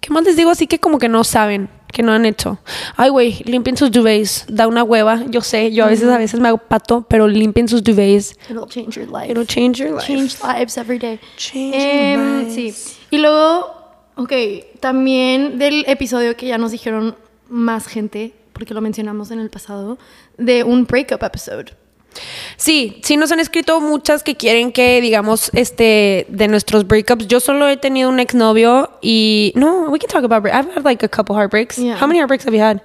¿Qué 0.00 0.10
más 0.12 0.24
les 0.24 0.36
digo? 0.36 0.50
Así 0.50 0.66
que 0.68 0.78
como 0.78 0.98
que 1.00 1.08
no 1.08 1.24
saben, 1.24 1.68
que 1.92 2.02
no 2.04 2.12
han 2.12 2.24
hecho. 2.26 2.58
Ay, 2.96 3.10
güey, 3.10 3.42
limpien 3.44 3.76
sus 3.76 3.90
duvets. 3.90 4.44
Da 4.48 4.68
una 4.68 4.84
hueva. 4.84 5.24
Yo 5.28 5.40
sé, 5.40 5.72
yo 5.72 5.84
a 5.84 5.88
veces, 5.88 6.08
a 6.08 6.18
veces 6.18 6.38
me 6.38 6.46
hago 6.48 6.58
pato, 6.58 7.04
pero 7.08 7.26
limpien 7.26 7.66
sus 7.66 7.82
duvets. 7.82 8.36
It'll 8.48 8.68
change 8.68 8.96
your 8.96 9.08
life. 9.08 9.28
It'll 9.30 9.46
change 9.46 9.80
your 9.80 9.90
life. 9.94 10.06
change 10.06 10.36
lives 10.44 10.78
every 10.78 10.98
day. 10.98 11.18
Change 11.36 11.74
Em, 11.74 12.38
lives. 12.46 12.54
Sí. 12.54 12.96
Y 13.10 13.18
luego, 13.18 13.85
ok, 14.16 14.32
también 14.80 15.58
del 15.58 15.84
episodio 15.86 16.36
que 16.36 16.46
ya 16.46 16.58
nos 16.58 16.72
dijeron 16.72 17.16
más 17.48 17.86
gente, 17.86 18.32
porque 18.52 18.74
lo 18.74 18.80
mencionamos 18.80 19.30
en 19.30 19.38
el 19.40 19.50
pasado, 19.50 19.98
de 20.38 20.64
un 20.64 20.84
breakup 20.86 21.22
episode. 21.22 21.66
Sí, 22.56 23.00
sí 23.04 23.18
nos 23.18 23.30
han 23.30 23.40
escrito 23.40 23.78
muchas 23.80 24.22
que 24.22 24.36
quieren 24.36 24.72
que 24.72 25.02
digamos 25.02 25.50
este 25.52 26.24
de 26.30 26.48
nuestros 26.48 26.86
breakups. 26.86 27.26
Yo 27.28 27.40
solo 27.40 27.68
he 27.68 27.76
tenido 27.76 28.08
un 28.08 28.18
exnovio 28.20 28.90
y 29.02 29.52
no, 29.54 29.90
we 29.90 29.98
can 29.98 30.08
talk 30.08 30.24
about 30.24 30.42
break. 30.42 30.54
I've 30.54 30.70
had 30.74 30.84
like 30.84 31.04
a 31.04 31.08
couple 31.08 31.36
heartbreaks. 31.36 31.76
Yeah. 31.76 31.96
How 32.00 32.06
many 32.06 32.18
heartbreaks 32.18 32.44
have 32.46 32.54
you 32.54 32.62
had? 32.62 32.80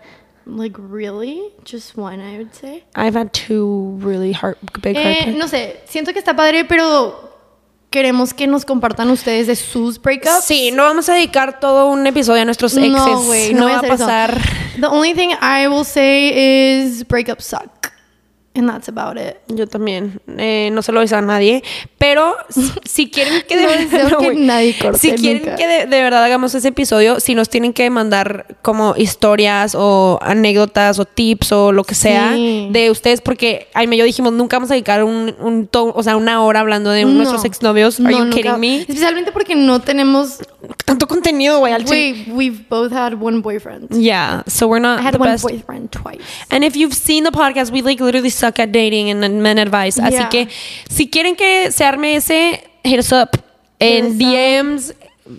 Like, 0.46 0.76
really? 0.78 1.40
Just 1.64 1.96
one, 1.98 2.20
I 2.20 2.38
would 2.40 2.54
say. 2.54 2.84
I've 2.94 3.16
had 3.16 3.32
two 3.32 3.98
really 4.02 4.34
heart 4.34 4.58
big 4.82 4.98
Eh, 4.98 5.02
heartbreaks. 5.02 5.38
no 5.40 5.48
sé, 5.48 5.78
siento 5.88 6.12
que 6.12 6.20
está 6.20 6.36
padre, 6.36 6.66
pero 6.66 7.31
queremos 7.92 8.34
que 8.34 8.48
nos 8.48 8.66
compartan 8.66 9.10
ustedes 9.12 9.48
de 9.48 9.56
sus 9.56 10.02
breakups. 10.02 10.46
Sí, 10.46 10.72
no 10.72 10.84
vamos 10.84 11.10
a 11.10 11.14
dedicar 11.14 11.60
todo 11.60 11.88
un 11.88 12.08
episodio 12.08 12.42
a 12.42 12.46
nuestros 12.46 12.76
exes. 12.76 12.92
No, 12.92 13.22
güey, 13.24 13.54
no, 13.54 13.66
va 13.66 13.74
a 13.74 13.78
hacer 13.78 13.92
eso. 13.92 13.98
pasar. 14.06 14.42
The 14.80 14.88
only 14.88 15.14
thing 15.14 15.32
I 15.42 15.68
will 15.68 15.86
say 15.86 16.80
is 16.84 17.06
breakups 17.06 17.44
suck. 17.44 17.91
And 18.54 18.68
that's 18.70 18.90
about 18.90 19.18
it. 19.18 19.38
Yo 19.48 19.66
también. 19.66 20.20
Eh, 20.38 20.70
no 20.74 20.82
se 20.82 20.92
lo 20.92 21.00
deseo 21.00 21.20
a 21.20 21.22
nadie. 21.22 21.64
Pero 21.98 22.36
si- 22.84 23.10
quieren 23.10 23.44
que 23.48 23.56
de, 23.56 23.64
No 23.66 23.72
deseo 23.72 24.18
que 24.20 24.34
nadie 24.36 24.78
corte 24.78 25.00
Si 25.00 25.12
quieren 25.14 25.44
nunca. 25.44 25.56
que 25.56 25.68
de, 25.68 25.78
de 25.86 26.02
verdad 26.04 26.22
hagamos 26.22 26.54
ese 26.54 26.68
episodio, 26.68 27.22
si 27.22 27.34
nos 27.34 27.48
tienen 27.48 27.72
que 27.72 27.90
mandar 27.90 28.58
como 28.62 28.96
historias 28.98 29.74
o 29.74 30.20
anécdotas 30.22 31.00
o 31.00 31.06
tips 31.06 31.54
o 31.54 31.72
lo 31.72 31.86
que 31.86 31.96
sea 31.96 32.34
Sí. 32.36 32.68
de 32.72 32.92
ustedes, 32.92 33.22
porque 33.22 33.70
Aime 33.74 33.96
y 33.96 34.00
yo 34.00 34.06
dijimos 34.06 34.34
nunca 34.34 34.58
vamos 34.58 34.70
a 34.72 34.74
dedicar 34.74 35.04
un, 35.06 35.34
un 35.40 35.68
to- 35.68 35.94
o 35.96 36.04
sea, 36.04 36.18
una 36.18 36.44
hora 36.44 36.60
hablando 36.60 36.90
de 36.90 37.06
nuestros 37.06 37.44
No. 37.44 37.48
exnovios. 37.48 38.00
Are 38.02 38.12
No, 38.12 38.18
you 38.18 38.24
nunca. 38.26 38.36
kidding 38.36 38.60
me? 38.60 38.82
Especialmente 38.82 39.32
porque 39.32 39.56
no 39.56 39.80
tenemos. 39.80 40.40
Tanto 40.84 41.08
contenido, 41.08 41.60
güey. 41.60 41.74
We, 41.90 42.26
we've 42.34 42.66
both 42.70 42.92
had 42.92 43.14
one 43.14 43.40
boyfriend. 43.40 43.90
Yeah, 43.92 44.44
so 44.46 44.68
we're 44.68 44.82
not 44.82 45.00
I 45.00 45.04
had 45.04 45.14
the 45.14 45.20
one 45.20 45.32
best. 45.32 45.44
boyfriend 45.44 45.90
twice. 45.90 46.20
And 46.50 46.66
if 46.66 46.76
you've 46.76 46.94
seen 46.94 47.24
the 47.24 47.32
podcast, 47.32 47.72
we 47.72 47.82
like 47.82 48.04
literally 48.04 48.30
suck 48.42 48.60
at 48.60 48.70
dating 48.72 49.12
and 49.12 49.42
men 49.42 49.60
advice. 49.60 50.02
Así 50.02 50.24
que 50.30 50.48
si 50.90 51.10
quieren 51.10 51.36
que 51.36 51.72
se 51.72 51.84
arme 51.84 52.16
ese, 52.16 52.64
hit 52.84 53.00
us 53.00 53.12
up 53.12 53.30
en. 53.80 54.18
DMs, 54.18 54.94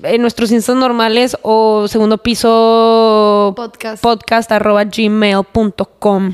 en 0.04 0.22
nuestros 0.22 0.50
instas 0.52 0.76
normales 0.76 1.36
o 1.42 1.86
segundo 1.88 2.18
piso 2.18 3.52
Podcast. 3.56 4.02
podcast 4.02 4.52
arroba 4.52 4.84
gmail.com. 4.84 6.32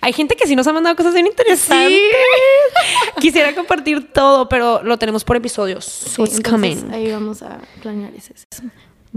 Hay 0.00 0.12
gente 0.14 0.34
que 0.34 0.46
sí 0.46 0.56
nos 0.56 0.66
ha 0.66 0.72
mandado 0.72 0.96
cosas 0.96 1.12
bien 1.12 1.26
interesantes. 1.26 2.00
Quisiera 3.20 3.54
compartir 3.54 4.12
todo, 4.12 4.48
pero 4.48 4.82
lo 4.82 4.96
tenemos 4.98 5.24
por 5.24 5.36
episodios. 5.36 5.84
So 5.84 6.24
Sí, 6.24 6.32
it's 6.32 6.48
coming. 6.48 6.90
Ahí 6.90 7.12
vamos 7.12 7.42
a 7.42 7.58
planear 7.82 8.14
ese. 8.14 8.32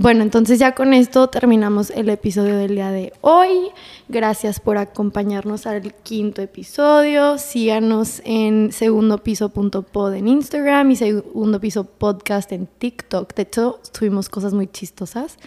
Bueno, 0.01 0.23
entonces 0.23 0.57
ya 0.57 0.73
con 0.73 0.95
esto 0.95 1.27
terminamos 1.27 1.91
el 1.91 2.09
episodio 2.09 2.57
del 2.57 2.73
día 2.73 2.89
de 2.89 3.13
hoy. 3.21 3.69
Gracias 4.09 4.59
por 4.59 4.79
acompañarnos 4.79 5.67
al 5.67 5.93
quinto 5.93 6.41
episodio. 6.41 7.37
Síganos 7.37 8.19
en 8.25 8.71
segundopiso.pod 8.71 10.15
en 10.15 10.27
Instagram 10.27 10.89
y 10.89 10.95
segundo 10.95 11.59
piso 11.59 11.83
podcast 11.83 12.51
en 12.51 12.65
TikTok. 12.65 13.35
De 13.35 13.43
hecho, 13.43 13.79
tuvimos 13.91 14.27
cosas 14.27 14.55
muy 14.55 14.65
chistosas. 14.65 15.37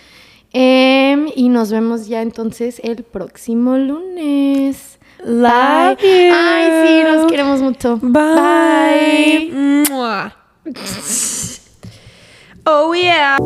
Em, 0.53 1.27
y 1.35 1.49
nos 1.49 1.73
vemos 1.73 2.07
ya 2.07 2.23
entonces 2.23 2.81
el 2.85 3.03
próximo 3.03 3.77
lunes. 3.77 5.01
Love 5.25 5.99
Bye. 6.01 6.29
you. 6.29 6.33
Ay, 6.33 6.87
sí, 6.87 7.03
nos 7.13 7.27
queremos 7.29 7.61
mucho. 7.61 7.99
Bye. 8.01 9.51
Oh 12.67 12.95
yeah. 12.95 13.37